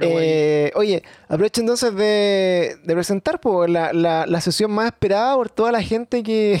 [0.00, 5.50] Eh, oye, aprovecho entonces de, de presentar po, la, la, la sesión más esperada por
[5.50, 6.60] toda la gente que,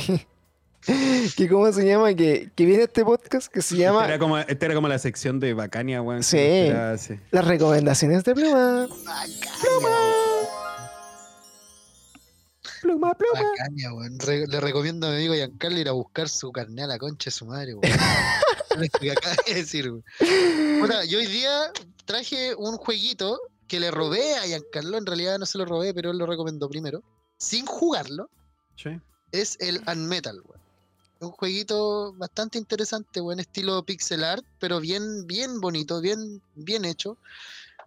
[1.36, 2.12] que ¿cómo se llama?
[2.14, 4.88] Que, que viene a este podcast, que se llama Esta era, como, esta era como
[4.88, 6.24] la sección de Bacania, weón.
[6.24, 6.70] Sí.
[7.30, 8.88] Las recomendaciones de Pluma.
[8.90, 9.96] Pluma,
[12.80, 13.16] pluma.
[13.34, 14.18] Bacaña, weón.
[14.18, 17.26] Re- le recomiendo a mi amigo Giancarlo ir a buscar su carne a la concha
[17.26, 17.82] de su madre, weón.
[19.00, 20.04] Que acaba de decir, weón.
[20.80, 21.72] Puta, yo hoy día
[22.04, 23.38] traje un jueguito
[23.68, 24.96] que le robé a Giancarlo.
[24.98, 27.02] En realidad no se lo robé, pero él lo recomendó primero.
[27.36, 28.30] Sin jugarlo.
[28.76, 28.90] Sí.
[29.32, 30.60] Es el Unmetal, weón.
[31.20, 33.40] Un jueguito bastante interesante, weón.
[33.40, 37.18] Estilo pixel art, pero bien, bien bonito, bien, bien hecho.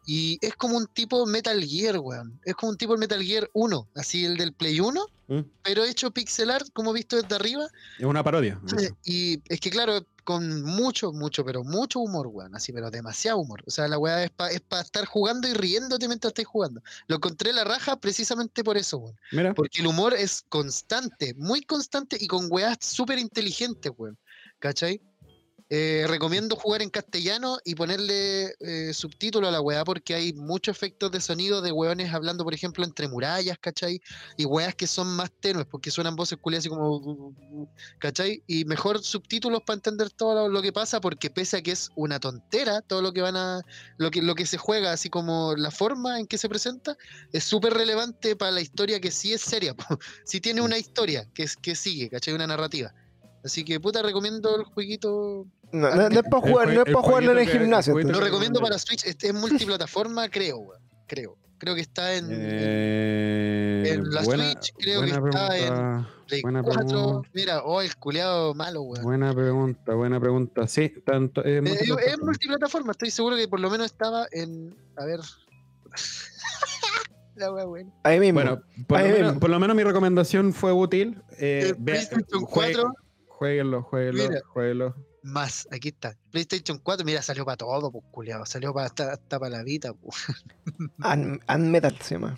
[0.05, 2.39] Y es como un tipo Metal Gear, weón.
[2.43, 5.39] Es como un tipo Metal Gear 1, así el del Play 1 Mm.
[5.63, 7.65] pero hecho pixel art, como visto desde arriba.
[7.97, 8.59] Es una parodia.
[9.05, 12.55] Y es que, claro, con mucho, mucho, pero mucho humor, weón.
[12.55, 13.63] Así, pero demasiado humor.
[13.65, 16.81] O sea, la weá es para es pa estar jugando y riéndote mientras estés jugando.
[17.07, 19.15] Lo encontré la raja precisamente por eso, weón.
[19.31, 19.53] Mira.
[19.53, 24.17] Porque el humor es constante, muy constante y con weas súper inteligentes, weón.
[24.59, 25.01] ¿Cachai?
[25.75, 30.77] Eh, recomiendo jugar en castellano y ponerle eh, subtítulo a la weá porque hay muchos
[30.77, 33.99] efectos de sonido de weones hablando, por ejemplo, entre murallas, ¿cachai?
[34.37, 37.33] Y weas que son más tenues porque suenan voces culiadas así como...
[37.97, 38.43] ¿Cachai?
[38.45, 41.89] Y mejor subtítulos para entender todo lo, lo que pasa porque pese a que es
[41.95, 43.63] una tontera todo lo que van a...
[43.97, 46.95] Lo que, lo que se juega, así como la forma en que se presenta,
[47.31, 49.75] es súper relevante para la historia que sí es seria.
[50.23, 52.35] sí tiene una historia que, es, que sigue, ¿cachai?
[52.35, 52.93] Una narrativa.
[53.43, 55.47] Así que puta recomiendo el jueguito.
[55.73, 57.99] No, no- no es para jugar, no es para jugarlo en el gimnasio.
[57.99, 60.81] Lo recomiendo para Switch, este es multiplataforma, creo, weón.
[61.07, 61.35] Creo.
[61.57, 66.61] Creo que está en, Eh, en la buena, Switch, creo que está en Play buena
[66.61, 66.85] 4.
[66.87, 67.29] pregunta.
[67.33, 69.03] Mira, oh, el culeado malo, weón.
[69.03, 70.67] Buena pregunta, buena pregunta.
[70.67, 71.43] Sí, tanto.
[71.45, 72.25] eh, es multiplataforma.
[72.25, 74.75] multiplataforma, estoy seguro que por lo menos estaba en.
[74.97, 75.19] A ver.
[77.35, 77.93] la wea, weón.
[78.03, 78.41] Ahí mismo.
[78.41, 79.39] Bueno, por lo, menos, mismo.
[79.39, 81.21] por lo menos mi recomendación fue útil.
[81.39, 82.93] Eh, PlayStation jue- 4
[83.27, 84.23] Jueguenlo, jueguenlo,
[84.53, 84.95] jueguenlo.
[85.23, 86.15] Más, aquí está.
[86.31, 88.45] PlayStation 4, mira, salió para todo, pues, culiado.
[88.45, 90.15] Salió para hasta, hasta para la vida, pues.
[91.03, 92.37] Un, Unmetal se llama.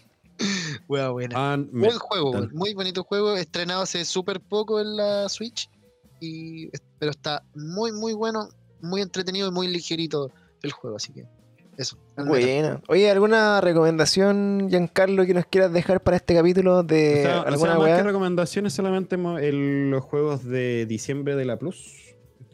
[0.88, 1.54] Buena.
[1.54, 5.70] And Buen juego, muy bonito juego, estrenado hace súper poco en la Switch,
[6.20, 8.50] y, pero está muy, muy bueno,
[8.82, 10.32] muy entretenido y muy ligerito
[10.62, 11.26] el juego, así que
[11.78, 11.98] eso.
[12.18, 12.82] Buena.
[12.88, 17.42] Oye, ¿alguna recomendación, Giancarlo, que nos quieras dejar para este capítulo de O sea, o
[17.44, 17.98] sea, alguna más weá?
[17.98, 22.05] que recomendaciones, solamente el- los juegos de diciembre de la Plus.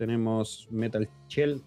[0.01, 1.61] Tenemos Metal Shell,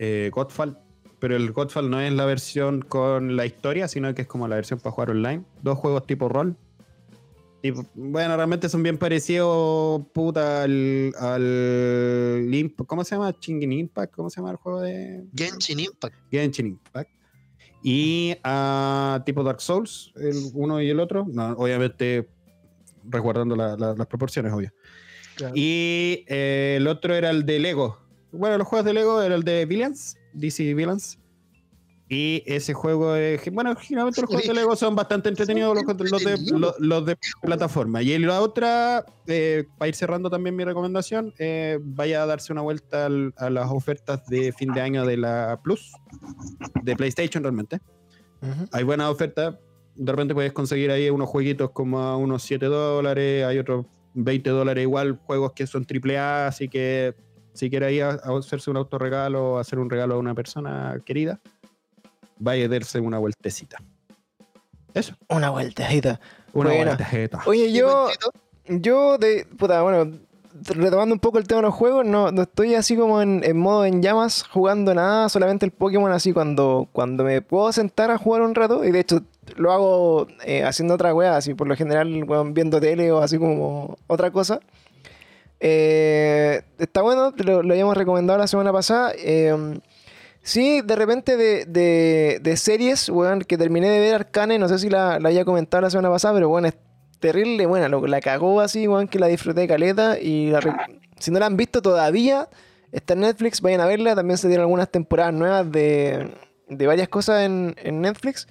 [0.00, 0.76] eh, Godfall,
[1.20, 4.56] pero el Godfall no es la versión con la historia, sino que es como la
[4.56, 5.44] versión para jugar online.
[5.62, 6.56] Dos juegos tipo rol.
[7.62, 13.32] Tipo- bueno, realmente son bien parecidos, puta, al, al Imp- ¿Cómo se llama?
[13.38, 16.16] Chingin Impact, ¿cómo se llama el juego de Genshin Impact.
[16.32, 17.10] Genshin Impact?
[17.84, 21.26] Y a tipo Dark Souls, el uno y el otro.
[21.30, 22.28] No, obviamente
[23.04, 24.72] resguardando la- la- las proporciones, obvio.
[25.38, 25.54] Claro.
[25.56, 27.98] Y eh, el otro era el de Lego.
[28.32, 31.18] Bueno, los juegos de Lego era el de Villains, DC Villains.
[32.10, 36.24] Y ese juego, es, bueno, generalmente los juegos de Lego son bastante entretenidos, los, los
[36.24, 38.00] de, los, los de plataforma.
[38.02, 42.62] Y la otra, eh, para ir cerrando también mi recomendación, eh, vaya a darse una
[42.62, 45.92] vuelta al- a las ofertas de fin de año de la Plus,
[46.82, 47.78] de PlayStation realmente.
[48.40, 48.68] Ujú.
[48.72, 49.56] Hay buenas ofertas.
[49.94, 53.84] De repente puedes conseguir ahí unos jueguitos como a unos 7 dólares, hay otros
[54.24, 57.14] 20 dólares igual, juegos que son AAA, así que
[57.52, 61.00] si quiere ir a, a hacerse un autorregalo o hacer un regalo a una persona
[61.04, 61.40] querida,
[62.38, 63.78] vaya a darse una vueltecita.
[64.94, 66.18] Eso, Una vueltecita.
[66.52, 66.94] una Buena.
[66.96, 67.42] vueltecita.
[67.46, 68.08] Oye, yo,
[68.68, 70.18] yo de, puta, bueno,
[70.62, 73.58] retomando un poco el tema de los juegos, no, no estoy así como en, en
[73.58, 78.18] modo en llamas jugando nada, solamente el Pokémon así cuando, cuando me puedo sentar a
[78.18, 79.22] jugar un rato, y de hecho
[79.56, 83.38] lo hago eh, haciendo otra weá, así por lo general weón, viendo tele o así
[83.38, 84.60] como otra cosa.
[85.60, 89.12] Eh, está bueno, lo, lo habíamos recomendado la semana pasada.
[89.16, 89.80] eh,
[90.42, 94.78] sí, de repente de, de, de series, weón, que terminé de ver Arcane, no sé
[94.78, 96.68] si la, la había comentado la semana pasada, pero bueno,
[97.20, 97.88] terrible buena.
[97.88, 100.76] La cagó así, weón, que la disfruté caleta y la re-
[101.18, 102.48] si no la han visto todavía,
[102.92, 104.14] está en Netflix, vayan a verla.
[104.14, 106.30] También se dieron algunas temporadas nuevas de,
[106.68, 108.46] de varias cosas en, en Netflix.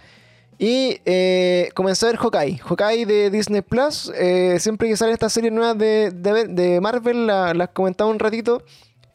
[0.60, 2.57] Y eh, comencé a ver Hawkeye.
[2.57, 4.11] Hawkeye de Disney Plus.
[4.15, 8.18] Eh, siempre que salen estas series nuevas de, de, de Marvel, la- las comentaba un
[8.19, 8.64] ratito.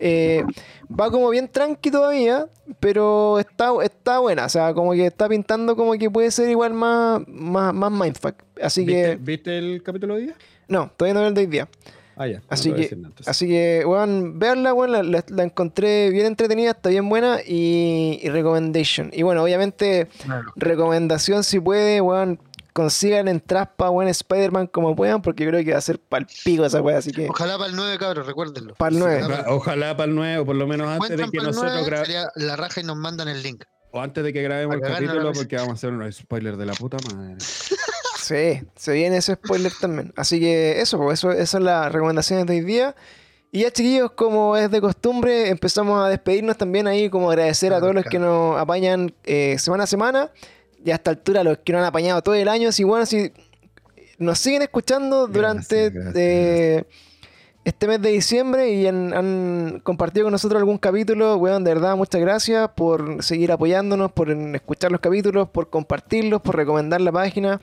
[0.04, 0.44] Eh,
[0.90, 2.48] va como bien tranqui todavía,
[2.80, 4.46] pero está, está buena.
[4.46, 8.34] O sea, como que está pintando como que puede ser igual más, más, más mindfuck.
[8.60, 10.34] Así ¿Viste, que, ¿Viste el capítulo de día?
[10.68, 11.68] no, todavía no veo el de hoy día.
[12.16, 12.42] Ah, ya.
[12.48, 12.94] Así que,
[13.26, 18.18] así que, weón, veanla, weón, la, la- la encontré bien entretenida, está bien buena y,
[18.22, 19.10] y recommendation.
[19.14, 20.08] Y bueno, obviamente,
[20.56, 22.38] recomendación si puede, weón,
[22.72, 26.64] consigan en Traspa, weón, Spider-Man como puedan, porque creo que va a ser pal pico
[26.64, 28.74] esa weá, así que Ojalá para el 9, cabros, recuérdenlo.
[28.74, 29.26] para el 9.
[29.48, 32.28] Ojalá para el nuevo, por lo menos antes de que para nosotros 9, gra- sería
[32.36, 33.64] la raja y nos mandan el link.
[33.90, 36.66] o antes de que grabemos el Para capítulo, porque vamos a hacer un spoiler de
[36.66, 37.36] la puta madre.
[38.22, 40.12] Sí, se viene ese spoiler también.
[40.16, 42.94] Así que eso, pues eso, esas son las recomendaciones de hoy día.
[43.50, 47.80] Y ya chiquillos, como es de costumbre, empezamos a despedirnos también ahí, como agradecer a
[47.80, 50.30] todos los que nos apañan eh, semana a semana.
[50.84, 52.72] Y a esta altura los que nos han apañado todo el año.
[52.72, 53.32] Si bueno, si
[54.18, 56.84] nos siguen escuchando durante Gracias, gracias, eh,
[57.64, 61.96] este mes de diciembre y han, han compartido con nosotros algún capítulo, weón, de verdad,
[61.96, 67.60] muchas gracias por seguir apoyándonos, por escuchar los capítulos, por compartirlos, por recomendar la página.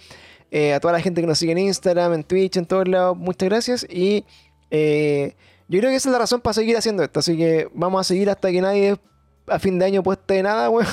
[0.52, 3.16] Eh, a toda la gente que nos sigue en Instagram, en Twitch, en todos lados,
[3.18, 3.86] muchas gracias.
[3.90, 4.26] Y
[4.72, 5.36] eh,
[5.68, 7.20] yo creo que esa es la razón para seguir haciendo esto.
[7.20, 8.98] Así que vamos a seguir hasta que nadie
[9.50, 10.88] a fin de año pueste nada, weón.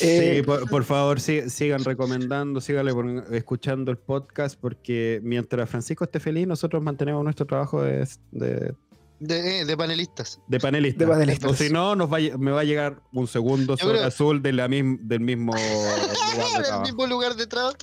[0.00, 2.92] Eh, Sí, por, por favor, sí- sigan recomendando, síganle
[3.32, 8.74] escuchando el podcast, porque mientras Francisco esté feliz, nosotros mantenemos nuestro trabajo de, de,
[9.20, 10.40] De, eh, de panelistas.
[10.48, 11.04] de panelista.
[11.04, 11.50] De panelistas.
[11.50, 14.52] O si no, nos va, me va a llegar un segundo sobre creo- azul de
[14.52, 16.82] la mism- del mismo lugar de En el trabajo.
[16.82, 17.76] mismo lugar de trabajo.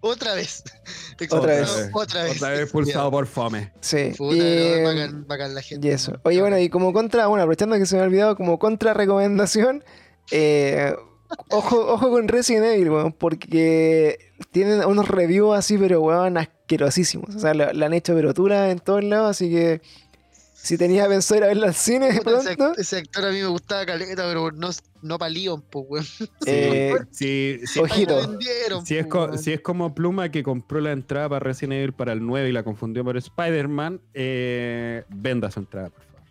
[0.00, 0.64] Otra vez.
[1.30, 1.90] Otra vez.
[1.92, 2.36] Otra vez.
[2.36, 3.72] Otra vez expulsado por Fome.
[3.80, 4.12] sí.
[4.18, 5.86] Puta, Y, no, bacán, bacán la gente.
[5.88, 6.20] Y eso.
[6.24, 9.84] Oye, bueno, y como contra, bueno, aprovechando que se me ha olvidado, como contra recomendación,
[10.32, 10.94] eh,
[11.50, 14.18] ojo, ojo con Resident Evil, weón, porque
[14.50, 17.34] tienen unos reviews así, pero weón, asquerosísimos.
[17.36, 19.80] O sea, la, la han hecho perotura en todos lados, así que
[20.62, 22.20] si tenías pensado ir a verla al cine de
[22.78, 24.70] ese, actor a mí me gustaba caleta, pero no,
[25.02, 26.06] no pa' Leon, pues, weón.
[26.46, 28.38] eh, Sí, sí, Ojito.
[28.84, 32.12] Si es, po, si es como Pluma que compró la entrada para Resident Evil para
[32.12, 36.22] el 9 y la confundió por Spider-Man, eh, venda su entrada, por favor.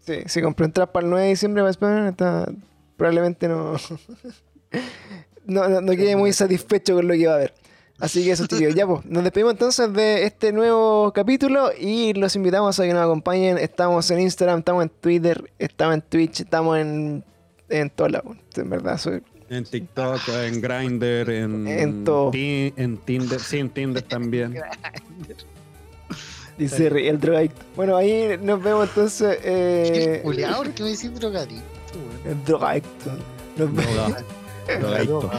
[0.00, 2.52] sí, si compré entradas para el 9 de diciembre para Spider-Man, está-
[2.96, 3.74] probablemente no,
[5.46, 7.54] no, no, no quede muy satisfecho con lo que va a ver.
[7.98, 8.74] Así que eso, chicos.
[8.74, 13.02] Ya, pues, nos despedimos entonces de este nuevo capítulo y los invitamos a que nos
[13.02, 13.56] acompañen.
[13.58, 17.24] Estamos en Instagram, estamos en Twitter, estamos en Twitch, estamos en,
[17.70, 18.36] en todos lados.
[18.54, 22.30] En verdad, soy, En TikTok, en Grindr, en, En todo.
[22.32, 24.56] Ti- en Tinder, sí, en Tinder también.
[26.58, 27.62] dice el drogadicto.
[27.76, 29.38] Bueno, ahí nos vemos entonces.
[29.38, 30.22] ¿Qué Eh,
[30.74, 31.62] qué me decís drogadicto,
[31.94, 32.38] weón?
[32.38, 33.10] el drogadicto.
[33.56, 34.12] Nos vemos.
[34.66, 35.30] Droga- drogadicto.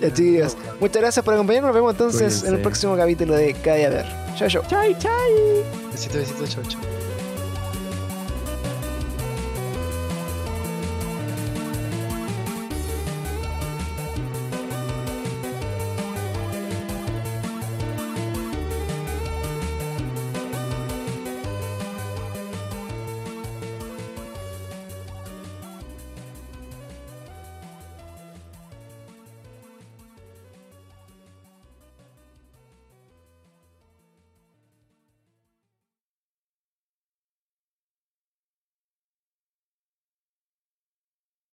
[0.00, 0.56] Ya, chicos.
[0.80, 1.68] Muchas gracias por acompañarnos.
[1.68, 2.62] Nos vemos entonces en el Cuídense.
[2.62, 4.06] próximo capítulo de Cada Ver.
[4.36, 4.62] Chao, chao.
[5.92, 6.80] Besito, besito, chau, chau.